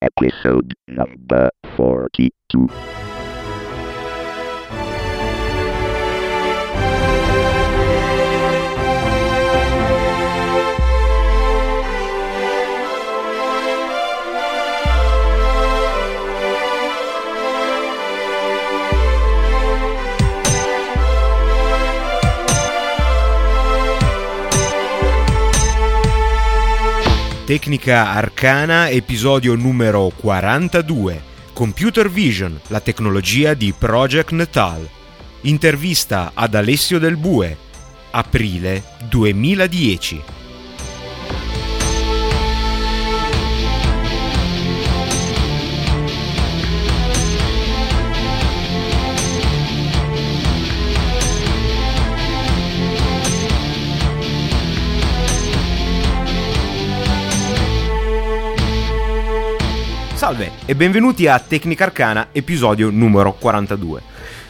Episode 0.00 0.74
number 0.88 1.50
42. 1.76 2.91
Tecnica 27.52 28.12
Arcana, 28.12 28.88
episodio 28.88 29.54
numero 29.56 30.10
42. 30.16 31.22
Computer 31.52 32.08
Vision, 32.08 32.58
la 32.68 32.80
tecnologia 32.80 33.52
di 33.52 33.74
Project 33.76 34.30
Natal. 34.30 34.88
Intervista 35.42 36.30
ad 36.32 36.54
Alessio 36.54 36.98
Del 36.98 37.18
Bue. 37.18 37.54
Aprile 38.12 38.82
2010. 39.06 40.41
Salve 60.32 60.52
e 60.64 60.74
benvenuti 60.74 61.26
a 61.26 61.38
Tecnica 61.38 61.84
Arcana, 61.84 62.28
episodio 62.32 62.88
numero 62.88 63.34
42. 63.34 64.00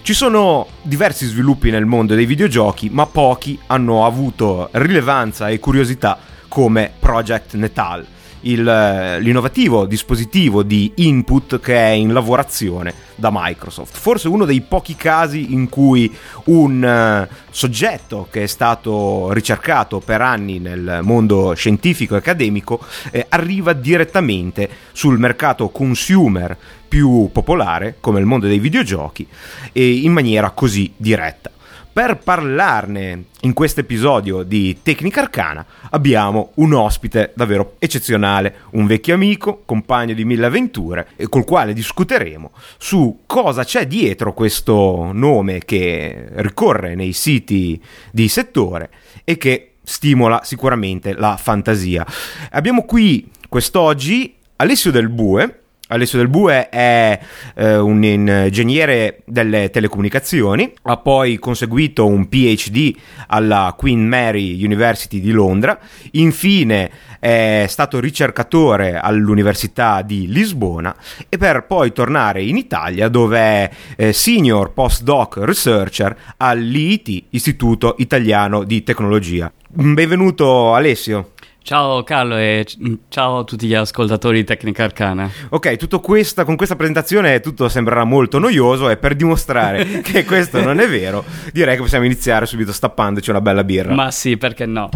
Ci 0.02 0.14
sono 0.14 0.68
diversi 0.82 1.26
sviluppi 1.26 1.70
nel 1.70 1.86
mondo 1.86 2.14
dei 2.14 2.24
videogiochi, 2.24 2.88
ma 2.88 3.06
pochi 3.06 3.58
hanno 3.66 4.06
avuto 4.06 4.68
rilevanza 4.74 5.48
e 5.48 5.58
curiosità 5.58 6.20
come 6.46 6.92
Project 6.96 7.54
Natal 7.54 8.06
il, 8.42 9.18
l'innovativo 9.20 9.86
dispositivo 9.86 10.62
di 10.62 10.92
input 10.96 11.60
che 11.60 11.74
è 11.74 11.88
in 11.90 12.12
lavorazione 12.12 12.94
da 13.14 13.30
Microsoft. 13.32 13.96
Forse 13.96 14.28
uno 14.28 14.44
dei 14.44 14.60
pochi 14.60 14.96
casi 14.96 15.52
in 15.52 15.68
cui 15.68 16.12
un 16.44 17.28
uh, 17.30 17.34
soggetto 17.50 18.26
che 18.30 18.44
è 18.44 18.46
stato 18.46 19.32
ricercato 19.32 20.00
per 20.00 20.20
anni 20.20 20.58
nel 20.58 21.00
mondo 21.02 21.54
scientifico 21.54 22.14
e 22.14 22.18
accademico 22.18 22.80
eh, 23.10 23.26
arriva 23.28 23.72
direttamente 23.72 24.68
sul 24.92 25.18
mercato 25.18 25.68
consumer 25.68 26.56
più 26.88 27.30
popolare, 27.32 27.96
come 28.00 28.20
il 28.20 28.26
mondo 28.26 28.46
dei 28.46 28.58
videogiochi, 28.58 29.26
e 29.72 29.90
in 29.90 30.12
maniera 30.12 30.50
così 30.50 30.92
diretta. 30.96 31.50
Per 31.92 32.16
parlarne 32.24 33.24
in 33.42 33.52
questo 33.52 33.80
episodio 33.80 34.44
di 34.44 34.78
Tecnica 34.80 35.20
Arcana 35.20 35.66
abbiamo 35.90 36.52
un 36.54 36.72
ospite 36.72 37.32
davvero 37.34 37.74
eccezionale, 37.78 38.60
un 38.70 38.86
vecchio 38.86 39.12
amico, 39.12 39.60
compagno 39.66 40.14
di 40.14 40.24
mille 40.24 40.46
avventure, 40.46 41.08
e 41.16 41.28
col 41.28 41.44
quale 41.44 41.74
discuteremo 41.74 42.52
su 42.78 43.24
cosa 43.26 43.62
c'è 43.64 43.86
dietro 43.86 44.32
questo 44.32 45.10
nome 45.12 45.58
che 45.66 46.28
ricorre 46.36 46.94
nei 46.94 47.12
siti 47.12 47.78
di 48.10 48.26
settore 48.28 48.90
e 49.24 49.36
che 49.36 49.72
stimola 49.82 50.40
sicuramente 50.44 51.12
la 51.12 51.36
fantasia. 51.36 52.06
Abbiamo 52.52 52.86
qui 52.86 53.30
quest'oggi 53.50 54.34
Alessio 54.56 54.90
Del 54.90 55.10
Bue, 55.10 55.61
Alessio 55.92 56.18
Del 56.18 56.28
Bue 56.28 56.70
è 56.70 57.20
eh, 57.54 57.76
un 57.76 58.02
ingegnere 58.02 59.22
delle 59.26 59.68
telecomunicazioni, 59.68 60.72
ha 60.82 60.96
poi 60.96 61.38
conseguito 61.38 62.06
un 62.06 62.28
PhD 62.28 62.96
alla 63.26 63.74
Queen 63.76 64.06
Mary 64.08 64.64
University 64.64 65.20
di 65.20 65.30
Londra, 65.32 65.78
infine 66.12 66.90
è 67.18 67.66
stato 67.68 68.00
ricercatore 68.00 68.98
all'Università 68.98 70.00
di 70.02 70.26
Lisbona 70.28 70.96
e 71.28 71.36
per 71.36 71.66
poi 71.66 71.92
tornare 71.92 72.42
in 72.42 72.56
Italia 72.56 73.08
dove 73.08 73.38
è 73.38 73.70
eh, 73.96 74.12
senior 74.14 74.72
postdoc 74.72 75.36
researcher 75.42 76.16
all'IIT, 76.38 77.24
Istituto 77.30 77.96
Italiano 77.98 78.64
di 78.64 78.82
Tecnologia. 78.82 79.52
Benvenuto 79.68 80.74
Alessio. 80.74 81.32
Ciao 81.64 82.02
Carlo 82.02 82.36
e 82.36 82.66
ciao 83.08 83.38
a 83.38 83.44
tutti 83.44 83.68
gli 83.68 83.74
ascoltatori 83.74 84.38
di 84.38 84.44
Tecnica 84.44 84.82
Arcana. 84.82 85.30
Ok, 85.50 85.76
tutto 85.76 86.00
questa, 86.00 86.44
con 86.44 86.56
questa 86.56 86.74
presentazione 86.74 87.38
tutto 87.38 87.68
sembrerà 87.68 88.02
molto 88.02 88.40
noioso 88.40 88.90
e 88.90 88.96
per 88.96 89.14
dimostrare 89.14 90.00
che 90.02 90.24
questo 90.24 90.60
non 90.60 90.80
è 90.80 90.88
vero, 90.88 91.24
direi 91.52 91.76
che 91.76 91.82
possiamo 91.82 92.04
iniziare 92.04 92.46
subito 92.46 92.72
stappandoci 92.72 93.30
una 93.30 93.40
bella 93.40 93.62
birra. 93.62 93.94
Ma 93.94 94.10
sì, 94.10 94.36
perché 94.36 94.66
no? 94.66 94.90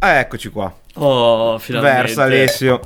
Ah, 0.00 0.18
eccoci 0.18 0.50
qua. 0.50 0.70
Oh, 0.94 1.58
finalmente. 1.58 1.96
Versa 2.02 2.22
Alessio. 2.24 2.80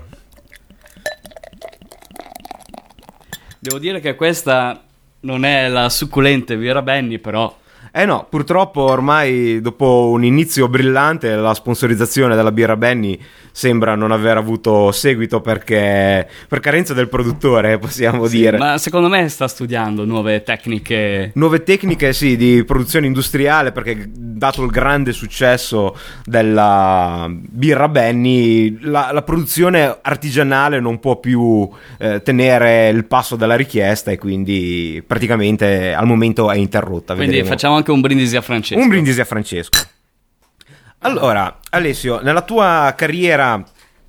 Devo 3.59 3.78
dire 3.81 3.99
che 3.99 4.15
questa 4.15 4.84
non 5.21 5.45
è 5.45 5.66
la 5.66 5.89
succulente 5.89 6.56
birra 6.56 6.81
Benny, 6.81 7.19
però 7.19 7.53
eh 7.97 8.06
no, 8.06 8.27
purtroppo 8.28 8.81
ormai 8.81 9.60
dopo 9.60 10.09
un 10.10 10.25
inizio 10.25 10.66
brillante 10.66 11.32
la 11.37 11.55
sponsorizzazione 11.55 12.34
della 12.34 12.50
birra 12.50 12.77
Benny 12.77 13.16
sembra 13.53 13.94
non 13.94 14.10
aver 14.10 14.37
avuto 14.37 14.91
seguito 14.91 15.41
perché 15.41 16.28
per 16.49 16.59
carenza 16.59 16.93
del 16.93 17.09
produttore, 17.09 17.78
possiamo 17.78 18.27
sì, 18.27 18.38
dire. 18.38 18.59
Ma 18.59 18.78
secondo 18.78 19.09
me 19.09 19.28
sta 19.28 19.47
studiando 19.47 20.04
nuove 20.04 20.43
tecniche. 20.43 21.31
Nuove 21.34 21.62
tecniche, 21.62 22.12
sì, 22.12 22.37
di 22.37 22.65
produzione 22.65 23.06
industriale 23.06 23.71
perché 23.71 24.10
dato 24.12 24.65
il 24.65 24.71
grande 24.71 25.12
successo 25.12 25.97
della 26.25 27.28
birra 27.31 27.87
Benny, 27.88 28.77
la, 28.81 29.10
la 29.12 29.22
produzione 29.22 29.99
artigianale 30.03 30.81
non 30.81 30.99
può 30.99 31.21
più 31.21 31.71
eh, 31.99 32.22
tenere 32.22 32.88
il 32.88 33.04
passo 33.04 33.37
della 33.37 33.54
richiesta 33.54 34.10
e 34.10 34.19
quindi 34.19 35.00
praticamente 35.06 35.94
al 35.94 36.06
momento 36.06 36.50
è 36.50 36.56
interrotta. 36.56 37.15
Quindi 37.15 37.37
vedremo. 37.37 37.54
facciamo 37.54 37.77
anche 37.77 37.84
un 37.93 38.00
brindisi 38.00 38.37
a 38.37 38.41
Francesco. 38.41 38.81
Un 38.81 38.89
brindisi 38.89 39.21
a 39.21 39.25
Francesco. 39.25 39.78
Allora, 41.00 41.59
Alessio, 41.71 42.21
nella 42.22 42.43
tua 42.43 42.95
carriera 42.97 43.62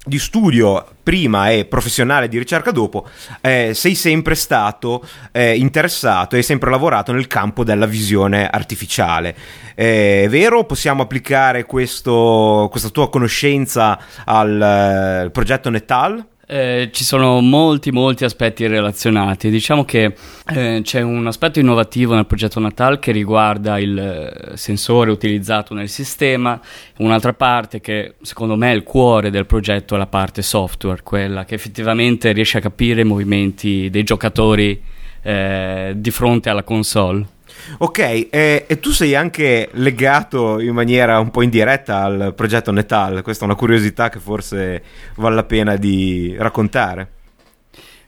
di 0.06 0.20
studio 0.20 0.86
prima 1.02 1.50
e 1.50 1.66
professionale 1.66 2.28
di 2.28 2.38
ricerca 2.38 2.72
dopo, 2.72 3.08
eh, 3.42 3.72
sei 3.74 3.96
sempre 3.96 4.36
stato 4.36 5.06
eh, 5.32 5.56
interessato 5.56 6.36
e 6.36 6.40
hai 6.40 6.44
sempre 6.44 6.70
lavorato 6.70 7.12
nel 7.12 7.28
campo 7.28 7.64
della 7.64 7.86
visione 7.88 8.48
artificiale. 8.48 9.36
Eh, 9.76 10.24
è 10.24 10.30
vero? 10.30 10.64
Possiamo 10.64 11.02
applicare 11.02 11.66
questo, 11.66 12.68
questa 12.70 12.90
tua 12.90 13.10
conoscenza 13.10 14.00
al 14.24 15.26
uh, 15.26 15.32
progetto 15.32 15.70
Netal? 15.70 16.26
Eh, 16.48 16.90
ci 16.92 17.04
sono 17.04 17.42
molti 17.42 17.92
molti 17.92 18.24
aspetti 18.24 18.68
relazionati. 18.68 19.50
Diciamo 19.50 19.84
che 19.84 20.16
eh, 20.54 20.82
c'è 20.84 21.02
un 21.02 21.26
aspetto 21.26 21.60
innovativo 21.60 22.14
nel 22.14 22.28
progetto 22.28 22.60
Natal 22.60 23.00
che 23.00 23.12
riguarda 23.12 23.80
il 23.80 23.98
eh, 23.98 24.58
sensore 24.58 25.10
utilizzato 25.10 25.74
nel 25.74 25.90
sistema. 25.90 26.60
Un'altra 26.98 27.34
parte 27.34 27.82
che 27.82 28.16
secondo 28.22 28.56
me 28.56 28.72
è 28.72 28.76
il 28.76 28.84
cuore 28.84 29.32
del 29.32 29.48
progetto 29.48 29.96
è 29.96 29.98
la 29.98 30.08
parte 30.08 30.44
software 30.44 31.02
quella 31.02 31.46
che 31.46 31.56
effettivamente 31.56 32.32
riesce 32.32 32.60
a 32.60 32.62
capire 32.62 33.02
i 33.02 33.06
movimenti 33.06 33.90
dei 33.90 34.04
giocatori 34.04 34.80
eh, 35.24 35.94
di 35.96 36.12
fronte 36.12 36.50
alla 36.50 36.64
console 36.64 37.34
Ok, 37.80 38.00
e, 38.00 38.66
e, 38.68 38.80
tu 38.80 38.92
sei 38.92 39.16
anche 39.16 39.70
legato 39.74 40.60
in 40.60 40.74
maniera 40.74 41.20
un 41.20 41.32
po' 41.32 41.42
indiretta 41.42 42.04
al 42.04 42.34
progetto 42.36 42.72
Netal, 42.72 43.22
questa 43.24 43.44
è 43.44 43.48
una 43.48 43.58
curiosità 43.58 44.10
che 44.10 44.20
forse 44.20 44.84
vale 45.16 45.36
la 45.36 45.44
pena 45.44 45.76
di 45.76 46.36
raccontare. 46.38 47.10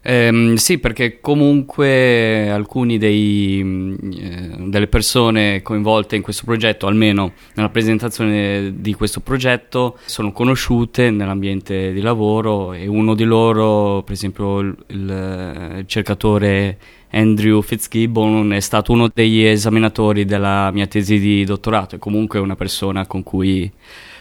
Eh, 0.09 0.53
sì, 0.55 0.77
perché 0.77 1.19
comunque 1.19 2.49
alcuni 2.49 2.97
dei, 2.97 3.59
eh, 3.59 4.55
delle 4.69 4.87
persone 4.87 5.61
coinvolte 5.61 6.15
in 6.15 6.21
questo 6.21 6.45
progetto, 6.45 6.87
almeno 6.87 7.33
nella 7.55 7.67
presentazione 7.67 8.75
di 8.77 8.93
questo 8.93 9.19
progetto, 9.19 9.97
sono 10.05 10.31
conosciute 10.31 11.11
nell'ambiente 11.11 11.91
di 11.91 11.99
lavoro 11.99 12.71
e 12.71 12.87
uno 12.87 13.15
di 13.15 13.25
loro, 13.25 14.01
per 14.03 14.13
esempio 14.13 14.59
il, 14.59 14.77
il, 14.87 15.75
il 15.79 15.87
cercatore 15.87 16.77
Andrew 17.11 17.61
Fitzgibbon 17.61 18.53
è 18.53 18.59
stato 18.59 18.91
uno 18.91 19.09
degli 19.13 19.43
esaminatori 19.43 20.25
della 20.25 20.71
mia 20.71 20.87
tesi 20.87 21.19
di 21.19 21.43
dottorato 21.45 21.95
e 21.95 21.99
comunque 21.99 22.39
una 22.39 22.55
persona 22.55 23.05
con 23.05 23.23
cui 23.23 23.71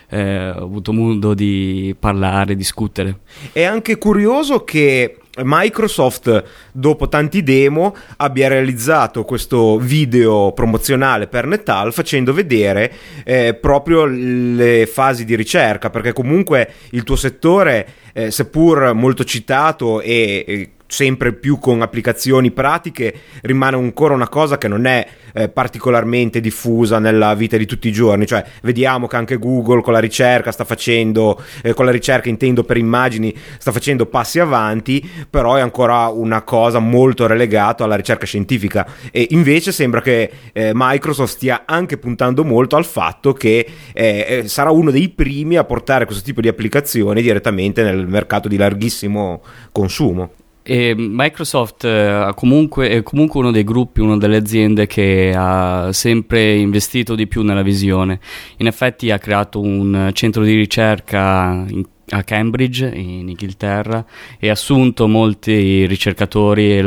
eh, 0.08 0.50
ho 0.50 0.62
avuto 0.64 0.92
modo 0.92 1.34
di 1.34 1.94
parlare, 1.98 2.54
discutere. 2.54 3.20
È 3.52 3.62
anche 3.64 3.98
curioso 3.98 4.64
che 4.64 5.18
Microsoft, 5.38 6.44
dopo 6.72 7.08
tanti 7.08 7.42
demo, 7.42 7.94
abbia 8.16 8.48
realizzato 8.48 9.24
questo 9.24 9.78
video 9.78 10.52
promozionale 10.52 11.26
per 11.26 11.46
Netal 11.46 11.92
facendo 11.92 12.32
vedere 12.32 12.92
eh, 13.24 13.54
proprio 13.54 14.06
le 14.06 14.86
fasi 14.86 15.24
di 15.24 15.36
ricerca, 15.36 15.90
perché 15.90 16.12
comunque 16.12 16.72
il 16.90 17.02
tuo 17.02 17.16
settore, 17.16 17.86
eh, 18.14 18.30
seppur 18.30 18.94
molto 18.94 19.24
citato 19.24 20.00
e, 20.00 20.44
e 20.46 20.70
sempre 20.86 21.32
più 21.32 21.58
con 21.58 21.82
applicazioni 21.82 22.50
pratiche 22.50 23.14
rimane 23.42 23.76
ancora 23.76 24.14
una 24.14 24.28
cosa 24.28 24.56
che 24.58 24.68
non 24.68 24.86
è 24.86 25.06
eh, 25.32 25.48
particolarmente 25.48 26.40
diffusa 26.40 26.98
nella 26.98 27.34
vita 27.34 27.56
di 27.56 27.66
tutti 27.66 27.88
i 27.88 27.92
giorni. 27.92 28.26
Cioè 28.26 28.44
vediamo 28.62 29.06
che 29.06 29.16
anche 29.16 29.36
Google 29.36 29.82
con 29.82 29.92
la 29.92 29.98
ricerca 29.98 30.52
sta 30.52 30.64
facendo 30.64 31.40
eh, 31.62 31.74
con 31.74 31.84
la 31.84 31.90
ricerca 31.90 32.28
intendo 32.28 32.64
per 32.64 32.76
immagini 32.76 33.34
sta 33.58 33.72
facendo 33.72 34.06
passi 34.06 34.38
avanti 34.38 35.06
però 35.28 35.56
è 35.56 35.60
ancora 35.60 36.06
una 36.08 36.42
cosa 36.42 36.78
molto 36.78 37.26
relegata 37.26 37.84
alla 37.84 37.96
ricerca 37.96 38.24
scientifica. 38.24 38.86
E 39.10 39.26
invece 39.30 39.72
sembra 39.72 40.00
che 40.00 40.30
eh, 40.52 40.70
Microsoft 40.74 41.34
stia 41.34 41.62
anche 41.66 41.98
puntando 41.98 42.44
molto 42.44 42.76
al 42.76 42.84
fatto 42.84 43.32
che 43.32 43.66
eh, 43.92 44.26
eh, 44.28 44.48
sarà 44.48 44.70
uno 44.70 44.90
dei 44.90 45.08
primi 45.08 45.56
a 45.56 45.64
portare 45.64 46.04
questo 46.06 46.24
tipo 46.24 46.40
di 46.40 46.48
applicazioni 46.48 47.22
direttamente 47.22 47.82
nel 47.82 48.06
mercato 48.06 48.48
di 48.48 48.56
larghissimo 48.56 49.42
consumo 49.72 50.30
e 50.68 50.96
Microsoft 50.96 51.84
eh, 51.84 52.32
comunque, 52.34 52.88
è 52.88 53.02
comunque 53.04 53.38
uno 53.38 53.52
dei 53.52 53.62
gruppi, 53.62 54.00
una 54.00 54.16
delle 54.16 54.38
aziende 54.38 54.88
che 54.88 55.32
ha 55.32 55.92
sempre 55.92 56.56
investito 56.56 57.14
di 57.14 57.28
più 57.28 57.42
nella 57.42 57.62
visione. 57.62 58.18
In 58.56 58.66
effetti 58.66 59.12
ha 59.12 59.18
creato 59.20 59.60
un 59.60 60.10
centro 60.12 60.42
di 60.42 60.56
ricerca 60.56 61.64
in, 61.68 61.84
a 62.08 62.24
Cambridge, 62.24 62.84
in 62.92 63.28
Inghilterra, 63.28 64.04
e 64.40 64.48
ha 64.48 64.52
assunto 64.52 65.06
molti 65.06 65.86
ricercatori 65.86 66.82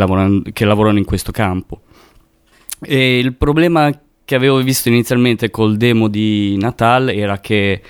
che 0.52 0.66
lavorano 0.66 0.98
in 0.98 1.06
questo 1.06 1.32
campo. 1.32 1.80
E 2.82 3.18
il 3.18 3.34
problema 3.36 3.98
che 4.26 4.36
avevo 4.36 4.62
visto 4.62 4.90
inizialmente 4.90 5.50
col 5.50 5.78
demo 5.78 6.10
di 6.10 6.58
Natal 6.58 7.08
era 7.08 7.40
che 7.40 7.82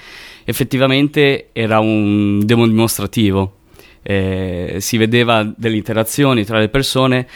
effettivamente 0.43 1.49
era 1.51 1.79
un 1.79 2.45
demo 2.45 2.67
dimostrativo 2.67 3.58
eh, 4.01 4.77
si 4.79 4.97
vedeva 4.97 5.49
delle 5.55 5.75
interazioni 5.75 6.45
tra 6.45 6.59
le 6.59 6.69
persone 6.69 7.27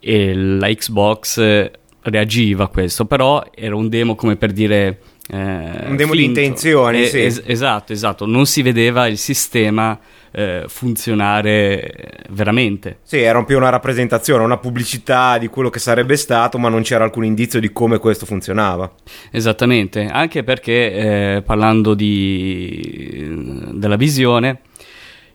e 0.00 0.34
la 0.34 0.68
Xbox 0.68 1.38
eh, 1.38 1.70
reagiva 2.02 2.64
a 2.64 2.68
questo, 2.68 3.04
però 3.04 3.42
era 3.54 3.76
un 3.76 3.88
demo 3.88 4.14
come 4.14 4.36
per 4.36 4.52
dire... 4.52 4.98
Eh, 5.28 5.36
un 5.36 5.96
demo 5.96 6.12
finto. 6.12 6.14
di 6.14 6.24
intenzioni, 6.24 7.02
eh, 7.02 7.06
sì. 7.06 7.20
es- 7.20 7.42
esatto, 7.46 7.92
esatto, 7.92 8.26
non 8.26 8.44
si 8.44 8.60
vedeva 8.62 9.06
il 9.06 9.16
sistema 9.16 9.98
eh, 10.32 10.64
funzionare 10.66 12.24
veramente. 12.30 12.98
Sì, 13.02 13.18
era 13.18 13.42
più 13.44 13.56
una 13.56 13.68
rappresentazione, 13.68 14.42
una 14.42 14.58
pubblicità 14.58 15.38
di 15.38 15.46
quello 15.46 15.70
che 15.70 15.78
sarebbe 15.78 16.16
stato, 16.16 16.58
ma 16.58 16.68
non 16.68 16.82
c'era 16.82 17.04
alcun 17.04 17.24
indizio 17.24 17.60
di 17.60 17.70
come 17.70 17.98
questo 17.98 18.26
funzionava. 18.26 18.92
Esattamente, 19.30 20.06
anche 20.06 20.42
perché 20.42 20.92
eh, 21.36 21.42
parlando 21.42 21.94
di, 21.94 23.70
della 23.72 23.96
visione, 23.96 24.60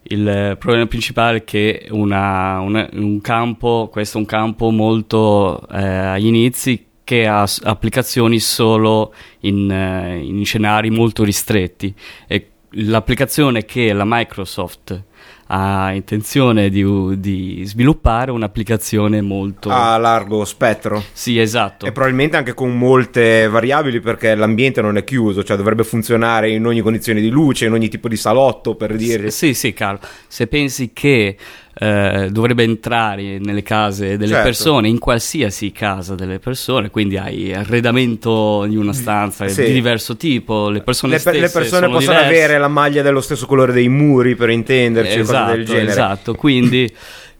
il 0.09 0.56
problema 0.59 0.86
principale 0.86 1.39
è 1.39 1.44
che 1.44 1.88
una, 1.92 2.59
una, 2.59 2.89
un 2.94 3.19
campo, 3.21 3.89
questo 3.92 4.18
è 4.18 4.21
un 4.21 4.27
campo 4.27 4.69
molto 4.69 5.68
eh, 5.69 5.83
agli 5.86 6.27
inizi 6.27 6.86
che 7.04 7.25
ha 7.25 7.48
applicazioni 7.63 8.39
solo 8.39 9.13
in, 9.42 9.71
eh, 9.71 10.19
in 10.19 10.44
scenari 10.45 10.89
molto 10.89 11.24
ristretti. 11.24 11.94
E 12.27 12.50
l'applicazione 12.71 13.65
che 13.65 13.94
la 13.94 14.04
Microsoft 14.06 15.04
ha 15.47 15.94
intenzione 15.94 16.69
di, 16.69 16.83
di, 17.19 17.63
sviluppare 17.65 18.31
un'applicazione 18.31 19.21
molto 19.21 19.69
a 19.69 19.97
largo 19.97 20.44
spettro. 20.45 21.03
Sì, 21.13 21.39
esatto. 21.39 21.85
E 21.85 21.91
probabilmente 21.91 22.38
anche 22.38 22.53
con 22.53 22.77
molte 22.77 23.47
variabili 23.47 23.99
perché 23.99 24.35
l'ambiente 24.35 24.81
non 24.81 24.97
è 24.97 25.03
chiuso, 25.03 25.44
cioè 25.44 25.57
dovrebbe 25.57 25.83
funzionare 25.83 26.49
in 26.49 26.65
ogni 26.65 26.81
condizione 26.81 27.21
di 27.21 27.29
luce, 27.29 27.65
in 27.65 27.73
ogni 27.73 27.88
tipo 27.88 28.07
di 28.07 28.17
salotto, 28.17 28.75
per 28.75 28.95
dire. 28.95 29.31
Sì, 29.31 29.53
sì, 29.53 29.73
Carlo. 29.73 29.99
Se 30.27 30.47
pensi 30.47 30.91
che 30.94 31.38
eh, 31.79 32.29
dovrebbe 32.31 32.63
entrare 32.63 33.39
nelle 33.39 33.63
case 33.63 34.18
delle 34.18 34.31
certo. 34.31 34.44
persone, 34.44 34.88
in 34.88 35.00
qualsiasi 35.00 35.71
casa 35.71 36.15
delle 36.15 36.39
persone, 36.39 36.89
quindi 36.89 37.18
hai 37.18 37.53
arredamento 37.53 38.65
di 38.68 38.75
una 38.75 38.94
stanza 38.94 39.47
sì. 39.47 39.65
di 39.65 39.74
diverso 39.74 40.18
tipo, 40.18 40.69
le 40.69 40.81
persone 40.81 41.13
le, 41.13 41.19
stesse 41.19 41.39
le 41.39 41.50
persone 41.50 41.88
possono 41.88 42.18
diverse. 42.18 42.25
avere 42.25 42.57
la 42.57 42.68
maglia 42.68 43.01
dello 43.01 43.21
stesso 43.21 43.45
colore 43.45 43.74
dei 43.74 43.89
muri, 43.89 44.35
per 44.35 44.50
intenderci, 44.50 45.19
esatto, 45.19 45.45
cose 45.45 45.56
del 45.56 45.65
genere. 45.65 45.89
Esatto, 45.89 46.33
quindi... 46.35 46.94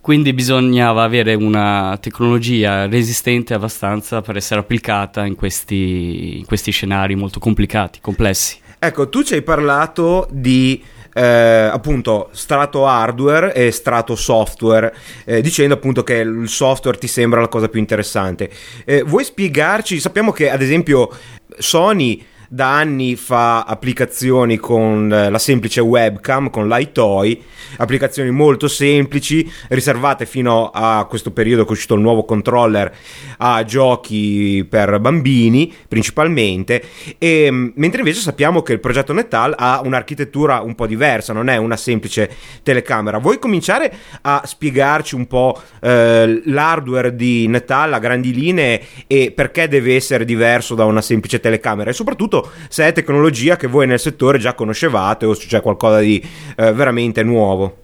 quindi 0.08 0.32
bisognava 0.32 1.04
avere 1.04 1.34
una 1.34 1.98
tecnologia 2.00 2.88
resistente 2.88 3.54
abbastanza 3.54 4.22
per 4.22 4.38
essere 4.38 4.62
applicata 4.62 5.26
in 5.26 5.36
questi, 5.36 6.38
in 6.38 6.46
questi 6.46 6.72
scenari 6.72 7.16
molto 7.16 7.40
complicati, 7.40 8.00
complessi. 8.00 8.58
Ecco, 8.80 9.10
tu 9.10 9.24
ci 9.24 9.34
hai 9.34 9.42
parlato 9.42 10.28
di 10.32 10.82
eh, 11.18 11.70
appunto 11.72 12.30
strato 12.32 12.86
hardware 12.86 13.52
e 13.54 13.72
strato 13.72 14.16
software, 14.16 14.94
eh, 15.26 15.42
dicendo 15.42 15.74
appunto 15.74 16.04
che 16.04 16.18
il 16.18 16.48
software 16.48 17.00
ti 17.00 17.08
sembra 17.08 17.42
la 17.42 17.48
cosa 17.48 17.70
più 17.70 17.80
interessante. 17.80 18.50
Eh, 18.86 19.02
vuoi 19.02 19.24
spiegarci? 19.24 20.00
Sappiamo 20.00 20.32
che 20.32 20.52
ad 20.52 20.62
esempio 20.62 21.10
Sony 21.58 22.24
da 22.50 22.78
anni 22.78 23.16
fa 23.16 23.64
applicazioni 23.64 24.58
con 24.58 25.12
eh, 25.12 25.30
la 25.30 25.40
semplice 25.40 25.82
webcam, 25.82 26.50
con 26.50 26.68
l'iToy, 26.68 27.42
applicazioni 27.78 28.32
molto 28.32 28.68
semplici, 28.68 29.50
riservate 29.70 30.26
fino 30.26 30.70
a 30.74 31.06
questo 31.10 31.32
periodo 31.32 31.64
che 31.64 31.70
è 31.70 31.72
uscito 31.74 31.96
il 31.96 32.02
nuovo 32.02 32.24
controller 32.24 32.94
a 33.38 33.64
giochi 33.64 34.66
per 34.70 35.00
bambini 35.00 35.74
principalmente, 35.88 36.84
e, 37.18 37.50
mm, 37.52 37.70
mentre 37.76 38.00
invece 38.00 38.20
sappiamo 38.20 38.62
che 38.62 38.74
il 38.74 38.80
progetto 38.80 39.14
Netal 39.14 39.54
ha 39.58 39.82
un'architettura 39.84 40.62
un 40.62 40.76
po' 40.76 40.88
diversa, 40.88 41.34
non 41.34 41.50
è 41.50 41.58
una 41.58 41.78
semplice 41.78 42.30
telecamera. 42.64 43.18
Vuoi 43.18 43.40
cominciare 43.40 43.94
a 44.22 44.42
spiegarci 44.46 45.16
un 45.16 45.28
po' 45.28 45.60
eh, 45.82 46.42
l'hardware 46.46 47.16
di 47.16 47.48
Netal 47.48 47.94
a 47.94 48.00
grandi 48.00 48.34
linee 48.34 48.82
e 49.08 49.32
perché 49.32 49.68
deve 49.68 49.96
essere 49.96 50.26
diverso 50.26 50.76
da 50.76 50.86
una 50.86 51.02
semplice 51.02 51.40
telecamera 51.40 51.90
e 51.90 51.94
soprattutto 51.94 52.37
soprattutto 52.38 52.52
se 52.70 52.88
è 52.88 52.94
tecnologia 52.94 53.56
che 53.56 53.68
voi 53.68 53.88
nel 53.88 54.00
settore 54.00 54.38
già 54.38 54.54
conoscevate 54.54 55.26
o 55.26 55.34
se 55.34 55.48
c'è 55.48 55.62
qualcosa 55.62 56.00
di 56.00 56.22
eh, 56.56 56.72
veramente 56.74 57.24
nuovo. 57.24 57.82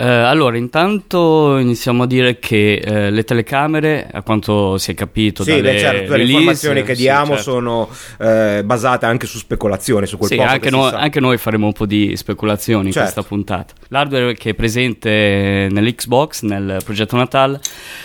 Uh, 0.00 0.04
allora, 0.04 0.56
intanto 0.56 1.56
iniziamo 1.58 2.04
a 2.04 2.06
dire 2.06 2.38
che 2.38 2.80
uh, 2.86 3.12
le 3.12 3.24
telecamere, 3.24 4.08
a 4.12 4.22
quanto 4.22 4.78
si 4.78 4.92
è 4.92 4.94
capito, 4.94 5.42
sì, 5.42 5.60
dalle 5.60 5.76
certo, 5.76 6.14
le 6.14 6.22
informazioni 6.22 6.84
che 6.84 6.94
sì, 6.94 7.00
diamo 7.00 7.34
certo. 7.34 7.42
sono 7.42 7.88
uh, 8.18 8.62
basate 8.62 9.06
anche 9.06 9.26
su 9.26 9.38
speculazioni, 9.38 10.06
su 10.06 10.16
quel 10.16 10.30
sì, 10.30 10.38
anche, 10.38 10.60
che 10.60 10.70
no, 10.70 10.84
anche 10.84 11.18
noi 11.18 11.36
faremo 11.36 11.66
un 11.66 11.72
po' 11.72 11.86
di 11.86 12.16
speculazioni 12.16 12.86
in 12.86 12.92
Certo. 12.92 13.12
questa 13.12 13.28
puntata. 13.28 13.74
L'hardware 13.88 14.34
che 14.34 14.50
è 14.50 14.54
presente 14.54 15.66
nell'Xbox, 15.68 16.42
nel 16.42 16.80
progetto 16.84 17.16
Natal, 17.16 17.58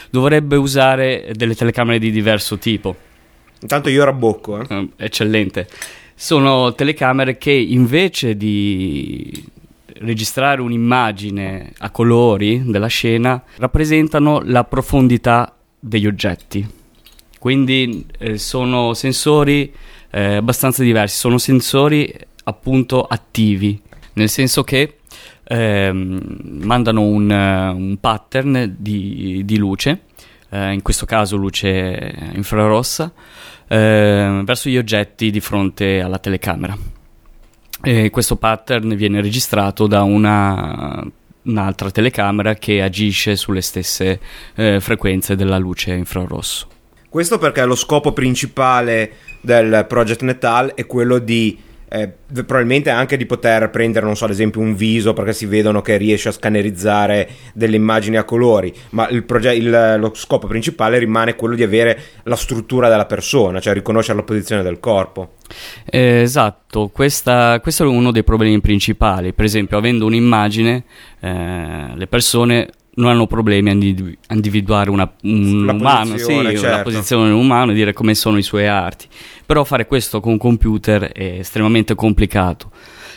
dovrebbe 0.09 0.55
usare 0.55 1.29
delle 1.33 1.53
telecamere 1.53 1.99
di 1.99 2.09
diverso 2.09 2.57
tipo. 2.57 2.95
Intanto 3.63 3.89
io 3.89 4.03
rabbocco, 4.03 4.59
eh. 4.59 4.65
Eh, 4.69 4.89
eccellente. 4.97 5.67
Sono 6.13 6.75
telecamere 6.75 7.37
che 7.37 7.51
invece 7.51 8.37
di 8.37 9.51
registrare 9.99 10.61
un'immagine 10.61 11.71
a 11.77 11.89
colori 11.89 12.61
della 12.65 12.87
scena 12.87 13.41
rappresentano 13.57 14.41
la 14.43 14.65
profondità 14.65 15.55
degli 15.79 16.05
oggetti. 16.05 16.65
Quindi 17.39 18.05
eh, 18.19 18.37
sono 18.37 18.93
sensori 18.93 19.73
eh, 20.11 20.35
abbastanza 20.35 20.83
diversi, 20.83 21.17
sono 21.17 21.37
sensori 21.37 22.13
appunto 22.43 23.03
attivi, 23.03 23.81
nel 24.13 24.29
senso 24.29 24.63
che 24.63 24.97
ehm, 25.43 26.59
mandano 26.63 27.01
un, 27.01 27.29
un 27.29 27.97
pattern 27.99 28.75
di, 28.77 29.41
di 29.45 29.57
luce, 29.57 30.01
eh, 30.49 30.71
in 30.71 30.81
questo 30.81 31.05
caso 31.05 31.35
luce 31.35 32.31
infrarossa, 32.33 33.11
eh, 33.67 34.41
verso 34.43 34.69
gli 34.69 34.77
oggetti 34.77 35.31
di 35.31 35.39
fronte 35.39 36.01
alla 36.01 36.19
telecamera. 36.19 36.77
E 37.81 38.09
questo 38.09 38.37
pattern 38.37 38.95
viene 38.95 39.21
registrato 39.21 39.87
da 39.87 40.03
una, 40.03 41.05
un'altra 41.43 41.91
telecamera 41.91 42.55
che 42.55 42.81
agisce 42.81 43.35
sulle 43.35 43.61
stesse 43.61 44.19
eh, 44.55 44.79
frequenze 44.79 45.35
della 45.35 45.57
luce 45.57 45.93
infrarosso. 45.93 46.67
Questo 47.09 47.37
perché 47.37 47.63
lo 47.65 47.75
scopo 47.75 48.11
principale 48.11 49.13
del 49.41 49.85
Project 49.87 50.21
Netal 50.21 50.73
è 50.73 50.85
quello 50.85 51.19
di 51.19 51.57
eh, 51.93 52.11
probabilmente 52.33 52.89
anche 52.89 53.17
di 53.17 53.27
poter 53.27 53.69
prendere, 53.69 54.03
non 54.03 54.15
so, 54.15 54.25
ad 54.25 54.31
esempio 54.31 54.59
un 54.59 54.73
viso 54.75 55.13
perché 55.13 55.31
si 55.31 55.45
vedono 55.45 55.81
che 55.83 55.95
riesce 55.97 56.29
a 56.29 56.31
scannerizzare 56.31 57.29
delle 57.53 57.75
immagini 57.75 58.17
a 58.17 58.23
colori, 58.23 58.73
ma 58.91 59.07
il 59.09 59.23
proge- 59.23 59.53
il, 59.53 59.97
lo 59.99 60.11
scopo 60.15 60.47
principale 60.47 60.97
rimane 60.97 61.35
quello 61.35 61.53
di 61.53 61.61
avere 61.61 61.99
la 62.23 62.35
struttura 62.35 62.89
della 62.89 63.05
persona, 63.05 63.59
cioè 63.59 63.73
riconoscere 63.73 64.17
la 64.17 64.23
posizione 64.23 64.63
del 64.63 64.79
corpo. 64.79 65.33
Eh, 65.85 66.21
esatto, 66.21 66.89
questa, 66.91 67.59
questo 67.59 67.83
è 67.83 67.87
uno 67.87 68.11
dei 68.11 68.23
problemi 68.23 68.59
principali. 68.59 69.31
Per 69.31 69.45
esempio, 69.45 69.77
avendo 69.77 70.07
un'immagine, 70.07 70.83
eh, 71.19 71.91
le 71.93 72.07
persone 72.07 72.69
non 72.95 73.09
hanno 73.09 73.27
problemi 73.27 73.69
a 73.69 73.73
individu- 73.73 74.17
a 74.27 74.33
individuare 74.33 74.89
una, 74.89 75.11
un 75.23 75.65
La 75.65 75.73
umano, 75.73 76.11
posizione, 76.11 76.49
sì, 76.49 76.57
certo. 76.57 76.77
la 76.77 76.83
posizione 76.83 77.31
umano 77.31 77.71
e 77.71 77.73
dire 77.73 77.93
come 77.93 78.13
sono 78.13 78.37
i 78.37 78.43
suoi 78.43 78.67
arti. 78.67 79.07
Però 79.45 79.63
fare 79.63 79.85
questo 79.87 80.19
con 80.19 80.33
un 80.33 80.37
computer 80.37 81.11
è 81.11 81.37
estremamente 81.39 81.95
complicato. 81.95 82.71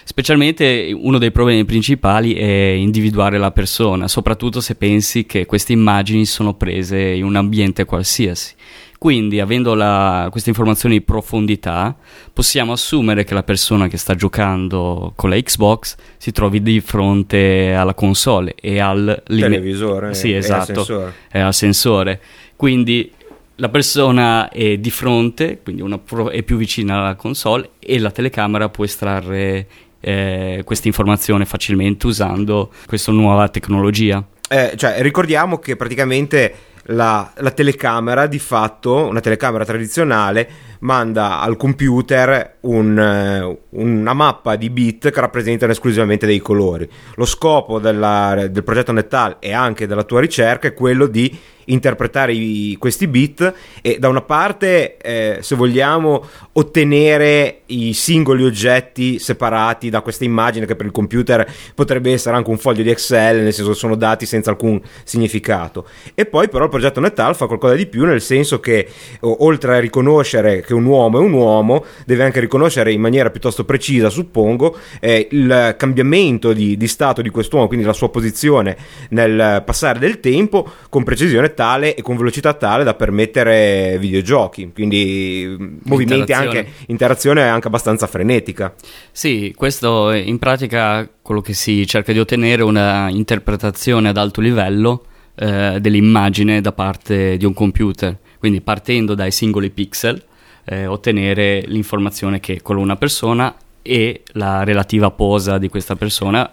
Specialmente 0.05 0.93
uno 0.97 1.19
dei 1.19 1.33
problemi 1.33 1.65
principali 1.65 2.35
è 2.35 2.45
individuare 2.77 3.39
la 3.39 3.51
persona, 3.51 4.07
soprattutto 4.07 4.61
se 4.61 4.77
pensi 4.77 5.27
che 5.27 5.47
queste 5.47 5.73
immagini 5.73 6.25
sono 6.27 6.55
prese 6.55 6.99
in 7.01 7.25
un 7.25 7.35
ambiente 7.37 7.85
qualsiasi. 7.85 8.55
Quindi, 8.99 9.41
avendo 9.41 9.75
la- 9.75 10.29
queste 10.31 10.49
informazioni 10.51 10.99
di 10.99 11.05
profondità, 11.05 11.95
possiamo 12.33 12.73
assumere 12.73 13.25
che 13.25 13.35
la 13.35 13.43
persona 13.43 13.89
che 13.89 13.99
sta 13.99 14.15
giocando 14.15 15.13
con 15.17 15.29
la 15.29 15.37
Xbox 15.37 15.97
si 16.17 16.33
trovi 16.33 16.63
di 16.63 16.81
fronte 16.81 17.75
alla 17.75 17.95
console 17.95 18.55
e 18.55 18.79
al 18.79 19.23
lime- 19.27 19.49
Televisore 19.49 20.15
Sì, 20.15 20.33
e 20.33 20.37
esatto, 20.37 21.13
è 21.29 21.41
al 21.41 21.53
sensore. 21.55 22.21
Quindi 22.57 23.11
la 23.57 23.69
persona 23.69 24.49
è 24.51 24.77
di 24.77 24.91
fronte, 24.91 25.61
quindi 25.63 25.83
pro- 26.05 26.31
è 26.31 26.43
più 26.43 26.57
vicina 26.57 26.99
alla 26.99 27.15
console 27.15 27.71
e 27.79 27.99
la 27.99 28.11
telecamera 28.11 28.69
può 28.69 28.85
estrarre 28.85 29.67
eh, 30.01 30.63
questa 30.65 30.89
informazione 30.89 31.45
facilmente 31.45 32.07
usando 32.07 32.73
questa 32.87 33.13
nuova 33.13 33.49
tecnologia. 33.49 34.25
Eh, 34.49 34.75
cioè, 34.77 35.01
ricordiamo 35.01 35.59
che 35.59 35.75
praticamente 35.75 36.55
la, 36.87 37.33
la 37.37 37.51
telecamera, 37.51 38.27
di 38.27 38.39
fatto, 38.39 39.07
una 39.07 39.21
telecamera 39.21 39.65
tradizionale, 39.65 40.49
manda 40.87 41.41
al 41.41 41.57
computer 41.57 42.59
un, 42.61 42.97
eh, 42.97 43.59
una 43.71 44.13
mappa 44.13 44.55
di 44.55 44.71
bit 44.71 45.11
che 45.11 45.21
rappresentano 45.21 45.73
esclusivamente 45.73 46.27
dei 46.27 46.39
colori. 46.39 46.89
Lo 47.17 47.25
scopo 47.25 47.81
della- 47.81 48.47
del 48.49 48.63
progetto 48.63 48.93
Netal 48.93 49.37
e 49.41 49.53
anche 49.53 49.89
della 49.89 50.05
tua 50.05 50.21
ricerca 50.21 50.69
è 50.69 50.75
quello 50.75 51.07
di 51.09 51.37
interpretare 51.69 52.33
i- 52.33 52.77
questi 52.79 53.09
bit 53.09 53.53
e 53.83 53.99
da 53.99 54.09
una 54.09 54.23
parte, 54.23 54.97
eh, 54.99 55.39
se 55.41 55.57
vogliamo, 55.57 56.25
ottenere 56.53 57.63
i 57.67 57.93
singoli 57.93 58.45
oggetti 58.45 59.19
separati 59.19 59.91
da 59.91 60.01
questa 60.01 60.23
immagine 60.23 60.65
che 60.65 60.77
per 60.77 60.87
il 60.87 60.93
computer 60.93 61.45
potrebbe 61.75 62.13
essere 62.13 62.37
anche 62.37 62.51
un 62.51 62.59
foglio 62.59 62.85
di 62.85 62.91
Excel, 62.91 63.43
nel 63.43 63.53
senso 63.53 63.73
che 63.73 63.77
sono 63.77 63.97
dati 63.97 64.27
senza 64.27 64.51
alcun 64.51 64.81
significato. 65.03 65.89
E 66.15 66.25
poi 66.27 66.49
però 66.49 66.63
il 66.65 66.71
progetto 66.71 67.01
Netal 67.01 67.35
fa 67.35 67.47
qualcosa 67.47 67.75
di 67.75 67.87
più, 67.87 68.05
nel 68.05 68.21
senso 68.21 68.61
che 68.61 68.89
oltre 69.23 69.77
a 69.77 69.81
riconoscere 69.81 70.61
che 70.61 70.73
un 70.77 70.85
uomo 70.85 71.19
è 71.19 71.23
un 71.23 71.33
uomo, 71.33 71.85
deve 72.05 72.25
anche 72.25 72.41
riconoscere 72.41 72.93
in 72.93 73.01
maniera 73.01 73.31
piuttosto 73.31 73.65
precisa, 73.65 74.11
suppongo, 74.11 74.77
eh, 75.01 75.29
il 75.31 75.75
cambiamento 75.77 76.53
di, 76.53 76.77
di 76.77 76.89
stato 76.89 77.23
di 77.23 77.31
quest'uomo, 77.31 77.67
quindi 77.67 77.85
la 77.85 77.93
sua 77.93 78.11
posizione 78.11 78.77
nel 79.11 79.63
passare 79.65 79.99
del 79.99 80.21
tempo 80.21 80.69
con 80.89 81.05
precisione 81.05 81.55
tale 81.55 81.95
e 81.95 82.03
con 82.03 82.17
velocità 82.17 82.55
tale 82.55 82.85
da 82.85 82.95
permettere 82.95 83.97
videogiochi, 83.99 84.71
quindi 84.73 85.57
mh, 85.59 85.79
movimenti 85.85 86.33
anche 86.33 86.67
interazione 86.87 87.43
anche 87.43 87.69
abbastanza 87.69 88.07
frenetica. 88.07 88.75
Sì, 89.11 89.53
questo 89.57 90.11
è 90.11 90.19
in 90.19 90.39
pratica 90.39 91.09
quello 91.23 91.41
che 91.41 91.55
si 91.55 91.87
cerca 91.87 92.13
di 92.13 92.21
ottenere 92.21 92.63
è 92.63 92.65
una 92.65 93.09
interpretazione 93.11 94.09
ad 94.09 94.17
alto 94.17 94.41
livello 94.41 95.05
eh, 95.35 95.79
dell'immagine 95.81 96.61
da 96.61 96.73
parte 96.73 97.37
di 97.37 97.45
un 97.45 97.55
computer. 97.55 98.17
Quindi 98.39 98.61
partendo 98.61 99.15
dai 99.15 99.31
singoli 99.31 99.71
pixel, 99.71 100.23
eh, 100.67 100.87
ottenere 100.87 101.63
l'informazione 101.67 102.41
che 102.41 102.61
una 102.81 102.97
persona 102.97 103.55
e 103.83 104.23
la 104.33 104.65
relativa 104.65 105.11
posa 105.11 105.59
di 105.59 105.69
questa 105.69 105.95
persona 105.95 106.51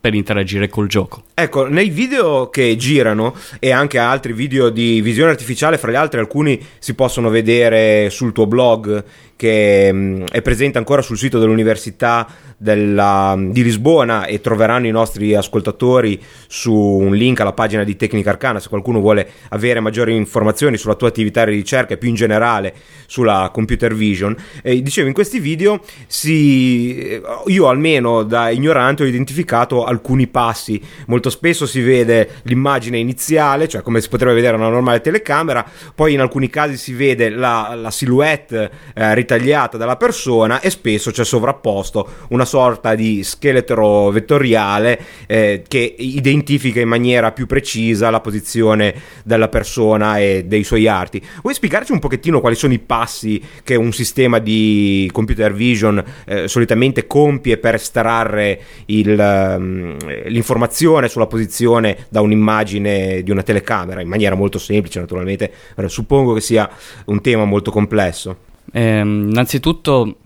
per 0.00 0.14
interagire 0.14 0.68
col 0.68 0.86
gioco. 0.86 1.24
Ecco, 1.34 1.66
nei 1.66 1.90
video 1.90 2.50
che 2.50 2.76
girano 2.76 3.34
e 3.58 3.72
anche 3.72 3.98
altri 3.98 4.32
video 4.32 4.70
di 4.70 5.00
visione 5.00 5.30
artificiale, 5.32 5.76
fra 5.76 5.90
gli 5.90 5.96
altri 5.96 6.20
alcuni 6.20 6.64
si 6.78 6.94
possono 6.94 7.30
vedere 7.30 8.08
sul 8.10 8.32
tuo 8.32 8.46
blog 8.46 9.04
che 9.38 9.92
mh, 9.92 10.24
è 10.32 10.42
presente 10.42 10.78
ancora 10.78 11.00
sul 11.00 11.16
sito 11.16 11.38
dell'Università 11.38 12.26
della- 12.56 13.36
di 13.38 13.62
Lisbona 13.62 14.26
e 14.26 14.40
troveranno 14.40 14.88
i 14.88 14.90
nostri 14.90 15.32
ascoltatori 15.36 16.20
su 16.48 16.74
un 16.74 17.14
link 17.14 17.38
alla 17.38 17.52
pagina 17.52 17.84
di 17.84 17.94
Tecnica 17.94 18.30
Arcana 18.30 18.58
se 18.58 18.68
qualcuno 18.68 18.98
vuole 18.98 19.30
avere 19.50 19.78
maggiori 19.78 20.16
informazioni 20.16 20.76
sulla 20.76 20.96
tua 20.96 21.06
attività 21.06 21.44
di 21.44 21.52
ricerca 21.52 21.94
e 21.94 21.98
più 21.98 22.08
in 22.08 22.16
generale 22.16 22.74
sulla 23.06 23.50
computer 23.52 23.94
vision. 23.94 24.36
E 24.60 24.82
dicevo, 24.82 25.06
in 25.06 25.14
questi 25.14 25.38
video 25.38 25.80
si, 26.08 27.20
io 27.46 27.68
almeno 27.68 28.24
da 28.24 28.50
ignorante 28.50 29.04
ho 29.04 29.06
identificato 29.06 29.84
alcuni 29.84 30.26
passi. 30.26 30.82
Molto 31.06 31.30
spesso 31.30 31.64
si 31.64 31.80
vede 31.80 32.28
l'immagine 32.42 32.98
iniziale, 32.98 33.68
cioè 33.68 33.82
come 33.82 34.00
si 34.00 34.08
potrebbe 34.08 34.34
vedere 34.34 34.56
una 34.56 34.68
normale 34.68 35.00
telecamera, 35.00 35.64
poi 35.94 36.14
in 36.14 36.20
alcuni 36.20 36.50
casi 36.50 36.76
si 36.76 36.92
vede 36.92 37.28
la, 37.28 37.74
la 37.76 37.92
silhouette 37.92 38.70
eh, 38.94 39.14
ritagliata 39.28 39.76
dalla 39.76 39.96
persona 39.96 40.60
e 40.60 40.70
spesso 40.70 41.10
c'è 41.10 41.24
sovrapposto 41.24 42.08
una 42.28 42.46
sorta 42.46 42.94
di 42.94 43.22
scheletro 43.22 44.10
vettoriale 44.10 44.98
eh, 45.26 45.62
che 45.68 45.94
identifica 45.98 46.80
in 46.80 46.88
maniera 46.88 47.32
più 47.32 47.46
precisa 47.46 48.08
la 48.08 48.20
posizione 48.20 48.94
della 49.24 49.48
persona 49.48 50.18
e 50.18 50.44
dei 50.46 50.64
suoi 50.64 50.88
arti. 50.88 51.22
Vuoi 51.42 51.52
spiegarci 51.52 51.92
un 51.92 51.98
pochettino 51.98 52.40
quali 52.40 52.56
sono 52.56 52.72
i 52.72 52.78
passi 52.78 53.42
che 53.62 53.74
un 53.74 53.92
sistema 53.92 54.38
di 54.38 55.10
computer 55.12 55.52
vision 55.52 56.02
eh, 56.24 56.48
solitamente 56.48 57.06
compie 57.06 57.58
per 57.58 57.74
estrarre 57.74 58.60
il, 58.86 59.18
ehm, 59.18 59.96
l'informazione 60.28 61.08
sulla 61.08 61.26
posizione 61.26 62.06
da 62.08 62.22
un'immagine 62.22 63.22
di 63.22 63.30
una 63.30 63.42
telecamera 63.42 64.00
in 64.00 64.08
maniera 64.08 64.34
molto 64.34 64.58
semplice 64.58 65.00
naturalmente 65.00 65.52
Eh, 65.76 65.88
suppongo 65.88 66.32
che 66.34 66.40
sia 66.40 66.68
un 67.06 67.20
tema 67.20 67.44
molto 67.44 67.70
complesso 67.70 68.46
Ehm, 68.72 69.28
innanzitutto 69.30 70.16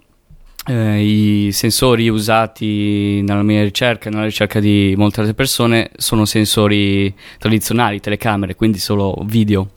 eh, 0.67 1.03
i 1.03 1.53
sensori 1.53 2.09
usati 2.09 3.21
nella 3.23 3.43
mia 3.43 3.63
ricerca 3.63 4.09
e 4.09 4.13
nella 4.13 4.25
ricerca 4.25 4.61
di 4.61 4.95
molte 4.97 5.21
altre 5.21 5.35
persone 5.35 5.91
sono 5.97 6.25
sensori 6.25 7.13
tradizionali, 7.39 8.01
telecamere, 8.01 8.55
quindi 8.55 8.79
solo 8.79 9.17
video. 9.25 9.71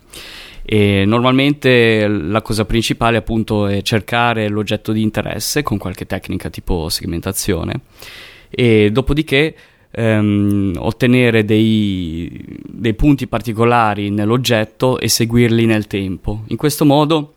E 0.67 1.03
normalmente 1.05 2.07
la 2.07 2.41
cosa 2.41 2.65
principale 2.65 3.17
appunto 3.17 3.67
è 3.67 3.83
cercare 3.83 4.47
l'oggetto 4.49 4.91
di 4.91 5.03
interesse 5.03 5.61
con 5.61 5.77
qualche 5.77 6.07
tecnica 6.07 6.49
tipo 6.49 6.89
segmentazione 6.89 7.81
e 8.49 8.89
dopodiché 8.91 9.55
ehm, 9.91 10.73
ottenere 10.77 11.45
dei, 11.45 12.43
dei 12.67 12.95
punti 12.95 13.27
particolari 13.27 14.09
nell'oggetto 14.09 14.97
e 14.97 15.07
seguirli 15.07 15.67
nel 15.67 15.85
tempo. 15.85 16.43
In 16.47 16.57
questo 16.57 16.83
modo 16.83 17.34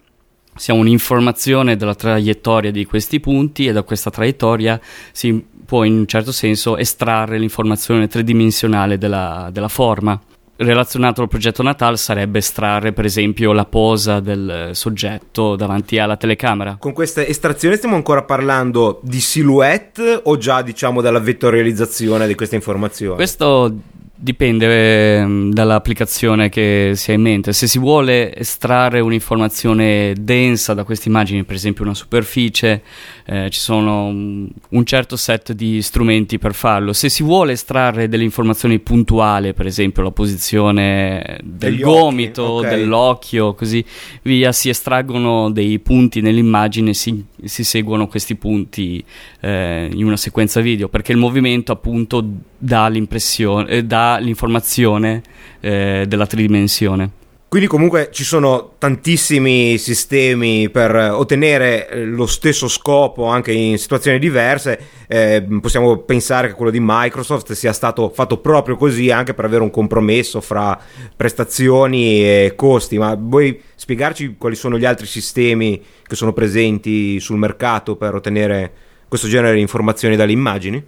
si 0.58 0.70
ha 0.70 0.74
un'informazione 0.74 1.76
della 1.76 1.94
traiettoria 1.94 2.70
di 2.70 2.84
questi 2.84 3.20
punti 3.20 3.66
e 3.66 3.72
da 3.72 3.82
questa 3.82 4.10
traiettoria 4.10 4.78
si 5.12 5.44
può 5.64 5.84
in 5.84 5.98
un 5.98 6.06
certo 6.06 6.32
senso 6.32 6.76
estrarre 6.76 7.38
l'informazione 7.38 8.08
tridimensionale 8.08 8.98
della, 8.98 9.48
della 9.52 9.68
forma. 9.68 10.20
Relazionato 10.56 11.22
al 11.22 11.28
progetto 11.28 11.62
Natal 11.62 11.96
sarebbe 11.96 12.38
estrarre 12.38 12.92
per 12.92 13.04
esempio 13.04 13.52
la 13.52 13.64
posa 13.64 14.18
del 14.18 14.70
soggetto 14.72 15.54
davanti 15.54 15.98
alla 15.98 16.16
telecamera. 16.16 16.78
con 16.80 16.92
questa 16.92 17.24
estrazione 17.24 17.76
stiamo 17.76 17.94
ancora 17.94 18.24
parlando 18.24 18.98
di 19.04 19.20
silhouette 19.20 20.20
o 20.24 20.36
già 20.36 20.62
diciamo 20.62 21.00
della 21.00 21.20
vettorializzazione 21.20 22.26
di 22.26 22.34
questa 22.34 22.56
informazione 22.56 23.14
Questo 23.14 23.72
dipende 24.20 25.18
ehm, 25.18 25.52
dall'applicazione 25.52 26.48
che 26.48 26.92
si 26.96 27.12
ha 27.12 27.14
in 27.14 27.20
mente. 27.20 27.52
Se 27.52 27.68
si 27.68 27.78
vuole 27.78 28.34
estrarre 28.34 28.98
un'informazione 28.98 30.12
densa 30.18 30.74
da 30.74 30.82
queste 30.82 31.08
immagini, 31.08 31.44
per 31.44 31.54
esempio 31.54 31.84
una 31.84 31.94
superficie, 31.94 32.82
eh, 33.24 33.48
ci 33.50 33.60
sono 33.60 34.06
un, 34.06 34.84
certo 34.84 35.16
set 35.16 35.52
di 35.52 35.80
strumenti 35.82 36.38
per 36.38 36.54
farlo. 36.54 36.92
Se 36.92 37.08
si 37.08 37.22
vuole 37.22 37.52
estrarre 37.52 38.08
delle 38.08 38.24
informazioni 38.24 38.80
puntuali, 38.80 39.54
per 39.54 39.66
esempio 39.66 40.02
la 40.02 40.10
posizione 40.10 41.38
del 41.44 41.74
Degli 41.74 41.82
occhi, 41.82 42.00
gomito, 42.00 42.42
ok. 42.42 42.68
dell'occhio, 42.68 43.54
così 43.54 43.84
via, 44.22 44.50
si 44.50 44.68
estraggono 44.68 45.50
dei 45.50 45.78
punti 45.78 46.20
nell'immagine, 46.20 46.92
si, 46.92 47.24
si 47.44 47.62
seguono 47.62 48.08
questi 48.08 48.34
punti 48.34 49.04
eh, 49.40 49.88
in 49.92 50.04
una 50.04 50.16
sequenza 50.16 50.60
video, 50.60 50.88
perché 50.88 51.12
il 51.12 51.18
movimento 51.18 51.70
appunto 51.70 52.24
dà 52.58 52.88
l'impressione, 52.88 53.68
eh, 53.68 53.84
dà 54.08 54.18
l'informazione 54.18 55.22
eh, 55.60 56.04
della 56.08 56.26
tridimensione. 56.26 57.10
Quindi 57.48 57.66
comunque 57.66 58.10
ci 58.12 58.24
sono 58.24 58.74
tantissimi 58.76 59.78
sistemi 59.78 60.68
per 60.68 60.94
ottenere 60.94 61.88
eh, 61.88 62.04
lo 62.04 62.26
stesso 62.26 62.68
scopo 62.68 63.24
anche 63.24 63.52
in 63.52 63.78
situazioni 63.78 64.18
diverse. 64.18 64.78
Eh, 65.06 65.46
possiamo 65.58 65.96
pensare 65.96 66.48
che 66.48 66.54
quello 66.54 66.70
di 66.70 66.78
Microsoft 66.78 67.52
sia 67.52 67.72
stato 67.72 68.10
fatto 68.10 68.36
proprio 68.36 68.76
così 68.76 69.10
anche 69.10 69.32
per 69.32 69.46
avere 69.46 69.62
un 69.62 69.70
compromesso 69.70 70.42
fra 70.42 70.78
prestazioni 71.16 72.20
e 72.20 72.52
costi. 72.54 72.98
Ma 72.98 73.16
vuoi 73.18 73.58
spiegarci 73.74 74.36
quali 74.36 74.54
sono 74.54 74.76
gli 74.76 74.84
altri 74.84 75.06
sistemi 75.06 75.82
che 76.06 76.16
sono 76.16 76.34
presenti 76.34 77.18
sul 77.18 77.38
mercato 77.38 77.96
per 77.96 78.14
ottenere 78.14 78.72
questo 79.08 79.26
genere 79.26 79.54
di 79.54 79.62
informazioni 79.62 80.16
dalle 80.16 80.32
immagini? 80.32 80.84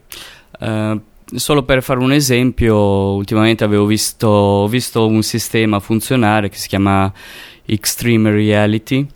Eh, 0.61 1.01
solo 1.35 1.63
per 1.63 1.83
fare 1.83 2.01
un 2.01 2.13
esempio, 2.13 2.77
ultimamente 2.77 3.65
avevo 3.65 3.87
visto, 3.87 4.67
visto 4.69 5.07
un 5.07 5.23
sistema 5.23 5.81
funzionare 5.81 6.49
che 6.49 6.57
si 6.57 6.69
chiama 6.69 7.13
Extreme 7.65 8.31
Reality, 8.31 9.07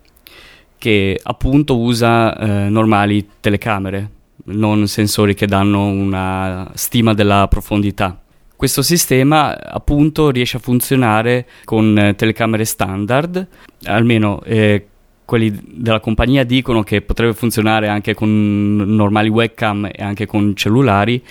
che 0.79 1.19
appunto 1.23 1.79
usa 1.79 2.37
eh, 2.37 2.69
normali 2.69 3.27
telecamere, 3.41 4.11
non 4.47 4.87
sensori 4.87 5.35
che 5.35 5.47
danno 5.47 5.87
una 5.87 6.71
stima 6.75 7.15
della 7.15 7.49
profondità. 7.49 8.21
Questo 8.57 8.83
sistema 8.83 9.59
appunto 9.59 10.31
riesce 10.31 10.59
a 10.59 10.61
funzionare 10.61 11.47
con 11.65 11.99
eh, 11.99 12.15
telecamere 12.15 12.65
standard, 12.65 13.47
almeno 13.85 14.41
eh, 14.45 14.87
quelli 15.25 15.59
della 15.65 16.01
compagnia 16.01 16.45
dicono 16.45 16.83
che 16.83 17.01
potrebbe 17.01 17.35
funzionare 17.35 17.89
anche 17.89 18.15
con 18.15 18.77
normali 18.77 19.29
webcam 19.29 19.87
e 19.87 20.03
anche 20.03 20.27
con 20.27 20.55
cellulari 20.55 21.23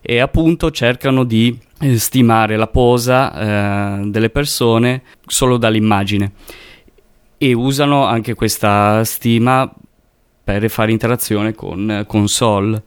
e 0.00 0.18
appunto 0.18 0.70
cercano 0.70 1.24
di 1.24 1.56
eh, 1.80 1.98
stimare 1.98 2.56
la 2.56 2.66
posa 2.66 4.00
eh, 4.00 4.06
delle 4.06 4.30
persone 4.30 5.02
solo 5.26 5.56
dall'immagine. 5.56 6.32
E 7.38 7.52
usano 7.54 8.04
anche 8.04 8.34
questa 8.34 9.02
stima 9.04 9.70
per 10.42 10.68
fare 10.68 10.92
interazione 10.92 11.54
con 11.54 12.04
console 12.06 12.82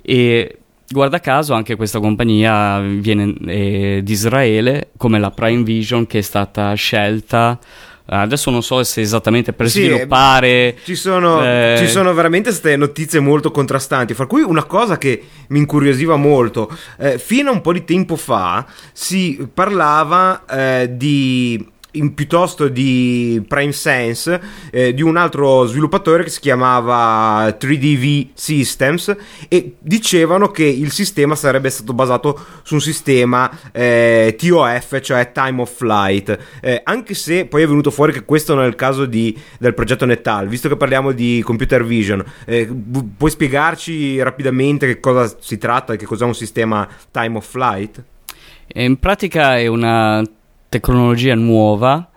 e 0.00 0.58
guarda 0.88 1.20
caso 1.20 1.54
anche 1.54 1.76
questa 1.76 2.00
compagnia 2.00 2.80
viene 2.80 3.34
eh, 3.46 4.00
di 4.02 4.12
Israele 4.12 4.90
come 4.96 5.18
la 5.18 5.30
Prime 5.30 5.62
Vision 5.62 6.06
che 6.06 6.18
è 6.18 6.22
stata 6.22 6.72
scelta 6.74 7.58
Adesso 8.06 8.50
non 8.50 8.62
so 8.62 8.82
se 8.82 9.00
esattamente 9.00 9.52
per 9.52 9.68
sì, 9.68 9.84
sviluppare. 9.84 10.76
Ci 10.84 10.94
sono, 10.94 11.44
eh... 11.44 11.76
ci 11.78 11.88
sono, 11.88 12.12
veramente 12.12 12.50
queste 12.50 12.76
notizie 12.76 13.20
molto 13.20 13.50
contrastanti. 13.50 14.14
Fra 14.14 14.26
cui 14.26 14.42
una 14.42 14.64
cosa 14.64 14.98
che 14.98 15.22
mi 15.48 15.58
incuriosiva 15.58 16.16
molto. 16.16 16.70
Eh, 16.98 17.18
fino 17.18 17.50
a 17.50 17.52
un 17.52 17.60
po' 17.60 17.72
di 17.72 17.84
tempo 17.84 18.16
fa 18.16 18.66
si 18.92 19.48
parlava 19.52 20.44
eh, 20.46 20.90
di 20.92 21.70
in, 21.92 22.14
piuttosto 22.14 22.68
di 22.68 23.42
Prime 23.46 23.72
Sense 23.72 24.40
eh, 24.70 24.94
di 24.94 25.02
un 25.02 25.16
altro 25.16 25.64
sviluppatore 25.66 26.24
che 26.24 26.30
si 26.30 26.40
chiamava 26.40 27.48
3DV 27.48 28.28
Systems 28.34 29.16
e 29.48 29.76
dicevano 29.78 30.50
che 30.50 30.64
il 30.64 30.90
sistema 30.90 31.34
sarebbe 31.34 31.70
stato 31.70 31.92
basato 31.92 32.38
su 32.62 32.74
un 32.74 32.80
sistema 32.80 33.50
eh, 33.72 34.36
TOF, 34.38 35.00
cioè 35.00 35.32
Time 35.32 35.60
of 35.62 35.74
Flight, 35.74 36.38
eh, 36.60 36.80
anche 36.84 37.14
se 37.14 37.46
poi 37.46 37.62
è 37.62 37.66
venuto 37.66 37.90
fuori 37.90 38.12
che 38.12 38.24
questo 38.24 38.54
non 38.54 38.64
è 38.64 38.66
il 38.66 38.76
caso 38.76 39.06
di, 39.06 39.36
del 39.58 39.74
progetto 39.74 40.04
Netal, 40.04 40.48
visto 40.48 40.68
che 40.68 40.76
parliamo 40.76 41.12
di 41.12 41.42
computer 41.44 41.84
vision, 41.84 42.24
eh, 42.46 42.68
puoi 43.16 43.30
spiegarci 43.30 44.20
rapidamente 44.22 44.86
che 44.86 45.00
cosa 45.00 45.34
si 45.40 45.58
tratta 45.58 45.92
e 45.92 45.96
che 45.96 46.06
cos'è 46.06 46.24
un 46.24 46.34
sistema 46.34 46.88
Time 47.10 47.36
of 47.36 47.48
Flight? 47.48 48.04
In 48.74 48.98
pratica 48.98 49.58
è 49.58 49.66
una 49.66 50.22
tecnologia 50.72 51.34
nuova 51.34 52.08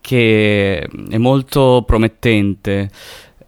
che 0.00 0.88
è 1.10 1.18
molto 1.18 1.82
promettente 1.84 2.88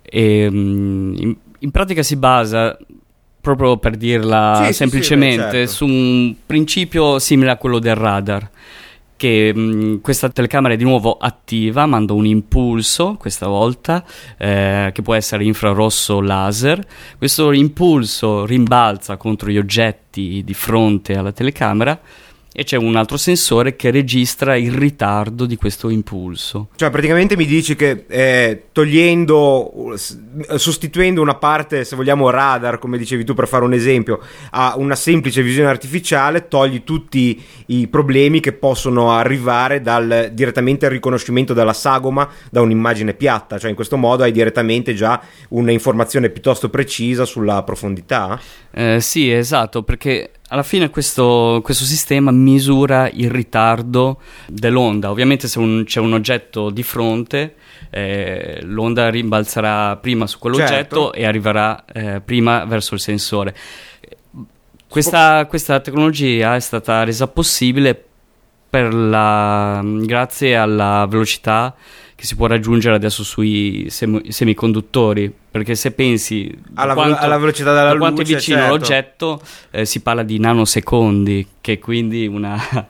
e 0.03 0.51
mm, 0.51 1.15
in, 1.17 1.37
in 1.61 1.71
pratica 1.71 2.03
si 2.03 2.17
basa 2.17 2.77
proprio 3.41 3.77
per 3.77 3.97
dirla 3.97 4.65
sì, 4.67 4.73
semplicemente 4.73 5.43
sì, 5.43 5.49
sì, 5.49 5.57
certo. 5.57 5.73
su 5.73 5.87
un 5.87 6.35
principio 6.45 7.21
simile 7.21 7.53
a 7.53 7.57
quello 7.57 7.79
del 7.79 7.95
radar 7.95 8.51
che 9.15 9.53
mh, 9.55 9.61
mm, 9.61 9.97
questa 10.01 10.29
telecamera 10.31 10.75
è 10.75 10.77
di 10.77 10.83
nuovo 10.83 11.17
attiva, 11.17 11.87
manda 11.87 12.13
un 12.13 12.27
impulso 12.27 13.15
questa 13.15 13.47
volta 13.47 14.05
eh, 14.37 14.91
che 14.93 15.03
può 15.03 15.15
essere 15.15 15.45
infrarosso 15.45 16.21
laser. 16.21 16.85
Questo 17.17 17.53
impulso 17.53 18.45
rimbalza 18.47 19.17
contro 19.17 19.51
gli 19.51 19.59
oggetti 19.59 20.43
di 20.45 20.55
fronte 20.55 21.17
alla 21.17 21.33
telecamera 21.33 22.01
e 22.59 22.65
c'è 22.65 22.77
un 22.77 22.97
altro 22.97 23.17
sensore 23.17 23.77
che 23.77 23.93
registra 23.93 24.57
il 24.57 24.73
ritardo 24.73 25.47
di 25.47 25.55
questo 25.55 25.91
impulso. 25.91 26.71
Cioè 26.75 26.91
praticamente 26.91 27.37
mi 27.37 27.47
dici 27.47 27.77
che 27.77 28.05
eh, 28.09 28.65
togliendo, 28.73 29.95
sostituendo 30.57 31.23
una 31.23 31.37
parte, 31.37 31.85
se 31.85 31.95
vogliamo 31.95 32.31
radar, 32.31 32.81
come 32.81 32.99
dicevi 32.99 33.23
tu 33.23 33.33
per 33.33 33.47
fare 33.47 33.63
un 33.63 33.75
esempio, 33.75 34.19
a 34.51 34.75
una 34.77 34.97
semplice 34.97 35.41
visione 35.41 35.69
artificiale, 35.69 36.49
togli 36.49 36.83
tutti 36.83 37.41
i 37.67 37.87
problemi 37.87 38.41
che 38.41 38.53
possono 38.53 39.13
arrivare 39.13 39.81
dal, 39.81 40.31
direttamente 40.33 40.87
al 40.87 40.91
riconoscimento 40.91 41.55
della 41.55 41.73
sagoma 41.73 42.29
da 42.51 42.61
un'immagine 42.61 43.15
piatta, 43.15 43.57
cioè 43.57 43.71
in 43.71 43.77
questo 43.77 43.97
modo 43.97 44.25
hai 44.25 44.33
direttamente 44.33 44.95
già 44.95 45.23
un'informazione 45.51 46.29
piuttosto 46.31 46.69
precisa 46.71 47.25
sulla 47.25 47.63
profondità? 47.63 48.41
Eh, 48.73 49.01
sì, 49.01 49.31
esatto, 49.31 49.85
perché 49.85 50.31
alla 50.49 50.63
fine 50.63 50.89
questo, 50.91 51.61
questo, 51.63 51.85
sistema 51.85 52.31
misura 52.31 53.09
il 53.09 53.31
ritardo 53.31 54.21
dell'onda. 54.47 55.11
Ovviamente 55.11 55.47
se 55.47 55.59
un, 55.59 55.85
c'è 55.85 56.01
un 56.01 56.15
oggetto 56.15 56.71
di 56.71 56.83
fronte, 56.83 57.55
eh, 57.91 58.61
l'onda 58.63 59.11
rimbalzerà 59.11 59.97
prima 59.97 60.27
su 60.27 60.39
quell'oggetto 60.39 60.71
certo. 60.71 61.13
e 61.13 61.27
arriverà 61.27 61.85
eh, 61.93 62.21
prima 62.21 62.65
verso 62.65 62.95
il 62.95 63.01
sensore. 63.01 63.55
Questa, 64.89 65.45
questa, 65.47 65.81
tecnologia 65.81 66.55
è 66.55 66.61
stata 66.61 67.05
resa 67.05 67.29
possibile 67.29 68.05
la, 68.71 69.83
grazie 69.85 70.57
alla 70.57 71.07
velocità 71.07 71.75
che 72.19 72.27
si 72.27 72.35
può 72.35 72.49
raggiungere 72.49 72.97
adesso 72.97 73.23
sui 73.23 73.87
sem- 73.91 74.27
semiconduttori. 74.27 75.33
Perché 75.49 75.77
se 75.77 75.93
pensi 75.93 76.53
alla, 76.75 76.95
quanto, 76.95 77.17
alla 77.21 77.39
velocità 77.39 77.73
della 77.73 77.93
luce, 77.93 77.99
quanto 77.99 78.21
è 78.23 78.25
vicino 78.25 78.59
certo. 78.59 78.75
l'oggetto, 78.75 79.43
eh, 79.71 79.85
si 79.85 80.01
parla 80.01 80.25
di 80.25 80.37
nanosecondi, 80.41 81.47
che 81.61 81.75
è 81.75 81.79
quindi 81.79 82.27
una, 82.27 82.59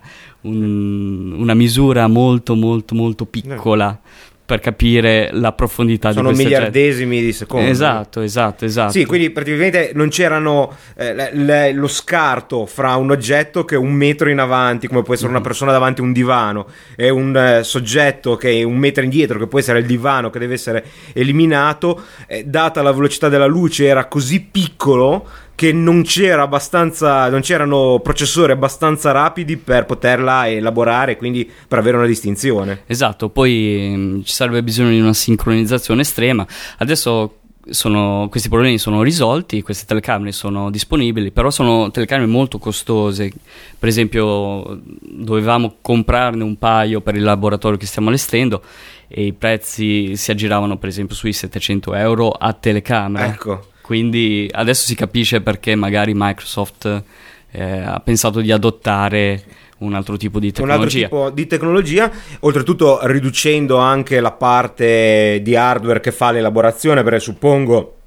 un, 0.49 1.35
una 1.37 1.53
misura 1.53 2.07
molto, 2.07 2.55
molto, 2.55 2.95
molto 2.95 3.27
piccola 3.27 4.01
per 4.49 4.61
capire 4.61 5.29
la 5.33 5.53
profondità 5.53 6.11
Sono 6.11 6.31
di 6.31 6.35
questo 6.37 6.49
miliardesimi 6.49 7.17
oggetto. 7.17 7.27
di 7.27 7.33
secondo. 7.35 7.71
Esatto, 7.71 8.23
esatto, 8.23 8.65
esatto. 8.65 8.93
Sì, 8.93 9.05
quindi 9.05 9.29
praticamente 9.29 9.91
non 9.93 10.09
c'erano 10.09 10.75
eh, 10.97 11.13
le, 11.13 11.31
le, 11.35 11.73
lo 11.75 11.87
scarto 11.87 12.65
fra 12.65 12.97
un 12.97 13.11
oggetto 13.11 13.67
che 13.67 13.75
è 13.75 13.79
un 13.79 13.93
metro 13.93 14.31
in 14.31 14.39
avanti, 14.39 14.89
come 14.89 15.03
può 15.03 15.13
essere 15.13 15.29
una 15.29 15.41
mm-hmm. 15.41 15.47
persona 15.47 15.73
davanti 15.73 16.01
a 16.01 16.05
un 16.05 16.15
divano, 16.15 16.67
e 16.97 17.11
un 17.11 17.37
eh, 17.37 17.63
soggetto 17.63 18.37
che 18.37 18.53
è 18.53 18.63
un 18.63 18.79
metro 18.79 19.05
indietro, 19.05 19.39
che 19.39 19.49
può 19.49 19.59
essere 19.59 19.81
il 19.81 19.85
divano, 19.85 20.31
che 20.31 20.39
deve 20.39 20.55
essere 20.55 20.83
eliminato, 21.13 22.05
eh, 22.27 22.43
data 22.45 22.81
la 22.81 22.93
velocità 22.93 23.29
della 23.29 23.45
luce 23.45 23.85
era 23.85 24.07
così 24.07 24.41
piccolo 24.41 25.29
che 25.59 25.73
non, 25.73 26.03
c'era 26.05 26.43
abbastanza, 26.43 27.29
non 27.29 27.41
c'erano 27.41 27.99
processori 28.01 28.53
abbastanza 28.53 29.11
rapidi 29.11 29.57
per 29.57 29.87
poterla 29.87 30.49
elaborare, 30.49 31.17
quindi 31.17 31.51
per 31.67 31.81
avere 31.81 31.97
una 31.97 32.07
distinzione. 32.07 32.83
Esatto, 32.87 33.29
poi 33.29 33.93
mm, 33.93 34.21
ci 34.23 34.33
sarebbe 34.33 34.63
bisogno 34.63 34.91
di 34.91 35.01
una 35.01 35.13
sincronizzazione 35.13 36.03
estrema. 36.03 36.47
Adesso 36.77 37.39
sono, 37.71 38.29
questi 38.31 38.49
problemi 38.49 38.79
sono 38.79 39.03
risolti, 39.03 39.63
queste 39.63 39.85
telecamere 39.85 40.31
sono 40.31 40.71
disponibili, 40.71 41.33
però 41.33 41.51
sono 41.51 41.91
telecamere 41.91 42.29
molto 42.29 42.59
costose. 42.59 43.33
Per 43.77 43.89
esempio, 43.89 44.81
dovevamo 45.01 45.79
comprarne 45.81 46.45
un 46.45 46.57
paio 46.57 47.01
per 47.01 47.17
il 47.17 47.25
laboratorio 47.25 47.79
che 47.79 47.87
stiamo 47.87 48.11
allestendo 48.11 48.63
e 49.09 49.25
i 49.25 49.33
prezzi 49.33 50.15
si 50.15 50.31
aggiravano 50.31 50.77
per 50.77 50.91
esempio 50.91 51.17
sui 51.17 51.33
700 51.33 51.95
euro 51.95 52.31
a 52.31 52.53
telecamera. 52.53 53.27
Ecco. 53.27 53.67
Quindi 53.89 54.47
adesso 54.53 54.85
si 54.85 54.95
capisce 54.95 55.41
perché 55.41 55.75
magari 55.75 56.13
Microsoft 56.15 57.05
eh, 57.51 57.63
ha 57.63 57.99
pensato 58.01 58.43
di 58.43 58.53
adottare 58.53 59.43
un 59.79 59.95
altro 59.95 60.19
tipo 60.19 60.39
di 60.39 60.53
tecnologia. 60.53 60.77
Un 60.77 60.83
altro 60.83 61.01
tipo 61.01 61.31
di 61.31 61.47
tecnologia, 61.47 62.11
oltretutto 62.41 62.99
riducendo 63.07 63.79
anche 63.79 64.21
la 64.21 64.33
parte 64.33 65.41
di 65.43 65.57
hardware 65.57 66.01
che 66.01 66.13
fa 66.13 66.33
l'elaborazione, 66.33 67.03
perché 67.03 67.19
suppongo 67.19 67.98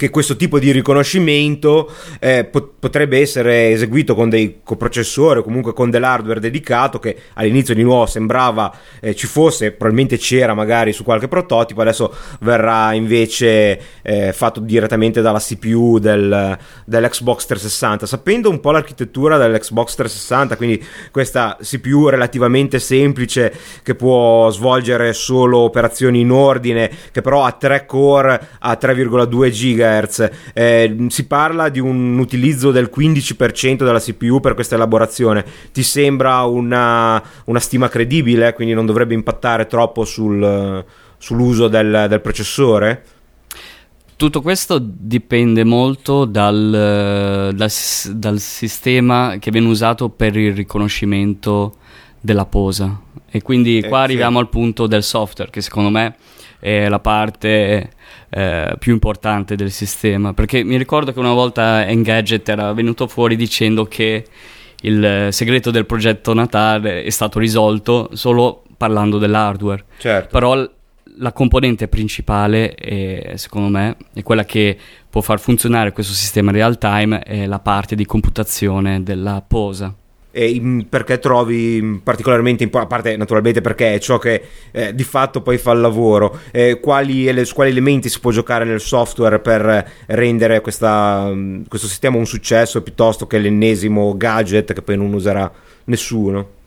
che 0.00 0.08
questo 0.08 0.34
tipo 0.34 0.58
di 0.58 0.72
riconoscimento 0.72 1.92
eh, 2.20 2.44
pot- 2.44 2.70
potrebbe 2.78 3.20
essere 3.20 3.68
eseguito 3.68 4.14
con 4.14 4.30
dei 4.30 4.60
coprocessori 4.64 5.40
o 5.40 5.42
comunque 5.42 5.74
con 5.74 5.90
dell'hardware 5.90 6.40
dedicato 6.40 6.98
che 6.98 7.14
all'inizio 7.34 7.74
di 7.74 7.82
nuovo 7.82 8.06
sembrava 8.06 8.74
eh, 8.98 9.14
ci 9.14 9.26
fosse, 9.26 9.72
probabilmente 9.72 10.16
c'era 10.16 10.54
magari 10.54 10.94
su 10.94 11.04
qualche 11.04 11.28
prototipo, 11.28 11.82
adesso 11.82 12.14
verrà 12.40 12.94
invece 12.94 13.78
eh, 14.00 14.32
fatto 14.32 14.60
direttamente 14.60 15.20
dalla 15.20 15.38
CPU 15.38 15.98
del, 15.98 16.56
dell'Xbox 16.86 17.44
360. 17.44 18.06
Sapendo 18.06 18.48
un 18.48 18.58
po' 18.60 18.70
l'architettura 18.70 19.36
dell'Xbox 19.36 19.96
360, 19.96 20.56
quindi 20.56 20.82
questa 21.10 21.58
CPU 21.60 22.08
relativamente 22.08 22.78
semplice 22.78 23.52
che 23.82 23.94
può 23.94 24.48
svolgere 24.48 25.12
solo 25.12 25.58
operazioni 25.58 26.20
in 26.20 26.30
ordine, 26.30 26.90
che 27.12 27.20
però 27.20 27.44
ha 27.44 27.52
3 27.52 27.84
core 27.84 28.48
a 28.60 28.78
3,2 28.80 29.50
GHz 29.50 29.89
GHz. 29.98 30.30
Eh, 30.52 31.06
si 31.08 31.26
parla 31.26 31.68
di 31.68 31.80
un 31.80 32.18
utilizzo 32.18 32.70
del 32.70 32.90
15% 32.94 33.84
della 33.84 34.00
CPU 34.00 34.40
per 34.40 34.54
questa 34.54 34.74
elaborazione. 34.74 35.44
Ti 35.72 35.82
sembra 35.82 36.42
una, 36.44 37.22
una 37.46 37.60
stima 37.60 37.88
credibile? 37.88 38.52
Quindi 38.52 38.74
non 38.74 38.86
dovrebbe 38.86 39.14
impattare 39.14 39.66
troppo 39.66 40.04
sul, 40.04 40.84
sull'uso 41.18 41.68
del, 41.68 42.06
del 42.08 42.20
processore? 42.20 43.04
Tutto 44.16 44.42
questo 44.42 44.78
dipende 44.78 45.64
molto 45.64 46.26
dal, 46.26 47.52
dal, 47.54 47.70
dal, 48.12 48.38
sistema 48.38 49.36
che 49.38 49.50
viene 49.50 49.68
usato 49.68 50.10
per 50.10 50.36
il 50.36 50.54
riconoscimento 50.54 51.76
della 52.20 52.44
posa. 52.44 53.00
E 53.30 53.40
quindi 53.40 53.78
eh, 53.78 53.88
qua 53.88 54.00
arriviamo 54.00 54.36
sì. 54.36 54.42
al 54.42 54.50
punto 54.50 54.86
del 54.86 55.02
software, 55.02 55.50
che 55.50 55.62
secondo 55.62 55.88
me 55.88 56.16
è 56.60 56.88
la 56.88 57.00
parte 57.00 57.90
eh, 58.28 58.76
più 58.78 58.92
importante 58.92 59.56
del 59.56 59.72
sistema. 59.72 60.32
Perché 60.32 60.62
mi 60.62 60.76
ricordo 60.76 61.12
che 61.12 61.18
una 61.18 61.32
volta 61.32 61.86
Engadget 61.86 62.48
era 62.48 62.72
venuto 62.72 63.08
fuori 63.08 63.34
dicendo 63.34 63.86
che 63.86 64.24
il 64.82 65.28
segreto 65.30 65.70
del 65.70 65.86
progetto 65.86 66.32
Natale 66.32 67.02
è 67.02 67.10
stato 67.10 67.38
risolto 67.38 68.10
solo 68.12 68.62
parlando 68.76 69.18
dell'hardware. 69.18 69.84
Certo. 69.98 70.28
Però 70.30 70.70
la 71.16 71.32
componente 71.32 71.88
principale, 71.88 72.74
è, 72.74 73.32
secondo 73.36 73.68
me, 73.68 73.96
è 74.14 74.22
quella 74.22 74.44
che 74.44 74.76
può 75.08 75.20
far 75.20 75.40
funzionare 75.40 75.92
questo 75.92 76.12
sistema 76.12 76.50
real 76.50 76.78
time, 76.78 77.20
è 77.20 77.46
la 77.46 77.58
parte 77.58 77.94
di 77.94 78.06
computazione 78.06 79.02
della 79.02 79.42
posa. 79.46 79.94
E 80.32 80.86
perché 80.88 81.18
trovi 81.18 82.00
particolarmente 82.02 82.62
importante, 82.62 82.94
a 82.94 82.96
parte 82.96 83.16
naturalmente 83.16 83.60
perché 83.60 83.94
è 83.94 83.98
ciò 83.98 84.18
che 84.18 84.42
eh, 84.70 84.94
di 84.94 85.02
fatto 85.02 85.42
poi 85.42 85.58
fa 85.58 85.72
il 85.72 85.80
lavoro, 85.80 86.38
eh, 86.52 86.78
quali, 86.80 87.26
ele- 87.26 87.46
quali 87.52 87.70
elementi 87.70 88.08
si 88.08 88.20
può 88.20 88.30
giocare 88.30 88.64
nel 88.64 88.80
software 88.80 89.40
per 89.40 89.92
rendere 90.06 90.60
questa, 90.60 91.32
questo 91.68 91.86
sistema 91.88 92.16
un 92.16 92.26
successo 92.26 92.82
piuttosto 92.82 93.26
che 93.26 93.38
l'ennesimo 93.38 94.16
gadget 94.16 94.72
che 94.72 94.82
poi 94.82 94.96
non 94.96 95.12
userà 95.12 95.50
nessuno? 95.84 96.58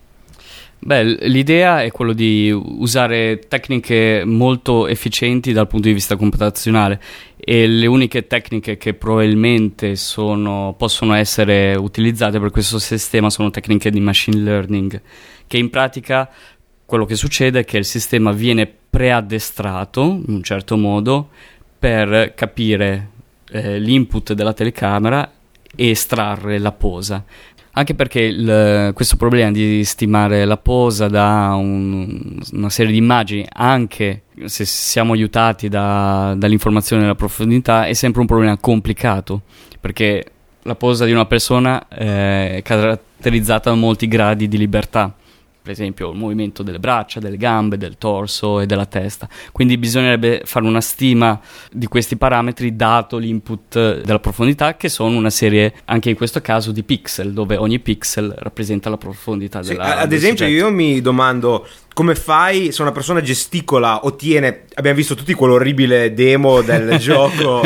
Beh, 0.86 1.02
l'idea 1.28 1.82
è 1.82 1.90
quello 1.90 2.12
di 2.12 2.50
usare 2.50 3.38
tecniche 3.48 4.22
molto 4.26 4.86
efficienti 4.86 5.54
dal 5.54 5.66
punto 5.66 5.88
di 5.88 5.94
vista 5.94 6.14
computazionale 6.14 7.00
e 7.38 7.66
le 7.66 7.86
uniche 7.86 8.26
tecniche 8.26 8.76
che 8.76 8.92
probabilmente 8.92 9.96
sono, 9.96 10.74
possono 10.76 11.14
essere 11.14 11.74
utilizzate 11.74 12.38
per 12.38 12.50
questo 12.50 12.78
sistema 12.78 13.30
sono 13.30 13.48
tecniche 13.48 13.90
di 13.90 13.98
machine 13.98 14.36
learning, 14.36 15.00
che 15.46 15.56
in 15.56 15.70
pratica 15.70 16.28
quello 16.84 17.06
che 17.06 17.14
succede 17.14 17.60
è 17.60 17.64
che 17.64 17.78
il 17.78 17.86
sistema 17.86 18.32
viene 18.32 18.70
preaddestrato 18.90 20.02
in 20.02 20.34
un 20.34 20.42
certo 20.42 20.76
modo 20.76 21.30
per 21.78 22.34
capire 22.34 23.08
eh, 23.50 23.78
l'input 23.78 24.34
della 24.34 24.52
telecamera 24.52 25.32
e 25.74 25.88
estrarre 25.88 26.58
la 26.58 26.72
posa. 26.72 27.24
Anche 27.76 27.94
perché 27.94 28.20
il, 28.20 28.92
questo 28.94 29.16
problema 29.16 29.50
di 29.50 29.84
stimare 29.84 30.44
la 30.44 30.56
posa 30.56 31.08
da 31.08 31.54
un, 31.54 32.38
una 32.52 32.70
serie 32.70 32.92
di 32.92 32.98
immagini, 32.98 33.44
anche 33.52 34.22
se 34.44 34.64
siamo 34.64 35.12
aiutati 35.12 35.68
da, 35.68 36.34
dall'informazione 36.36 37.02
della 37.02 37.16
profondità, 37.16 37.86
è 37.86 37.92
sempre 37.92 38.20
un 38.20 38.26
problema 38.26 38.56
complicato, 38.58 39.42
perché 39.80 40.24
la 40.62 40.76
posa 40.76 41.04
di 41.04 41.12
una 41.12 41.26
persona 41.26 41.88
è 41.88 42.60
caratterizzata 42.62 43.70
da 43.70 43.76
molti 43.76 44.06
gradi 44.06 44.46
di 44.46 44.56
libertà 44.56 45.12
per 45.64 45.72
esempio 45.72 46.10
il 46.10 46.18
movimento 46.18 46.62
delle 46.62 46.78
braccia, 46.78 47.20
delle 47.20 47.38
gambe, 47.38 47.78
del 47.78 47.96
torso 47.96 48.60
e 48.60 48.66
della 48.66 48.84
testa. 48.84 49.26
Quindi 49.50 49.78
bisognerebbe 49.78 50.42
fare 50.44 50.66
una 50.66 50.82
stima 50.82 51.40
di 51.72 51.86
questi 51.86 52.16
parametri 52.18 52.76
dato 52.76 53.16
l'input 53.16 54.02
della 54.02 54.18
profondità, 54.18 54.76
che 54.76 54.90
sono 54.90 55.16
una 55.16 55.30
serie, 55.30 55.72
anche 55.86 56.10
in 56.10 56.16
questo 56.16 56.42
caso, 56.42 56.70
di 56.70 56.82
pixel, 56.82 57.32
dove 57.32 57.56
ogni 57.56 57.78
pixel 57.78 58.34
rappresenta 58.36 58.90
la 58.90 58.98
profondità 58.98 59.62
sì, 59.62 59.70
della 59.70 60.00
Ad 60.00 60.12
esempio, 60.12 60.44
soggetto. 60.44 60.66
io 60.66 60.70
mi 60.70 61.00
domando 61.00 61.66
come 61.94 62.14
fai? 62.16 62.72
Se 62.72 62.82
una 62.82 62.92
persona 62.92 63.22
gesticola 63.22 64.04
ottiene 64.04 64.64
abbiamo 64.74 64.96
visto 64.96 65.14
tutti 65.14 65.32
quell'orribile 65.32 66.12
demo 66.12 66.60
del 66.60 66.96
gioco 66.98 67.62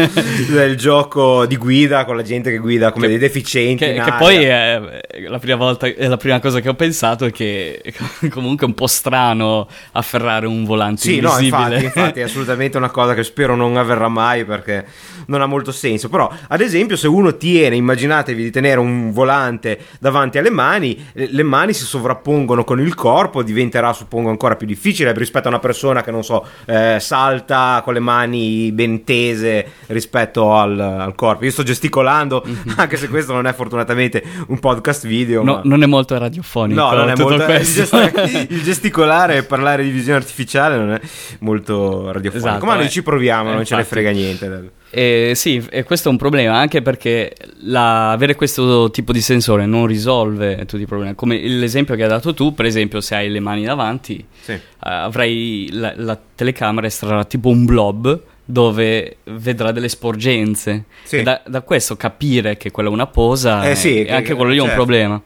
del 0.48 0.76
gioco 0.76 1.46
di 1.46 1.56
guida 1.56 2.04
con 2.04 2.14
la 2.14 2.22
gente 2.22 2.50
che 2.50 2.58
guida 2.58 2.92
come 2.92 3.06
che, 3.06 3.12
dei 3.12 3.20
deficienti 3.20 3.84
che, 3.84 3.94
che 3.94 4.12
poi 4.18 4.44
è 4.44 5.00
la 5.26 5.38
prima 5.38 5.56
volta 5.56 5.86
è 5.86 6.06
la 6.06 6.18
prima 6.18 6.38
cosa 6.38 6.60
che 6.60 6.68
ho 6.68 6.74
pensato 6.74 7.24
è 7.24 7.32
che 7.32 7.80
comunque 8.30 8.66
è 8.66 8.68
un 8.68 8.74
po' 8.74 8.86
strano 8.86 9.66
afferrare 9.92 10.46
un 10.46 10.64
volante 10.64 11.00
sì 11.00 11.16
invisibile. 11.16 11.50
no 11.50 11.64
infatti, 11.64 11.84
infatti 11.84 12.20
è 12.20 12.22
assolutamente 12.24 12.76
una 12.76 12.90
cosa 12.90 13.14
che 13.14 13.22
spero 13.24 13.56
non 13.56 13.76
avverrà 13.76 14.08
mai 14.08 14.44
perché 14.44 14.84
non 15.26 15.40
ha 15.40 15.46
molto 15.46 15.72
senso. 15.72 16.08
Però 16.08 16.30
ad 16.48 16.60
esempio 16.60 16.96
se 16.96 17.06
uno 17.06 17.36
tiene 17.36 17.76
immaginatevi 17.76 18.42
di 18.42 18.50
tenere 18.50 18.80
un 18.80 19.12
volante 19.12 19.78
davanti 19.98 20.38
alle 20.38 20.50
mani 20.50 21.06
le 21.12 21.42
mani 21.42 21.72
si 21.72 21.84
sovrappongono 21.84 22.64
con 22.64 22.80
il 22.80 22.94
corpo 22.94 23.42
diventerà 23.42 23.92
suppongo 23.92 24.17
suppongo 24.18 24.30
ancora 24.30 24.56
più 24.56 24.66
difficile 24.66 25.12
rispetto 25.12 25.46
a 25.46 25.50
una 25.50 25.60
persona 25.60 26.02
che 26.02 26.10
non 26.10 26.24
so 26.24 26.44
eh, 26.66 26.98
salta 27.00 27.80
con 27.84 27.94
le 27.94 28.00
mani 28.00 28.72
ben 28.72 29.04
tese 29.04 29.66
rispetto 29.86 30.54
al, 30.54 30.78
al 30.78 31.14
corpo 31.14 31.44
io 31.44 31.50
sto 31.50 31.62
gesticolando 31.62 32.44
mm-hmm. 32.46 32.74
anche 32.76 32.96
se 32.96 33.08
questo 33.08 33.32
non 33.32 33.46
è 33.46 33.54
fortunatamente 33.54 34.22
un 34.48 34.58
podcast 34.58 35.06
video 35.06 35.42
no, 35.42 35.54
ma... 35.54 35.60
non 35.64 35.82
è 35.82 35.86
molto 35.86 36.18
radiofonico 36.18 36.80
no 36.80 36.92
non 36.92 37.10
è 37.10 37.16
molto 37.16 37.44
il, 37.44 37.62
gest- 37.62 38.48
il, 38.50 38.62
gesticolare 38.62 39.38
e 39.38 39.42
parlare 39.44 39.82
di 39.82 39.90
visione 39.90 40.18
artificiale 40.18 40.76
non 40.76 40.92
è 40.92 41.00
molto 41.40 42.10
radiofonico 42.10 42.48
esatto, 42.48 42.66
ma 42.66 42.74
noi 42.74 42.86
eh, 42.86 42.90
ci 42.90 43.02
proviamo 43.02 43.48
eh, 43.48 43.52
non 43.52 43.60
infatti. 43.60 43.68
ce 43.68 43.76
ne 43.76 43.84
frega 43.84 44.10
niente 44.10 44.70
eh, 44.90 45.32
sì, 45.34 45.62
e 45.70 45.84
questo 45.84 46.08
è 46.08 46.10
un 46.10 46.16
problema 46.16 46.56
anche 46.56 46.80
perché 46.80 47.34
la, 47.62 48.10
avere 48.10 48.34
questo 48.34 48.90
tipo 48.90 49.12
di 49.12 49.20
sensore 49.20 49.66
non 49.66 49.86
risolve 49.86 50.64
tutti 50.64 50.82
i 50.82 50.86
problemi. 50.86 51.14
Come 51.14 51.38
l'esempio 51.40 51.94
che 51.94 52.04
hai 52.04 52.08
dato 52.08 52.32
tu, 52.32 52.54
per 52.54 52.64
esempio, 52.64 53.00
se 53.00 53.14
hai 53.14 53.28
le 53.28 53.40
mani 53.40 53.64
davanti, 53.64 54.24
sì. 54.40 54.52
uh, 54.52 54.58
avrai 54.80 55.68
la, 55.72 55.92
la, 55.96 56.18
telecamera 56.34 56.86
estrarrà 56.86 57.24
tipo 57.24 57.48
un 57.48 57.64
blob 57.64 58.22
dove 58.44 59.18
vedrà 59.24 59.72
delle 59.72 59.90
sporgenze. 59.90 60.84
Sì. 61.02 61.16
E 61.16 61.22
da, 61.22 61.42
da, 61.46 61.60
questo 61.60 61.96
capire 61.96 62.56
che 62.56 62.70
quella 62.70 62.88
è 62.88 62.92
una 62.92 63.06
posa, 63.06 63.68
eh, 63.68 63.74
sì, 63.74 64.04
è, 64.04 64.14
anche 64.14 64.34
quello 64.34 64.50
lì 64.50 64.56
è 64.56 64.60
certo. 64.60 64.72
un 64.72 64.76
problema. 64.76 65.22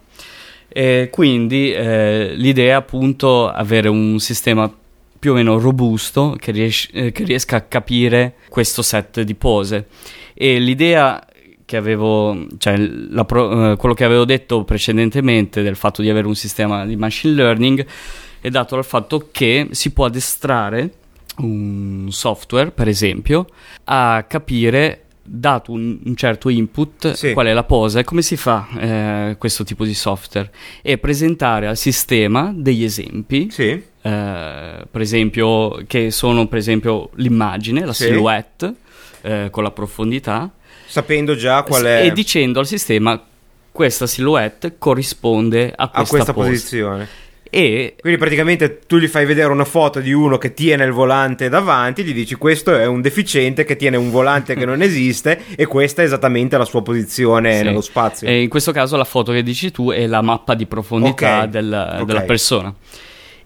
E 0.67 1.07
quindi 1.11 1.71
eh, 1.71 2.33
l'idea 2.35 2.71
è 2.71 2.75
appunto 2.75 3.47
avere 3.47 3.87
un 3.87 4.19
sistema 4.19 4.69
più 5.23 5.31
o 5.31 5.35
meno 5.35 5.57
robusto 5.57 6.35
che, 6.37 6.51
ries- 6.51 6.89
eh, 6.91 7.13
che 7.13 7.23
riesca 7.23 7.55
a 7.55 7.61
capire 7.61 8.35
questo 8.49 8.81
set 8.81 9.21
di 9.21 9.35
pose. 9.35 9.87
E 10.33 10.59
l'idea 10.59 11.25
che 11.63 11.77
avevo, 11.77 12.45
cioè 12.57 12.77
pro- 13.25 13.71
eh, 13.71 13.77
quello 13.77 13.95
che 13.95 14.03
avevo 14.03 14.25
detto 14.25 14.65
precedentemente 14.65 15.61
del 15.61 15.77
fatto 15.77 16.01
di 16.01 16.09
avere 16.09 16.27
un 16.27 16.35
sistema 16.35 16.85
di 16.85 16.97
machine 16.97 17.35
learning 17.35 17.85
è 18.41 18.49
dato 18.49 18.75
dal 18.75 18.83
fatto 18.83 19.29
che 19.31 19.69
si 19.71 19.93
può 19.93 20.03
addestrare 20.03 20.91
un 21.37 22.07
software, 22.09 22.71
per 22.71 22.89
esempio, 22.89 23.45
a 23.85 24.25
capire 24.27 25.02
dato 25.23 25.71
un, 25.71 25.99
un 26.03 26.15
certo 26.15 26.49
input, 26.49 27.13
sì. 27.13 27.31
qual 27.33 27.47
è 27.47 27.53
la 27.53 27.63
posa 27.63 27.99
e 27.99 28.03
come 28.03 28.21
si 28.21 28.35
fa 28.35 28.67
eh, 28.77 29.35
questo 29.37 29.63
tipo 29.63 29.85
di 29.85 29.93
software 29.93 30.51
e 30.81 30.97
presentare 30.97 31.67
al 31.67 31.77
sistema 31.77 32.51
degli 32.53 32.83
esempi. 32.83 33.49
Sì. 33.49 33.69
Eh, 33.69 33.81
per 34.01 35.01
esempio, 35.01 35.81
che 35.87 36.11
sono 36.11 36.47
per 36.47 36.57
esempio 36.57 37.09
l'immagine, 37.15 37.85
la 37.85 37.93
sì. 37.93 38.03
silhouette 38.03 38.73
eh, 39.21 39.47
con 39.49 39.63
la 39.63 39.71
profondità. 39.71 40.51
Sapendo 40.85 41.35
già 41.35 41.63
qual 41.63 41.83
è. 41.83 42.05
E 42.05 42.11
dicendo 42.11 42.59
al 42.59 42.67
sistema 42.67 43.21
questa 43.71 44.05
silhouette 44.05 44.75
corrisponde 44.77 45.73
a 45.75 45.89
questa, 45.89 45.99
a 45.99 46.05
questa 46.05 46.33
posizione. 46.33 47.07
E 47.55 47.93
Quindi 47.99 48.17
praticamente 48.17 48.79
tu 48.87 48.97
gli 48.97 49.05
fai 49.07 49.27
vedere 49.27 49.51
una 49.51 49.63
foto 49.63 49.99
di 49.99 50.11
uno 50.11 50.39
che 50.39 50.55
tiene 50.55 50.85
il 50.85 50.91
volante 50.91 51.49
davanti, 51.49 52.03
gli 52.03 52.11
dici 52.11 52.33
questo 52.33 52.75
è 52.75 52.87
un 52.87 52.99
deficiente 52.99 53.63
che 53.63 53.75
tiene 53.75 53.95
un 53.95 54.09
volante 54.09 54.55
che 54.55 54.65
non 54.65 54.81
esiste 54.83 55.39
e 55.55 55.67
questa 55.67 56.01
è 56.01 56.05
esattamente 56.05 56.57
la 56.57 56.65
sua 56.65 56.81
posizione 56.81 57.57
sì. 57.57 57.63
nello 57.63 57.81
spazio. 57.81 58.27
E 58.27 58.41
in 58.41 58.49
questo 58.49 58.71
caso 58.71 58.97
la 58.97 59.03
foto 59.03 59.31
che 59.31 59.43
dici 59.43 59.69
tu 59.69 59.91
è 59.91 60.07
la 60.07 60.23
mappa 60.23 60.55
di 60.55 60.65
profondità 60.65 61.41
okay. 61.41 61.49
Del, 61.49 61.89
okay. 61.93 62.05
della 62.05 62.21
persona. 62.21 62.73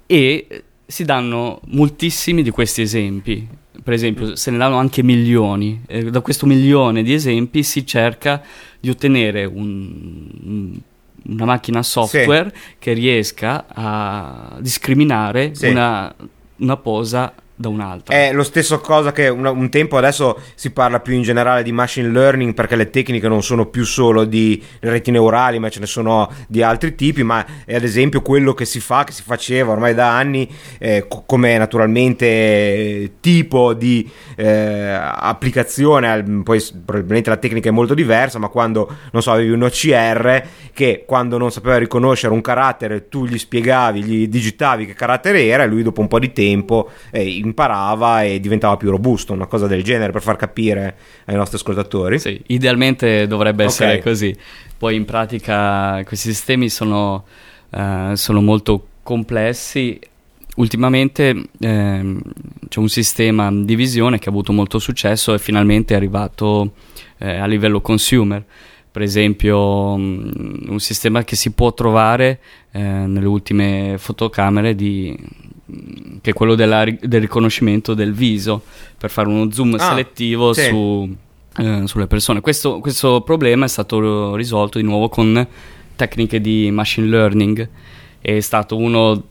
E 0.06 0.48
si 0.86 1.04
danno 1.04 1.60
moltissimi 1.66 2.44
di 2.44 2.50
questi 2.50 2.84
esempi. 2.84 3.46
Per 3.84 3.94
esempio, 3.94 4.38
se 4.38 4.52
ne 4.52 4.58
danno 4.58 4.78
anche 4.78 5.04
milioni. 5.04 5.82
E 5.86 6.06
da 6.06 6.22
questo 6.22 6.46
milione 6.46 7.04
di 7.04 7.12
esempi 7.12 7.62
si 7.62 7.86
cerca 7.86 8.42
di 8.80 8.90
ottenere 8.90 9.44
un 9.44 10.80
una 11.28 11.46
macchina 11.46 11.84
software 11.84 12.52
sì. 12.54 12.76
che 12.80 12.94
riesca 12.94 13.66
a 13.68 14.58
discriminare 14.60 15.54
sì. 15.56 15.68
una, 15.68 16.14
una 16.58 16.78
posa 16.78 17.34
da 17.60 17.70
un'altra. 17.70 18.16
È 18.16 18.32
lo 18.34 18.44
stesso 18.44 18.80
cosa 18.80 19.12
che 19.12 19.30
un, 19.30 19.44
un, 19.44 19.70
tempo 19.70 19.98
adesso 19.98 20.40
si 20.54 20.70
parla 20.70 21.00
più 21.00 21.14
in 21.16 21.24
generale 21.24 21.64
di 21.64 21.72
machine 21.72 22.08
learning 22.08 22.54
perché 22.54 22.76
le 22.76 22.92
tecniche 22.92 23.28
non 23.28 23.42
sono 23.42 23.66
più 23.66 23.84
solo 23.84 24.26
di 24.26 24.64
reti 24.82 25.10
neurali 25.10 25.58
ma 25.58 25.68
ce 25.70 25.80
ne 25.80 25.88
sono 25.88 26.32
di 26.48 26.62
altri 26.62 26.94
tipi 26.94 27.24
ma 27.24 27.44
è 27.66 27.74
ad 27.74 27.84
esempio 27.84 28.22
quello 28.22 28.54
che 28.54 28.66
si 28.66 28.80
fa, 28.80 29.04
che 29.04 29.12
si 29.12 29.24
faceva 29.24 29.72
ormai 29.72 29.96
da 29.96 30.16
anni 30.16 30.48
eh, 30.78 31.08
come 31.26 31.58
naturalmente 31.58 32.26
eh, 32.28 33.12
tipo 33.22 33.74
di 33.74 34.08
eh, 34.36 34.92
applicazione, 34.92 36.42
poi 36.44 36.64
probabilmente 36.86 37.32
la 37.32 37.38
tecnica 37.38 37.70
è 37.70 37.72
molto 37.72 37.96
diversa 37.96 38.38
ma 38.38 38.50
quando 38.50 38.88
non 39.12 39.24
so 39.24 39.32
avevi 39.32 39.50
un 39.50 39.64
OCR 39.64 40.44
che 40.74 41.06
quando 41.08 41.40
non 41.40 41.52
sapeva 41.52 41.78
riconoscere 41.78 42.34
un 42.34 42.42
carattere 42.42 43.10
tu 43.10 43.26
gli 43.26 43.40
spiegavi, 43.40 44.04
gli 44.04 44.28
digitavi 44.28 44.86
che 44.86 44.94
carattere 44.94 45.44
era 45.48 45.64
e 45.64 45.68
lui 45.68 45.82
dopo 45.82 46.02
un 46.02 46.08
po' 46.08 46.20
di 46.20 46.32
tempo 46.32 46.92
eh, 47.10 47.46
imparava 47.48 48.24
e 48.24 48.40
diventava 48.40 48.78
più 48.78 48.90
robusto, 48.90 49.34
una 49.34 49.48
cosa 49.48 49.68
del 49.68 49.84
genere 49.84 50.12
per 50.12 50.22
far 50.22 50.36
capire 50.36 50.96
ai 51.26 51.36
nostri 51.36 51.58
ascoltatori. 51.58 52.20
Sì, 52.20 52.42
idealmente 52.48 53.28
dovrebbe 53.28 53.64
essere 53.64 54.02
così. 54.02 54.36
Poi 54.78 54.96
in 54.96 55.06
pratica 55.06 56.04
questi 56.06 56.30
sistemi 56.30 56.70
sono, 56.70 57.26
eh, 57.72 58.12
sono 58.14 58.42
molto 58.42 58.88
complessi. 59.02 60.00
Ultimamente 60.58 61.50
ehm, 61.60 62.22
c'è 62.68 62.80
un 62.80 62.90
sistema 62.90 63.52
di 63.52 63.76
visione 63.76 64.20
che 64.20 64.30
ha 64.30 64.32
avuto 64.32 64.52
molto 64.52 64.80
successo 64.80 65.34
e 65.34 65.40
finalmente 65.40 65.94
è 65.94 65.98
arrivato 65.98 66.74
eh, 67.18 67.38
a 67.38 67.46
livello 67.46 67.82
consumer. 67.82 68.44
Per 68.92 69.02
esempio, 69.02 69.96
mh, 69.96 70.66
un 70.70 70.80
sistema 70.80 71.24
che 71.24 71.36
si 71.36 71.52
può 71.52 71.74
trovare 71.74 72.40
eh, 72.72 72.80
nelle 72.82 73.28
ultime 73.28 73.96
fotocamere 73.98 74.74
di, 74.74 75.16
che 76.22 76.32
è 76.32 76.34
quello 76.34 76.56
della 76.56 76.86
del 76.86 77.20
riconoscimento 77.22 77.94
del 77.94 78.14
viso 78.14 78.62
per 78.98 79.10
fare 79.10 79.28
uno 79.28 79.52
zoom 79.52 79.76
Ah, 79.76 79.90
selettivo 79.90 80.54
sì. 80.54 80.64
su, 80.68 81.16
eh, 81.58 81.82
sulle 81.86 82.08
persone. 82.08 82.40
Questo, 82.42 82.80
questo 82.80 83.22
problema 83.22 83.66
è 83.66 83.68
stato 83.68 84.36
risolto 84.36 84.78
di 84.78 84.84
nuovo 84.86 85.10
con 85.10 85.46
tecniche 85.96 86.40
di 86.40 86.72
machine 86.72 87.08
learning. 87.08 87.70
È 88.22 88.40
stato 88.40 88.78
uno 88.78 89.24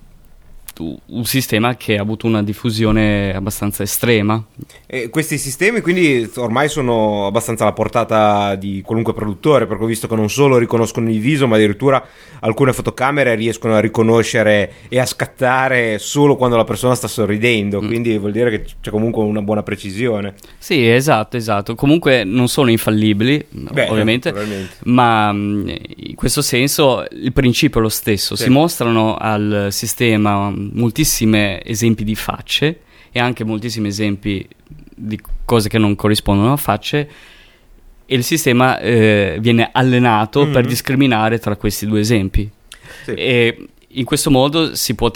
un 0.79 1.25
sistema 1.25 1.77
che 1.77 1.97
ha 1.97 2.03
avuto 2.03 2.27
una 2.27 2.43
diffusione 2.43 3.35
abbastanza 3.35 3.83
estrema. 3.83 4.43
E 4.87 5.09
questi 5.09 5.39
sistemi 5.39 5.81
quindi 5.81 6.31
ormai 6.37 6.69
sono 6.69 7.27
abbastanza 7.27 7.63
alla 7.65 7.73
portata 7.73 8.55
di 8.57 8.83
qualunque 8.85 9.15
produttore, 9.15 9.67
perché 9.67 9.83
ho 9.85 9.87
visto 9.87 10.07
che 10.09 10.15
non 10.15 10.29
solo 10.31 10.59
riconoscono 10.59 11.11
il 11.11 11.19
viso, 11.21 11.47
ma 11.47 11.57
addirittura 11.57 12.05
alcune 12.41 12.73
fotocamere 12.73 13.35
riescono 13.35 13.75
a 13.75 13.81
riconoscere 13.81 14.73
e 14.89 14.99
a 14.99 15.07
scattare 15.07 15.99
solo 15.99 16.37
quando 16.37 16.57
la 16.57 16.65
persona 16.65 16.95
sta 16.95 17.09
sorridendo, 17.09 17.81
Mm. 17.81 17.87
quindi 17.87 18.19
vuol 18.19 18.33
dire 18.33 18.51
che 18.51 18.65
c'è 18.81 18.91
comunque 18.91 19.23
una 19.23 19.43
buona 19.43 19.63
precisione. 19.63 20.35
Sì, 20.59 20.89
esatto, 20.89 21.37
esatto. 21.37 21.75
Comunque 21.75 22.25
non 22.25 22.49
sono 22.49 22.71
infallibili, 22.71 23.45
Beh, 23.51 23.89
ovviamente. 23.89 24.33
Ma 24.85 25.33
mh, 25.33 25.75
in 25.97 26.15
questo 26.15 26.43
senso 26.43 27.05
il 27.11 27.33
principio 27.33 27.81
è 27.81 27.83
lo 27.83 27.89
stesso. 27.89 28.37
Sì. 28.37 28.45
Si 28.45 28.51
mostrano 28.51 29.17
al 29.17 29.69
sistema 29.71 30.53
moltissimi 30.73 31.59
esempi 31.63 32.05
di 32.05 32.15
facce 32.15 32.81
e 33.13 33.19
anche 33.21 33.45
moltissimi 33.45 33.89
esempi 33.89 34.47
di 34.95 35.21
cose 35.45 35.69
che 35.69 35.79
non 35.79 35.95
corrispondono 35.95 36.53
a 36.53 36.57
facce 36.57 37.09
e 38.07 38.15
il 38.15 38.23
sistema 38.25 38.79
eh, 38.79 39.37
viene 39.41 39.69
allenato 39.73 40.45
Mhm. 40.47 40.53
per 40.53 40.67
discriminare 40.67 41.39
tra 41.39 41.57
questi 41.57 41.87
due 41.87 42.01
esempi. 42.01 42.49
Sì. 43.05 43.11
E 43.13 43.69
in 43.89 44.05
questo 44.05 44.31
modo 44.31 44.75
si, 44.75 44.95
può 44.95 45.11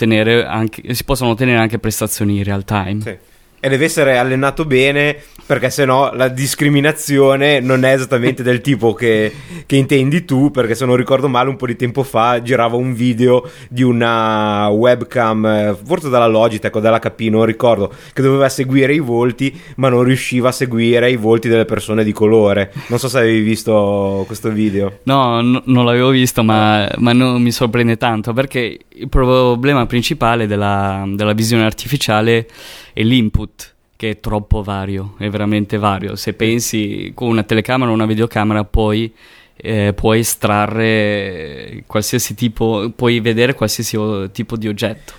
anche, 0.46 0.94
si 0.94 1.04
possono 1.04 1.30
ottenere 1.30 1.58
anche 1.58 1.78
prestazioni 1.78 2.38
in 2.38 2.44
real 2.44 2.64
time. 2.64 3.00
Sì. 3.00 3.16
E 3.60 3.68
deve 3.68 3.84
essere 3.84 4.16
allenato 4.16 4.64
bene 4.64 5.16
perché 5.44 5.68
sennò 5.68 6.14
la 6.14 6.28
discriminazione 6.28 7.60
non 7.60 7.84
è 7.84 7.92
esattamente 7.92 8.42
del 8.42 8.60
tipo 8.60 8.94
che, 8.94 9.32
che 9.66 9.76
intendi 9.76 10.24
tu 10.24 10.50
perché 10.50 10.74
se 10.74 10.86
non 10.86 10.94
ricordo 10.94 11.28
male 11.28 11.48
un 11.50 11.56
po' 11.56 11.66
di 11.66 11.74
tempo 11.74 12.04
fa 12.04 12.40
girava 12.40 12.76
un 12.76 12.94
video 12.94 13.50
di 13.68 13.82
una 13.82 14.68
webcam 14.68 15.44
eh, 15.44 15.76
forse 15.84 16.08
dalla 16.08 16.28
Logitech 16.28 16.76
o 16.76 16.80
dalla 16.80 17.00
HP 17.00 17.22
non 17.22 17.44
ricordo 17.44 17.92
che 18.12 18.22
doveva 18.22 18.48
seguire 18.48 18.94
i 18.94 19.00
volti 19.00 19.60
ma 19.76 19.88
non 19.88 20.04
riusciva 20.04 20.50
a 20.50 20.52
seguire 20.52 21.10
i 21.10 21.16
volti 21.16 21.48
delle 21.48 21.64
persone 21.64 22.04
di 22.04 22.12
colore. 22.12 22.72
Non 22.88 22.98
so 22.98 23.08
se 23.08 23.18
avevi 23.18 23.40
visto 23.40 24.24
questo 24.26 24.50
video. 24.50 25.00
No, 25.04 25.40
no- 25.40 25.62
non 25.64 25.84
l'avevo 25.84 26.10
visto, 26.10 26.42
ma, 26.42 26.88
ma 26.98 27.12
non 27.12 27.40
mi 27.42 27.50
sorprende 27.50 27.96
tanto 27.96 28.32
perché 28.32 28.78
il 29.00 29.08
problema 29.08 29.86
principale 29.86 30.46
della, 30.46 31.04
della 31.06 31.32
visione 31.32 31.64
artificiale 31.64 32.46
è 32.92 33.02
l'input, 33.02 33.74
che 33.96 34.10
è 34.10 34.20
troppo 34.20 34.62
vario, 34.62 35.14
è 35.18 35.28
veramente 35.28 35.78
vario. 35.78 36.16
Se 36.16 36.34
pensi 36.34 37.12
con 37.14 37.28
una 37.28 37.42
telecamera 37.42 37.90
o 37.90 37.94
una 37.94 38.06
videocamera, 38.06 38.64
poi 38.64 39.12
eh, 39.56 39.92
puoi 39.94 40.20
estrarre 40.20 41.84
qualsiasi 41.86 42.34
tipo, 42.34 42.92
puoi 42.94 43.20
vedere 43.20 43.54
qualsiasi 43.54 43.98
tipo 44.32 44.56
di 44.56 44.68
oggetto. 44.68 45.12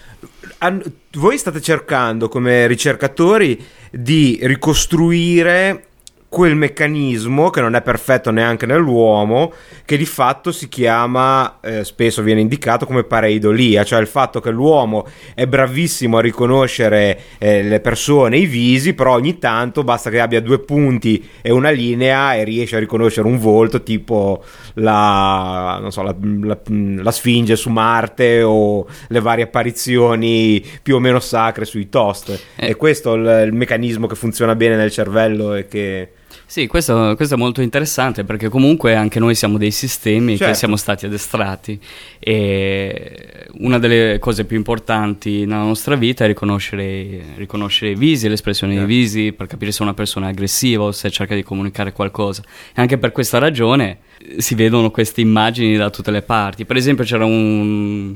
Han- 0.60 0.84
voi 1.14 1.38
state 1.38 1.62
cercando 1.62 2.30
come 2.30 2.68
ricercatori 2.68 3.60
di 3.92 4.40
ricostruire 4.44 5.88
quel 6.32 6.56
meccanismo 6.56 7.50
che 7.50 7.60
non 7.60 7.76
è 7.76 7.82
perfetto 7.82 8.32
neanche 8.32 8.66
nell'uomo, 8.66 9.52
che 9.84 9.98
di 9.98 10.06
fatto 10.06 10.54
si 10.54 10.70
chiama, 10.70 11.60
eh, 11.60 11.84
spesso 11.84 12.22
viene 12.22 12.40
indicato 12.40 12.86
come 12.86 13.04
pareidolia, 13.04 13.84
cioè 13.84 14.00
il 14.00 14.08
fatto 14.08 14.40
che 14.40 14.50
l'uomo 14.50 15.06
è 15.36 15.46
bravissimo 15.46 16.20
a 16.20 16.22
riconoscere 16.22 17.20
eh, 17.38 17.64
le 17.64 17.82
persone, 17.82 18.38
i 18.38 18.46
visi, 18.46 18.94
però 18.94 19.16
ogni 19.16 19.40
tanto 19.40 19.84
basta 19.84 20.10
che 20.10 20.22
abbia 20.22 20.40
due 20.40 20.60
punti 20.60 21.22
e 21.42 21.52
una 21.52 21.70
linea 21.70 22.34
e 22.36 22.46
riesce 22.46 22.78
a 22.78 22.80
riconoscere 22.80 23.28
un 23.28 23.38
volto 23.38 23.84
tipo 23.84 24.42
la, 24.76 25.80
non 25.82 25.92
so, 25.92 26.02
la, 26.02 26.16
la- 26.18 26.60
la 26.64 27.12
Sfinge 27.12 27.58
su 27.58 27.70
Marte 27.70 28.42
o 28.42 28.88
le 29.10 29.20
varie 29.20 29.44
apparizioni 29.44 30.66
più 30.82 30.96
o 30.96 31.00
meno 31.00 31.20
sacre 31.20 31.66
sui 31.66 31.90
toast. 31.90 32.42
Eh. 32.56 32.70
E 32.70 32.76
questo 32.76 33.16
è 33.16 33.18
il, 33.18 33.48
il 33.48 33.54
meccanismo 33.54 34.08
che 34.08 34.16
funziona 34.16 34.56
bene 34.56 34.78
nel 34.78 34.92
cervello 34.92 35.56
e 35.56 35.68
che... 35.68 36.12
Sì, 36.52 36.68
questo, 36.68 37.14
questo 37.16 37.36
è 37.36 37.38
molto 37.38 37.62
interessante 37.62 38.26
perché 38.26 38.50
comunque 38.50 38.94
anche 38.94 39.20
noi 39.20 39.36
siamo 39.36 39.58
dei 39.58 39.72
sistemi 39.72 40.36
Certo. 40.36 40.52
che 40.52 40.58
siamo 40.60 40.76
stati 40.76 41.06
addestrati 41.06 41.80
e 42.20 43.48
una 43.60 43.80
delle 43.80 44.20
cose 44.20 44.44
più 44.44 44.58
importanti 44.58 45.46
nella 45.46 45.64
nostra 45.64 45.96
vita 45.96 46.26
è 46.26 46.28
riconoscere, 46.28 47.24
riconoscere 47.38 47.92
i 47.92 47.96
visi, 47.96 48.28
l'espressione 48.28 48.74
Certo. 48.74 48.86
dei 48.86 48.98
visi 48.98 49.32
per 49.32 49.48
capire 49.48 49.72
se 49.72 49.82
una 49.82 49.94
persona 49.94 50.26
è 50.26 50.32
aggressiva 50.32 50.84
o 50.84 50.92
se 50.92 51.10
cerca 51.10 51.36
di 51.36 51.44
comunicare 51.44 51.94
qualcosa. 51.94 52.42
E 52.76 52.82
anche 52.82 52.98
per 52.98 53.14
questa 53.14 53.38
ragione 53.38 54.00
si 54.36 54.54
vedono 54.54 54.92
queste 54.92 55.22
immagini 55.22 55.78
da 55.78 55.90
tutte 55.90 56.12
le 56.12 56.22
parti. 56.22 56.66
Per 56.66 56.76
esempio 56.76 57.06
c'era 57.06 57.24
un- 57.24 58.14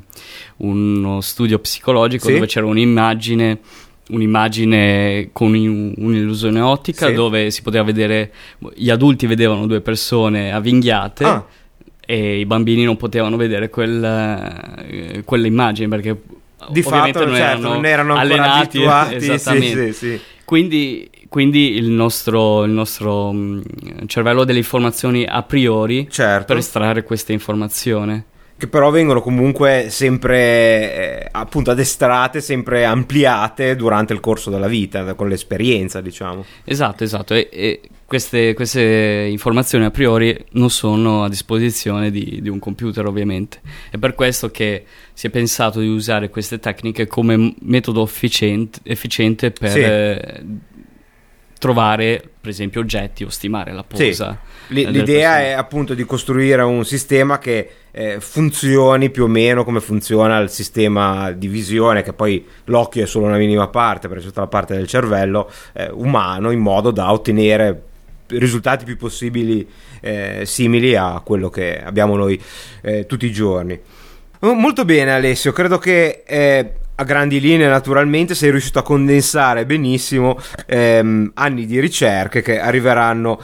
uno 0.57 1.21
studio 1.21 1.57
psicologico 1.59 2.25
Sì. 2.27 2.33
dove 2.33 2.47
c'era 2.47 2.65
un'immagine 2.65 3.59
un'immagine 4.09 5.29
con 5.33 5.53
un- 5.53 5.93
un'illusione 5.97 6.59
ottica 6.61 7.07
Sì. 7.07 7.13
dove 7.13 7.49
si 7.51 7.61
poteva 7.61 7.83
vedere 7.83 8.31
gli 8.75 8.89
adulti 8.89 9.25
vedevano 9.27 9.65
due 9.67 9.81
persone 9.81 10.53
avvinghiate 10.53 11.23
Ah. 11.23 11.45
e 12.05 12.39
i 12.39 12.45
bambini 12.45 12.83
non 12.83 12.97
potevano 12.97 13.35
vedere 13.35 13.69
quel, 13.69 14.03
eh, 14.03 15.21
quelle 15.25 15.47
immagini 15.47 15.87
perché 15.87 16.15
Di 16.69 16.81
fatto 16.81 17.25
non, 17.25 17.35
certo, 17.35 17.51
erano 17.51 17.73
non 17.73 17.85
erano 17.85 18.15
allenati 18.15 18.81
esattamente 19.15 19.91
sì, 19.93 20.11
sì. 20.11 20.19
quindi, 20.45 21.09
quindi 21.27 21.73
il 21.75 21.89
nostro, 21.89 22.63
il 22.63 22.71
nostro 22.71 23.31
mh, 23.31 24.05
cervello 24.07 24.41
ha 24.41 24.45
delle 24.45 24.59
informazioni 24.59 25.25
a 25.25 25.41
priori 25.43 26.07
Certo. 26.09 26.45
per 26.45 26.57
estrarre 26.57 27.03
questa 27.03 27.33
informazione 27.33 28.25
che 28.57 28.67
però 28.67 28.89
vengono 28.89 29.21
comunque 29.21 29.87
sempre 29.89 31.23
eh, 31.23 31.27
appunto 31.31 31.71
addestrate, 31.71 32.39
sempre 32.39 32.85
ampliate 32.85 33.75
durante 33.75 34.13
il 34.13 34.21
corso 34.21 34.49
della 34.49 34.67
vita, 34.67 35.13
con 35.13 35.27
l'esperienza, 35.27 35.99
diciamo. 35.99 36.45
Esatto, 36.63 37.03
esatto. 37.03 37.33
E, 37.33 37.49
e 37.51 37.81
queste, 38.05 38.53
queste 38.53 39.27
informazioni 39.29 39.83
a 39.83 39.91
priori 39.91 40.37
non 40.51 40.69
sono 40.69 41.23
a 41.25 41.29
disposizione 41.29 42.11
di, 42.11 42.39
di 42.41 42.47
un 42.47 42.59
computer, 42.59 43.05
ovviamente. 43.05 43.59
È 43.89 43.97
per 43.97 44.15
questo 44.15 44.49
che 44.51 44.85
si 45.11 45.27
è 45.27 45.29
pensato 45.29 45.81
di 45.81 45.87
usare 45.87 46.29
queste 46.29 46.57
tecniche 46.57 47.07
come 47.07 47.55
metodo 47.59 48.03
efficiente, 48.03 48.79
efficiente 48.83 49.51
per 49.51 49.69
Sì. 49.69 49.79
eh, 49.81 50.43
trovare, 51.59 52.21
per 52.39 52.49
esempio, 52.51 52.81
oggetti 52.81 53.23
o 53.23 53.29
stimare 53.29 53.73
la 53.73 53.83
Sì. 53.93 54.07
posa. 54.07 54.39
L- 54.67 54.73
delle 54.75 54.91
l'idea 54.91 55.39
è 55.41 55.51
appunto 55.51 55.93
di 55.93 56.03
costruire 56.05 56.61
un 56.61 56.85
sistema 56.85 57.37
che 57.39 57.69
eh, 57.97 58.19
funzioni 58.19 59.09
più 59.09 59.23
o 59.23 59.27
meno 59.27 59.63
come 59.63 59.79
funziona 59.79 60.37
il 60.39 60.49
sistema 60.49 61.31
di 61.31 61.47
visione, 61.47 62.03
che 62.03 62.11
poi 62.11 62.45
l'occhio 62.65 63.03
è 63.03 63.07
solo 63.07 63.27
una 63.27 63.37
minima 63.37 63.69
parte, 63.69 64.09
perché 64.09 64.23
c'è 64.23 64.29
tutta 64.29 64.41
la 64.41 64.47
parte 64.47 64.75
del 64.75 64.85
cervello 64.85 65.49
eh, 65.71 65.89
umano, 65.93 66.51
in 66.51 66.59
modo 66.59 66.91
da 66.91 67.13
ottenere 67.13 67.83
risultati 68.27 68.83
più 68.83 68.97
possibili 68.97 69.65
eh, 70.01 70.41
simili 70.45 70.95
a 70.95 71.21
quello 71.23 71.49
che 71.49 71.81
abbiamo 71.81 72.17
noi 72.17 72.41
eh, 72.81 73.05
tutti 73.05 73.27
i 73.27 73.31
giorni. 73.31 73.79
Molto 74.39 74.83
bene 74.83 75.13
Alessio, 75.13 75.53
credo 75.53 75.77
che 75.77 76.23
eh, 76.27 76.73
a 76.97 77.03
grandi 77.03 77.41
linee 77.41 77.67
naturalmente 77.67 78.35
sei 78.35 78.51
riuscito 78.51 78.79
a 78.79 78.83
condensare 78.83 79.65
benissimo 79.65 80.39
ehm, 80.65 81.31
anni 81.33 81.65
di 81.65 81.79
ricerche 81.79 82.41
che 82.41 82.59
arriveranno 82.59 83.41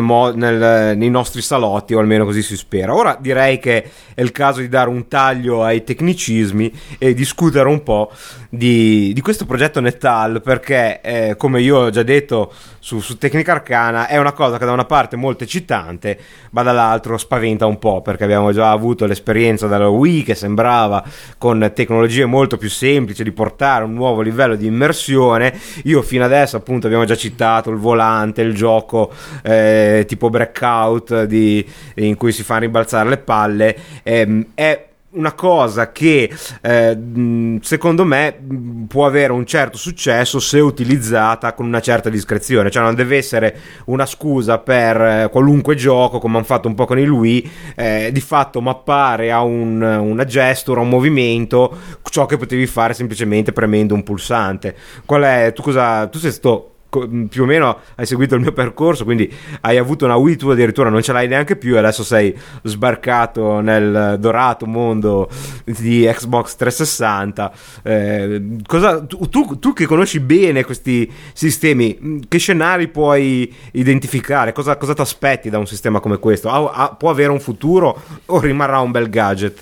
mo- 0.00 0.32
nel- 0.32 0.96
nei 0.96 1.10
nostri 1.10 1.40
salotti 1.40 1.94
o 1.94 2.00
almeno 2.00 2.24
così 2.24 2.42
si 2.42 2.56
spera. 2.56 2.94
Ora 2.94 3.16
direi 3.20 3.58
che 3.60 3.88
è 4.14 4.20
il 4.20 4.32
caso 4.32 4.60
di 4.60 4.68
dare 4.68 4.88
un 4.88 5.06
taglio 5.06 5.62
ai 5.62 5.84
tecnicismi 5.84 6.72
e 6.98 7.14
discutere 7.14 7.68
un 7.68 7.82
po' 7.84 8.10
di, 8.48 9.12
di 9.12 9.20
questo 9.20 9.44
progetto 9.44 9.80
Netal 9.80 10.40
perché 10.42 11.00
eh, 11.00 11.34
come 11.36 11.60
io 11.60 11.76
ho 11.78 11.90
già 11.90 12.02
detto 12.02 12.52
su, 12.78 13.00
su 13.00 13.18
Tecnica 13.18 13.52
Arcana 13.52 14.06
è 14.06 14.16
una 14.18 14.32
cosa 14.32 14.58
che 14.58 14.64
da 14.64 14.72
una 14.72 14.86
parte 14.86 15.16
è 15.16 15.18
molto 15.18 15.44
eccitante 15.44 16.18
ma 16.50 16.62
dall'altro 16.62 17.18
spaventa 17.18 17.66
un 17.66 17.78
po' 17.78 18.00
perché 18.00 18.24
abbiamo 18.24 18.52
già 18.52 18.70
avuto 18.70 19.06
l'esperienza 19.06 19.66
della 19.66 19.88
Wii 19.88 20.22
che 20.22 20.34
sembrava 20.34 21.04
con 21.36 21.70
tecnologie 21.74 22.24
molto 22.24 22.56
più 22.56 22.70
semplici 22.70 23.22
di 23.22 23.32
portare 23.32 23.84
un 23.84 23.94
nuovo 23.94 24.20
livello 24.20 24.56
di 24.56 24.66
immersione. 24.66 25.58
Io 25.84 26.02
fino 26.02 26.24
adesso, 26.24 26.56
appunto, 26.56 26.86
abbiamo 26.86 27.04
già 27.04 27.16
citato 27.16 27.70
il 27.70 27.76
volante, 27.76 28.42
il 28.42 28.54
gioco 28.54 29.12
eh, 29.42 30.04
tipo 30.06 30.30
breakout 30.30 31.24
di, 31.24 31.66
in 31.96 32.16
cui 32.16 32.32
si 32.32 32.42
fanno 32.42 32.60
ribalzare 32.60 33.08
le 33.08 33.18
palle. 33.18 33.76
Ehm, 34.02 34.46
è 34.54 34.87
una 35.10 35.32
cosa 35.32 35.90
che 35.90 36.30
eh, 36.60 37.58
secondo 37.62 38.04
me 38.04 38.38
può 38.86 39.06
avere 39.06 39.32
un 39.32 39.46
certo 39.46 39.78
successo 39.78 40.38
se 40.38 40.60
utilizzata 40.60 41.54
con 41.54 41.66
una 41.66 41.80
certa 41.80 42.10
discrezione, 42.10 42.70
cioè 42.70 42.82
non 42.82 42.94
deve 42.94 43.16
essere 43.16 43.58
una 43.86 44.04
scusa 44.04 44.58
per 44.58 45.00
eh, 45.00 45.28
qualunque 45.30 45.76
gioco 45.76 46.18
come 46.18 46.36
hanno 46.36 46.44
fatto 46.44 46.68
un 46.68 46.74
po' 46.74 46.84
con 46.84 46.98
il 46.98 47.10
Wii, 47.10 47.50
eh, 47.76 48.10
di 48.12 48.20
fatto 48.20 48.60
mappare 48.60 49.32
a 49.32 49.42
un, 49.42 49.80
una 49.80 50.26
a 50.28 50.80
un 50.80 50.88
movimento 50.88 51.76
ciò 52.02 52.26
che 52.26 52.36
potevi 52.36 52.66
fare 52.66 52.92
semplicemente 52.92 53.52
premendo 53.52 53.94
un 53.94 54.02
pulsante. 54.02 54.76
Qual 55.04 55.22
è, 55.22 55.52
tu 55.54 55.62
cosa, 55.62 56.06
tu 56.08 56.18
sei 56.18 56.32
sto 56.32 56.77
più 56.90 57.42
o 57.42 57.44
meno 57.44 57.78
hai 57.96 58.06
seguito 58.06 58.34
il 58.34 58.40
mio 58.40 58.52
percorso, 58.52 59.04
quindi 59.04 59.30
hai 59.60 59.76
avuto 59.76 60.06
una 60.06 60.16
Wii 60.16 60.36
tu 60.36 60.48
addirittura 60.48 60.88
non 60.88 61.02
ce 61.02 61.12
l'hai 61.12 61.28
neanche 61.28 61.56
più 61.56 61.74
e 61.74 61.78
adesso 61.78 62.02
sei 62.02 62.34
sbarcato 62.62 63.60
nel 63.60 64.16
dorato 64.18 64.66
mondo 64.66 65.28
di 65.64 66.08
Xbox 66.10 66.56
360. 66.56 67.52
Eh, 67.82 68.42
cosa, 68.66 69.04
tu, 69.04 69.28
tu, 69.28 69.58
tu, 69.58 69.72
che 69.74 69.86
conosci 69.86 70.20
bene 70.20 70.64
questi 70.64 71.10
sistemi, 71.32 72.20
che 72.26 72.38
scenari 72.38 72.88
puoi 72.88 73.54
identificare? 73.72 74.52
Cosa, 74.52 74.76
cosa 74.76 74.94
ti 74.94 75.02
aspetti 75.02 75.50
da 75.50 75.58
un 75.58 75.66
sistema 75.66 76.00
come 76.00 76.18
questo? 76.18 76.48
Ha, 76.48 76.70
ha, 76.72 76.88
può 76.94 77.10
avere 77.10 77.30
un 77.30 77.40
futuro 77.40 78.00
o 78.26 78.40
rimarrà 78.40 78.80
un 78.80 78.90
bel 78.90 79.10
gadget? 79.10 79.60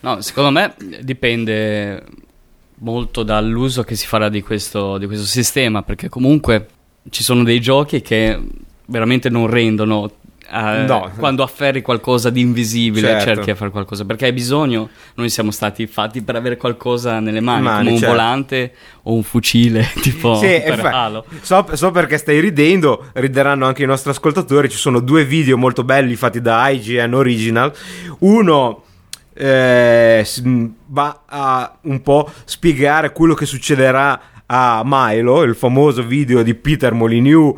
No, 0.00 0.20
secondo 0.20 0.50
me 0.50 0.74
dipende 1.00 2.02
molto 2.82 3.22
dall'uso 3.22 3.82
che 3.82 3.94
si 3.94 4.06
farà 4.06 4.28
di 4.28 4.42
questo, 4.42 4.98
di 4.98 5.06
questo 5.06 5.26
sistema, 5.26 5.82
perché 5.82 6.08
comunque 6.08 6.66
ci 7.10 7.22
sono 7.22 7.42
dei 7.42 7.60
giochi 7.60 8.00
che 8.00 8.38
veramente 8.86 9.28
non 9.28 9.46
rendono 9.48 10.10
eh, 10.52 10.84
no. 10.86 11.10
quando 11.16 11.42
afferri 11.42 11.80
qualcosa 11.80 12.28
di 12.28 12.40
invisibile 12.40 13.08
certo. 13.08 13.24
cerchi 13.24 13.52
di 13.52 13.56
fare 13.56 13.70
qualcosa 13.70 14.04
perché 14.04 14.26
hai 14.26 14.32
bisogno 14.32 14.90
noi 15.14 15.30
siamo 15.30 15.50
stati 15.50 15.86
fatti 15.86 16.20
per 16.20 16.36
avere 16.36 16.58
qualcosa 16.58 17.20
nelle 17.20 17.40
mani, 17.40 17.62
mani 17.62 17.78
come 17.78 17.90
un 17.92 17.98
certo. 17.98 18.14
volante 18.14 18.74
o 19.04 19.14
un 19.14 19.22
fucile 19.22 19.88
tipo 20.02 20.34
sì, 20.34 20.60
per 20.62 20.84
Halo 20.84 21.24
so, 21.40 21.66
so, 21.72 21.90
perché 21.90 22.18
stai 22.18 22.38
ridendo 22.38 23.06
rideranno 23.14 23.64
anche 23.64 23.82
i 23.82 23.86
nostri 23.86 24.10
ascoltatori 24.10 24.68
ci 24.68 24.76
sono 24.76 25.00
due 25.00 25.24
video 25.24 25.56
molto 25.56 25.84
belli 25.84 26.16
fatti 26.16 26.42
da 26.42 26.68
IGN 26.68 27.14
Original 27.14 27.72
uno 28.18 28.82
eh, 29.34 30.26
va 30.86 31.22
a 31.26 31.78
un 31.82 32.02
po' 32.02 32.30
spiegare 32.44 33.12
quello 33.12 33.34
che 33.34 33.46
succederà 33.46 34.20
a 34.54 34.82
Milo, 34.84 35.42
il 35.44 35.54
famoso 35.54 36.02
video 36.02 36.42
di 36.42 36.54
Peter 36.54 36.92
Molyneux, 36.92 37.54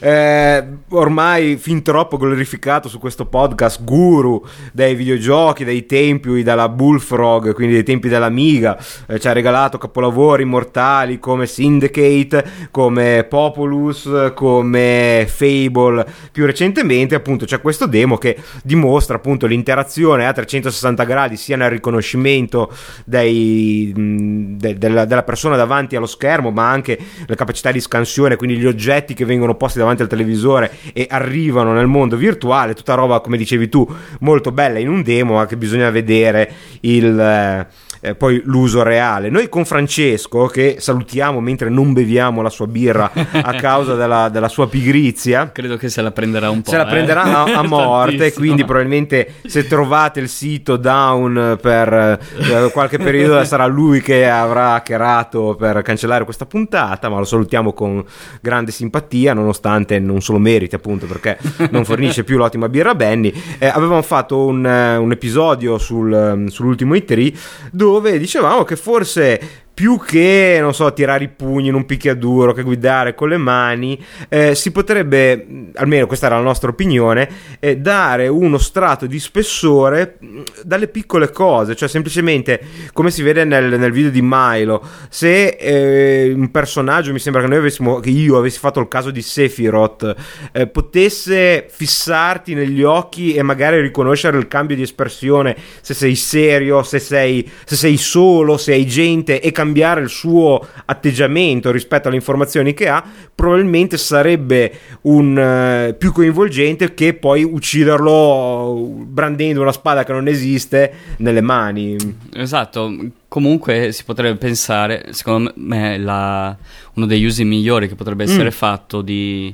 eh, 0.00 0.64
ormai 0.88 1.56
fin 1.56 1.80
troppo 1.82 2.16
glorificato 2.16 2.88
su 2.88 2.98
questo 2.98 3.26
podcast, 3.26 3.84
guru 3.84 4.44
dei 4.72 4.96
videogiochi, 4.96 5.62
dei 5.62 5.86
tempi 5.86 6.42
della 6.42 6.68
Bullfrog, 6.68 7.54
quindi 7.54 7.74
dei 7.74 7.84
tempi 7.84 8.08
dell'Amiga, 8.08 8.76
eh, 9.06 9.20
ci 9.20 9.28
ha 9.28 9.32
regalato 9.32 9.78
capolavori 9.78 10.42
immortali 10.42 11.20
come 11.20 11.46
Syndicate, 11.46 12.44
come 12.72 13.24
Populus, 13.28 14.32
come 14.34 15.26
Fable. 15.28 16.04
Più 16.32 16.46
recentemente 16.46 17.14
appunto 17.14 17.44
c'è 17.44 17.60
questo 17.60 17.86
demo 17.86 18.16
che 18.18 18.36
dimostra 18.64 19.16
appunto 19.16 19.46
l'interazione 19.46 20.26
a 20.26 20.32
360 20.32 21.04
gradi 21.04 21.36
sia 21.36 21.56
nel 21.56 21.70
riconoscimento 21.70 22.72
dei, 23.04 23.92
de, 23.94 24.76
della, 24.78 25.04
della 25.04 25.22
persona 25.22 25.54
davanti 25.54 25.94
allo 25.94 26.06
schermo, 26.06 26.22
schermo, 26.24 26.50
ma 26.50 26.70
anche 26.70 26.98
la 27.26 27.34
capacità 27.34 27.70
di 27.70 27.80
scansione, 27.80 28.36
quindi 28.36 28.56
gli 28.56 28.66
oggetti 28.66 29.12
che 29.12 29.26
vengono 29.26 29.54
posti 29.56 29.78
davanti 29.78 30.00
al 30.02 30.08
televisore 30.08 30.70
e 30.94 31.06
arrivano 31.10 31.72
nel 31.74 31.86
mondo 31.86 32.16
virtuale, 32.16 32.74
tutta 32.74 32.94
roba, 32.94 33.20
come 33.20 33.36
dicevi 33.36 33.68
tu, 33.68 33.86
molto 34.20 34.50
bella 34.50 34.78
in 34.78 34.88
un 34.88 35.02
demo, 35.02 35.34
ma 35.34 35.46
che 35.46 35.56
bisogna 35.56 35.90
vedere 35.90 36.50
il... 36.80 37.18
Eh, 37.18 37.92
eh, 38.04 38.14
poi 38.14 38.42
l'uso 38.44 38.82
reale. 38.82 39.30
Noi 39.30 39.48
con 39.48 39.64
Francesco, 39.64 40.44
che 40.44 40.76
salutiamo 40.78 41.40
mentre 41.40 41.70
non 41.70 41.94
beviamo 41.94 42.42
la 42.42 42.50
sua 42.50 42.66
birra 42.66 43.10
a 43.14 43.54
causa 43.56 43.94
della, 43.94 44.28
della 44.28 44.48
sua 44.48 44.68
pigrizia, 44.68 45.50
credo 45.50 45.78
che 45.78 45.88
se 45.88 46.02
la 46.02 46.10
prenderà 46.10 46.50
un 46.50 46.60
po'. 46.60 46.68
Se 46.68 46.76
la 46.76 46.84
prenderà 46.84 47.22
a, 47.22 47.42
a 47.44 47.62
morte, 47.66 48.34
quindi 48.34 48.64
probabilmente 48.64 49.36
se 49.46 49.66
trovate 49.66 50.20
il 50.20 50.28
sito 50.28 50.76
down 50.76 51.58
per 51.60 51.92
eh, 51.92 52.70
qualche 52.72 52.98
periodo 52.98 53.42
sarà 53.44 53.64
lui 53.64 54.02
che 54.02 54.28
avrà 54.28 54.74
hackerato 54.74 55.56
per 55.58 55.80
cancellare 55.80 56.24
questa 56.24 56.44
puntata, 56.44 57.08
ma 57.08 57.18
lo 57.18 57.24
salutiamo 57.24 57.72
con 57.72 58.04
grande 58.42 58.70
simpatia, 58.70 59.32
nonostante 59.32 59.98
non 59.98 60.20
solo 60.20 60.38
meriti 60.38 60.74
appunto 60.74 61.06
perché 61.06 61.38
non 61.70 61.86
fornisce 61.86 62.22
più 62.22 62.36
l'ottima 62.36 62.68
birra 62.68 62.94
Benny. 62.94 63.32
Eh, 63.58 63.66
avevamo 63.66 64.02
fatto 64.02 64.44
un, 64.44 64.62
un 64.64 65.10
episodio 65.10 65.78
sul, 65.78 66.44
sull'ultimo 66.48 66.92
E3 66.94 67.32
dove 67.70 67.92
dove 67.94 68.18
dicevamo 68.18 68.64
che 68.64 68.76
forse 68.76 69.63
più 69.74 69.98
che, 69.98 70.58
non 70.60 70.72
so, 70.72 70.92
tirare 70.92 71.24
i 71.24 71.28
pugni 71.28 71.68
in 71.68 71.74
un 71.74 71.84
picchiaduro, 71.84 72.52
che 72.52 72.62
guidare 72.62 73.16
con 73.16 73.28
le 73.28 73.36
mani, 73.36 74.02
eh, 74.28 74.54
si 74.54 74.70
potrebbe, 74.70 75.70
almeno 75.74 76.06
questa 76.06 76.26
era 76.26 76.36
la 76.36 76.42
nostra 76.42 76.70
opinione, 76.70 77.28
eh, 77.58 77.76
dare 77.76 78.28
uno 78.28 78.56
strato 78.58 79.06
di 79.06 79.18
spessore 79.18 80.18
mm, 80.24 80.42
dalle 80.62 80.86
piccole 80.86 81.30
cose, 81.30 81.74
cioè 81.74 81.88
semplicemente, 81.88 82.60
come 82.92 83.10
si 83.10 83.22
vede 83.22 83.42
nel, 83.44 83.76
nel 83.76 83.90
video 83.90 84.12
di 84.12 84.20
Milo, 84.22 84.80
se 85.08 85.48
eh, 85.48 86.32
un 86.32 86.52
personaggio, 86.52 87.12
mi 87.12 87.18
sembra 87.18 87.42
che 87.42 87.48
noi 87.48 87.58
avessimo, 87.58 87.98
che 87.98 88.10
io 88.10 88.38
avessi 88.38 88.60
fatto 88.60 88.78
il 88.78 88.86
caso 88.86 89.10
di 89.10 89.22
Sephiroth, 89.22 90.14
eh, 90.52 90.68
potesse 90.68 91.66
fissarti 91.68 92.54
negli 92.54 92.84
occhi 92.84 93.34
e 93.34 93.42
magari 93.42 93.80
riconoscere 93.80 94.38
il 94.38 94.46
cambio 94.46 94.76
di 94.76 94.82
espressione, 94.82 95.56
se 95.80 95.94
sei 95.94 96.14
serio, 96.14 96.84
se 96.84 97.00
sei, 97.00 97.50
se 97.64 97.74
sei 97.74 97.96
solo, 97.96 98.56
se 98.56 98.72
hai 98.72 98.86
gente 98.86 99.40
e 99.40 99.50
cambiare 99.50 99.62
cambiare 99.64 100.02
il 100.02 100.10
suo 100.10 100.60
atteggiamento 100.84 101.70
rispetto 101.70 102.08
alle 102.08 102.16
informazioni 102.16 102.74
che 102.74 102.88
ha, 102.88 103.02
probabilmente 103.34 103.96
sarebbe 103.96 104.72
un, 105.02 105.88
uh, 105.88 105.96
più 105.96 106.12
coinvolgente 106.12 106.92
che 106.92 107.14
poi 107.14 107.42
ucciderlo 107.42 108.92
brandendo 109.06 109.62
una 109.62 109.72
spada 109.72 110.04
che 110.04 110.12
non 110.12 110.28
esiste 110.28 110.92
nelle 111.18 111.40
mani. 111.40 111.96
Esatto, 112.34 112.94
comunque 113.26 113.92
si 113.92 114.04
potrebbe 114.04 114.36
pensare, 114.36 115.06
secondo 115.10 115.52
me 115.56 115.96
la, 115.96 116.54
uno 116.94 117.06
degli 117.06 117.24
usi 117.24 117.44
migliori 117.44 117.88
che 117.88 117.94
potrebbe 117.94 118.24
essere 118.24 118.48
mm. 118.48 118.52
fatto 118.52 119.00
di 119.00 119.52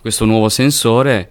questo 0.00 0.24
nuovo 0.24 0.48
sensore 0.48 1.28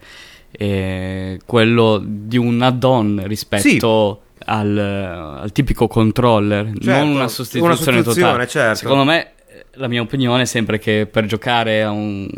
è 0.52 1.36
quello 1.44 2.00
di 2.04 2.36
un 2.36 2.62
add-on 2.62 3.22
rispetto... 3.26 4.20
Sì 4.22 4.28
al, 4.44 4.76
al 4.76 5.52
tipico 5.52 5.86
controller, 5.86 6.72
certo, 6.80 6.90
non 6.90 7.08
una 7.14 7.28
sostituzione, 7.28 7.66
una 7.66 7.76
sostituzione 7.76 8.26
totale. 8.28 8.46
Certo. 8.46 8.76
Secondo 8.76 9.04
me, 9.04 9.32
la 9.74 9.88
mia 9.88 10.00
opinione 10.00 10.42
è 10.42 10.46
sempre 10.46 10.78
che 10.78 11.06
per 11.10 11.26
giocare 11.26 11.82
a 11.82 11.90
un 11.90 12.28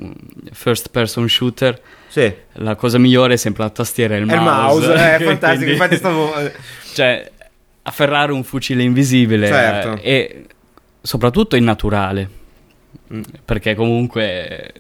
first 0.52 0.90
person 0.90 1.28
shooter, 1.28 1.80
sì. 2.08 2.32
la 2.54 2.74
cosa 2.74 2.98
migliore 2.98 3.34
è 3.34 3.36
sempre 3.36 3.64
la 3.64 3.70
tastiera 3.70 4.14
e 4.14 4.18
il 4.18 4.26
mouse. 4.26 4.38
Il 4.38 4.44
mouse, 4.44 4.92
è 5.16 5.22
fantastico. 5.22 5.48
Quindi, 5.48 5.72
Infatti, 5.72 5.96
stavo. 5.96 6.36
Eh, 6.36 6.52
cioè, 6.94 7.30
afferrare 7.82 8.32
un 8.32 8.44
fucile 8.44 8.82
invisibile 8.82 9.46
certo. 9.46 10.02
eh, 10.02 10.12
e 10.12 10.46
soprattutto 11.00 11.56
in 11.56 11.64
naturale. 11.64 12.40
Mm. 13.12 13.22
Perché 13.44 13.74
comunque 13.74 14.72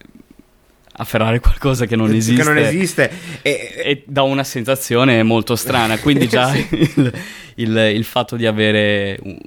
afferrare 0.92 1.40
qualcosa 1.40 1.86
che 1.86 1.96
non 1.96 2.12
esiste. 2.12 2.42
Che 2.42 2.48
non 2.48 2.58
esiste. 2.58 3.10
E, 3.42 3.72
e 3.76 4.02
dà 4.06 4.22
una 4.22 4.44
sensazione 4.44 5.22
molto 5.22 5.56
strana. 5.56 5.98
Quindi 5.98 6.28
già 6.28 6.50
sì. 6.52 6.66
il, 6.70 7.12
il, 7.56 7.76
il, 7.94 8.04
fatto 8.04 8.36
di 8.36 8.46
avere 8.46 9.18
un, 9.22 9.38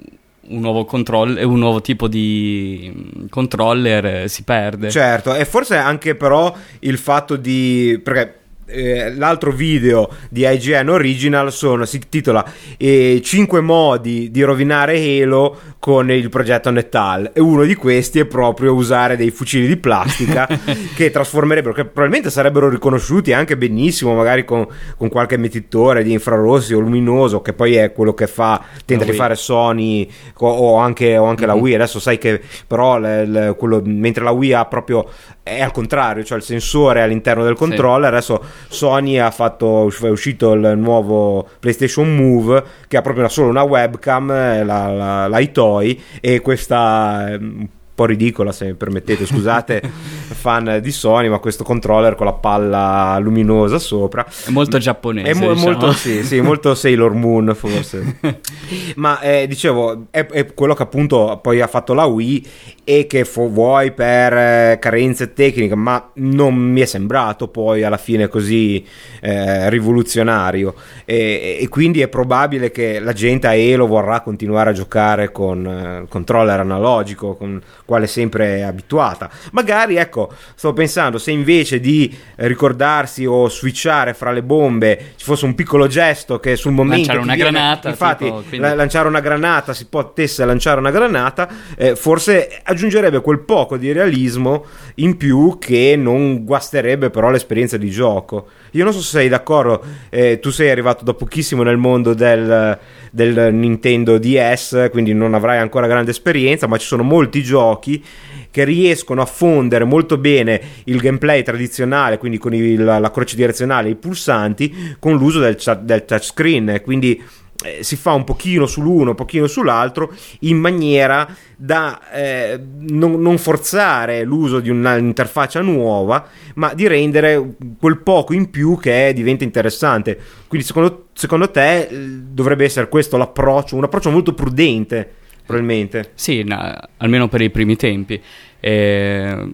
un 0.48 0.60
nuovo 0.60 0.84
controller, 0.84 1.44
un 1.44 1.58
nuovo 1.58 1.80
tipo 1.80 2.08
di 2.08 2.92
mm, 2.94 3.26
controller 3.28 4.06
eh, 4.06 4.28
si 4.28 4.42
perde. 4.42 4.90
Certo, 4.90 5.34
e 5.34 5.44
forse 5.44 5.76
anche 5.76 6.14
però 6.14 6.54
il 6.80 6.98
fatto 6.98 7.36
di... 7.36 8.00
perché 8.02 8.40
eh, 8.66 9.14
l'altro 9.14 9.52
video 9.52 10.10
di 10.28 10.46
IGN 10.46 10.88
Original 10.88 11.52
sono, 11.52 11.84
si 11.84 12.00
titola 12.08 12.44
eh, 12.76 13.20
5 13.22 13.60
modi 13.60 14.30
di 14.30 14.42
rovinare 14.42 14.98
Halo 14.98 15.74
con 15.78 16.10
il 16.10 16.28
progetto 16.28 16.70
Netal 16.70 17.30
e 17.32 17.40
uno 17.40 17.62
di 17.62 17.76
questi 17.76 18.18
è 18.18 18.24
proprio 18.24 18.74
usare 18.74 19.16
dei 19.16 19.30
fucili 19.30 19.68
di 19.68 19.76
plastica 19.76 20.48
che 20.96 21.10
trasformerebbero, 21.10 21.72
che 21.72 21.84
probabilmente 21.84 22.28
sarebbero 22.28 22.68
riconosciuti 22.68 23.32
anche 23.32 23.56
benissimo 23.56 24.14
magari 24.14 24.44
con, 24.44 24.66
con, 24.96 25.08
qualche 25.08 25.36
emettitore 25.36 26.02
di 26.02 26.12
infrarossi 26.12 26.74
o 26.74 26.80
luminoso 26.80 27.40
che 27.40 27.52
poi 27.52 27.76
è 27.76 27.92
quello 27.92 28.14
che 28.14 28.26
fa, 28.26 28.60
tenta 28.84 29.04
di 29.04 29.12
fare 29.12 29.36
Sony 29.36 30.10
o 30.38 30.76
anche, 30.76 31.16
o 31.16 31.26
anche 31.26 31.46
mm-hmm. 31.46 31.54
la 31.54 31.60
Wii 31.60 31.74
adesso 31.74 32.00
sai 32.00 32.18
che 32.18 32.40
però 32.66 32.98
le, 32.98 33.24
le, 33.24 33.54
quello, 33.56 33.80
mentre 33.84 34.24
la 34.24 34.32
Wii 34.32 34.52
ha 34.54 34.64
proprio 34.64 35.08
è 35.46 35.62
al 35.62 35.70
contrario, 35.70 36.24
cioè 36.24 36.38
il 36.38 36.42
sensore 36.42 37.02
all'interno 37.02 37.44
del 37.44 37.54
controller 37.54 38.08
sì. 38.08 38.14
adesso 38.16 38.44
Sony 38.68 39.18
ha 39.18 39.30
fatto, 39.30 39.88
è 39.88 40.08
uscito 40.08 40.52
il 40.52 40.74
nuovo 40.76 41.48
PlayStation 41.60 42.14
Move 42.14 42.62
che 42.88 42.96
ha 42.96 43.02
proprio 43.02 43.28
solo 43.28 43.48
una 43.48 43.62
webcam, 43.62 44.30
eh, 44.30 44.64
la, 44.64 44.88
la, 44.88 45.26
la 45.26 45.38
iToy 45.38 46.00
e 46.20 46.40
questa 46.40 47.32
eh, 47.32 47.68
po' 47.96 48.04
ridicola 48.04 48.52
se 48.52 48.66
mi 48.66 48.74
permettete, 48.74 49.24
scusate 49.24 49.80
fan 49.90 50.80
di 50.82 50.92
Sony, 50.92 51.28
ma 51.28 51.38
questo 51.38 51.64
controller 51.64 52.14
con 52.14 52.26
la 52.26 52.34
palla 52.34 53.18
luminosa 53.18 53.78
sopra. 53.78 54.24
È 54.24 54.50
molto 54.50 54.76
giapponese. 54.76 55.30
È 55.30 55.34
mo- 55.34 55.54
diciamo. 55.54 55.70
molto, 55.70 55.92
sì, 55.92 56.22
sì, 56.22 56.40
molto 56.42 56.74
Sailor 56.74 57.14
Moon 57.14 57.54
forse. 57.56 58.18
ma 58.96 59.18
eh, 59.20 59.46
dicevo, 59.48 60.08
è, 60.10 60.26
è, 60.26 60.52
quello 60.52 60.74
che 60.74 60.82
appunto 60.82 61.40
poi 61.42 61.62
ha 61.62 61.66
fatto 61.66 61.94
la 61.94 62.04
Wii 62.04 62.46
e 62.88 63.08
che 63.08 63.24
fu, 63.24 63.50
vuoi 63.50 63.90
per 63.90 64.32
eh, 64.32 64.78
carenze 64.80 65.32
tecniche, 65.32 65.74
ma 65.74 66.08
non 66.14 66.54
mi 66.54 66.80
è 66.82 66.84
sembrato 66.84 67.48
poi 67.48 67.82
alla 67.82 67.96
fine 67.96 68.28
così 68.28 68.86
eh, 69.20 69.68
rivoluzionario. 69.70 70.72
E, 71.04 71.58
e, 71.60 71.68
quindi 71.68 72.00
è 72.00 72.06
probabile 72.06 72.70
che 72.70 73.00
la 73.00 73.12
gente 73.12 73.48
a 73.48 73.54
Elo 73.56 73.88
vorrà 73.88 74.20
continuare 74.20 74.70
a 74.70 74.72
giocare 74.72 75.32
con 75.32 75.66
eh, 75.66 76.06
controller 76.08 76.60
analogico, 76.60 77.34
con 77.34 77.60
quale 77.84 78.06
sempre 78.06 78.58
è 78.58 78.60
abituata. 78.60 79.28
Magari, 79.50 79.96
ecco, 79.96 80.32
sto 80.54 80.72
pensando 80.72 81.18
se 81.18 81.32
invece 81.32 81.80
di 81.80 82.16
ricordarsi 82.36 83.26
o 83.26 83.48
switchare 83.48 84.14
fra 84.14 84.30
le 84.30 84.44
bombe 84.44 85.14
ci 85.16 85.24
fosse 85.24 85.44
un 85.44 85.56
piccolo 85.56 85.88
gesto 85.88 86.38
che 86.38 86.54
sul 86.54 86.70
momento 86.70 87.08
lanciare 87.08 87.18
una 87.18 87.34
viene, 87.34 87.50
granata, 87.50 87.88
infatti, 87.88 88.24
tipo, 88.26 88.44
quindi... 88.48 88.74
lanciare 88.76 89.08
una 89.08 89.20
granata 89.20 89.72
si 89.72 89.86
potesse 89.86 90.44
lanciare 90.44 90.78
una 90.78 90.92
granata, 90.92 91.48
eh, 91.76 91.96
forse 91.96 92.62
aggiungerebbe 92.76 93.20
quel 93.20 93.40
poco 93.40 93.76
di 93.76 93.90
realismo 93.92 94.64
in 94.96 95.16
più 95.16 95.56
che 95.58 95.94
non 95.96 96.44
guasterebbe 96.44 97.10
però 97.10 97.30
l'esperienza 97.30 97.76
di 97.76 97.90
gioco. 97.90 98.48
Io 98.72 98.84
non 98.84 98.92
so 98.92 99.00
se 99.00 99.18
sei 99.18 99.28
d'accordo, 99.28 99.82
eh, 100.10 100.38
tu 100.38 100.50
sei 100.50 100.70
arrivato 100.70 101.02
da 101.04 101.14
pochissimo 101.14 101.62
nel 101.62 101.78
mondo 101.78 102.14
del, 102.14 102.78
del 103.10 103.52
Nintendo 103.52 104.18
DS, 104.18 104.88
quindi 104.90 105.12
non 105.12 105.34
avrai 105.34 105.58
ancora 105.58 105.86
grande 105.86 106.10
esperienza, 106.10 106.66
ma 106.66 106.76
ci 106.76 106.86
sono 106.86 107.02
molti 107.02 107.42
giochi 107.42 108.02
che 108.50 108.64
riescono 108.64 109.20
a 109.20 109.26
fondere 109.26 109.84
molto 109.84 110.16
bene 110.16 110.60
il 110.84 110.98
gameplay 110.98 111.42
tradizionale, 111.42 112.18
quindi 112.18 112.38
con 112.38 112.54
il, 112.54 112.82
la 112.82 113.10
croce 113.10 113.36
direzionale 113.36 113.88
e 113.88 113.92
i 113.92 113.96
pulsanti, 113.96 114.96
con 114.98 115.16
l'uso 115.16 115.40
del, 115.40 115.58
del 115.82 116.04
touchscreen. 116.04 116.80
Quindi 116.82 117.22
eh, 117.64 117.82
si 117.82 117.96
fa 117.96 118.12
un 118.12 118.24
pochino 118.24 118.66
sull'uno, 118.66 119.10
un 119.10 119.16
pochino 119.16 119.46
sull'altro, 119.46 120.12
in 120.40 120.58
maniera 120.58 121.28
da 121.56 122.00
eh, 122.12 122.60
non, 122.80 123.20
non, 123.20 123.38
forzare 123.38 124.24
l'uso 124.24 124.60
di 124.60 124.68
un'interfaccia 124.68 125.62
nuova, 125.62 126.26
ma 126.54 126.74
di 126.74 126.86
rendere 126.86 127.54
quel 127.78 127.98
poco 127.98 128.34
in 128.34 128.50
più 128.50 128.78
che 128.78 129.12
diventa 129.14 129.44
interessante. 129.44 130.18
Quindi, 130.46 130.66
secondo, 130.66 131.06
secondo 131.14 131.50
te, 131.50 131.86
eh, 131.86 131.98
dovrebbe 131.98 132.64
essere 132.64 132.88
questo 132.88 133.16
l'approccio, 133.16 133.76
un 133.76 133.84
approccio 133.84 134.10
molto 134.10 134.34
prudente, 134.34 135.08
probabilmente. 135.46 136.10
Sì, 136.14 136.42
no, 136.42 136.74
almeno 136.98 137.28
per 137.28 137.40
i 137.40 137.50
primi 137.50 137.76
tempi. 137.76 138.20
E, 138.60 139.48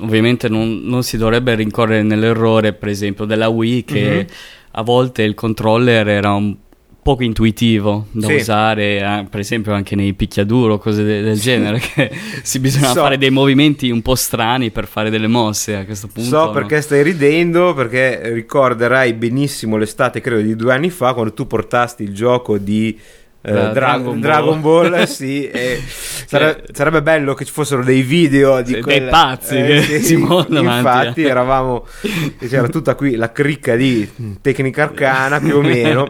ovviamente 0.00 0.48
non, 0.48 0.80
non, 0.82 1.02
si 1.02 1.16
dovrebbe 1.16 1.54
rincorrere 1.54 2.02
nell'errore, 2.02 2.72
per 2.72 2.88
esempio, 2.88 3.24
della 3.24 3.48
Wii 3.48 3.84
che 3.84 4.08
mm-hmm. 4.08 4.26
a 4.72 4.82
volte 4.82 5.22
il 5.22 5.34
controller 5.34 6.08
era 6.08 6.32
un 6.32 6.56
poco 7.06 7.22
intuitivo 7.22 8.06
da 8.10 8.26
sì. 8.26 8.34
usare, 8.34 8.98
eh, 8.98 9.26
per 9.30 9.38
esempio 9.38 9.72
anche 9.72 9.94
nei 9.94 10.12
picchiaduro, 10.12 10.76
cose 10.78 11.04
de- 11.04 11.22
del 11.22 11.38
genere, 11.38 11.78
che 11.78 12.10
si 12.42 12.58
bisogna 12.58 12.88
so. 12.88 13.00
fare 13.02 13.16
dei 13.16 13.30
movimenti 13.30 13.90
un 13.90 14.02
po' 14.02 14.16
strani 14.16 14.72
per 14.72 14.88
fare 14.88 15.08
delle 15.08 15.28
mosse 15.28 15.76
a 15.76 15.84
questo 15.84 16.08
punto. 16.08 16.28
So 16.28 16.46
no? 16.46 16.50
perché 16.50 16.80
stai 16.80 17.04
ridendo, 17.04 17.74
perché 17.74 18.32
ricorderai 18.32 19.12
benissimo 19.12 19.76
l'estate, 19.76 20.20
credo 20.20 20.42
di 20.42 20.56
due 20.56 20.74
anni 20.74 20.90
fa, 20.90 21.12
quando 21.12 21.32
tu 21.32 21.46
portasti 21.46 22.02
il 22.02 22.12
gioco 22.12 22.58
di... 22.58 22.98
Uh, 23.42 23.52
Dra- 23.52 23.68
Dragon, 23.70 24.20
Dragon, 24.20 24.60
Ball, 24.60 24.90
Ball 24.90 25.04
sì, 25.04 25.48
sare- 26.26 26.64
sarebbe 26.72 27.00
bello 27.00 27.34
che 27.34 27.44
ci 27.44 27.52
fossero 27.52 27.84
dei 27.84 28.02
video 28.02 28.60
di 28.60 28.80
quella... 28.80 28.98
dei 28.98 29.08
pazzi 29.08 29.56
eh, 29.56 29.66
che 29.86 29.98
sì, 30.00 30.02
si 30.02 30.16
muovono 30.16 30.58
infatti 30.58 31.22
eravamo 31.22 31.86
c'era 32.42 32.66
tutta 32.66 32.96
qui 32.96 33.14
la 33.14 33.30
cricca 33.30 33.76
di 33.76 34.10
tecnica 34.40 34.82
arcana 34.82 35.38
più 35.38 35.58
o 35.58 35.60
meno 35.60 36.08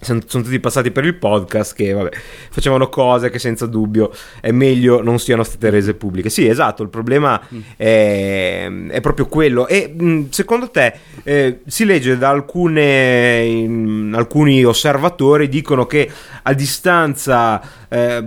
sono, 0.00 0.20
tutti 0.20 0.60
passati 0.60 0.90
per 0.90 1.04
il 1.04 1.14
podcast 1.14 1.74
che 1.74 1.92
vabbè, 1.92 2.10
facevano 2.50 2.88
cose 2.88 3.30
che 3.30 3.38
senza 3.38 3.66
dubbio 3.66 4.12
è 4.40 4.50
meglio 4.50 5.02
non 5.02 5.18
siano 5.18 5.42
state 5.42 5.70
rese 5.70 5.94
pubbliche. 5.94 6.30
Sì, 6.30 6.46
esatto, 6.46 6.82
il 6.82 6.88
problema 6.88 7.40
mm. 7.52 7.60
è, 7.76 8.70
è 8.88 9.00
proprio 9.00 9.26
quello. 9.26 9.66
E 9.66 9.94
mm, 10.00 10.26
secondo 10.30 10.70
te 10.70 10.94
eh, 11.22 11.60
si 11.66 11.84
legge 11.84 12.18
da 12.18 12.30
alcune, 12.30 13.42
in, 13.44 14.12
alcuni 14.14 14.64
osservatori 14.64 15.48
dicono 15.48 15.86
che 15.86 16.10
a 16.42 16.52
distanza 16.52 17.60
eh, 17.88 18.24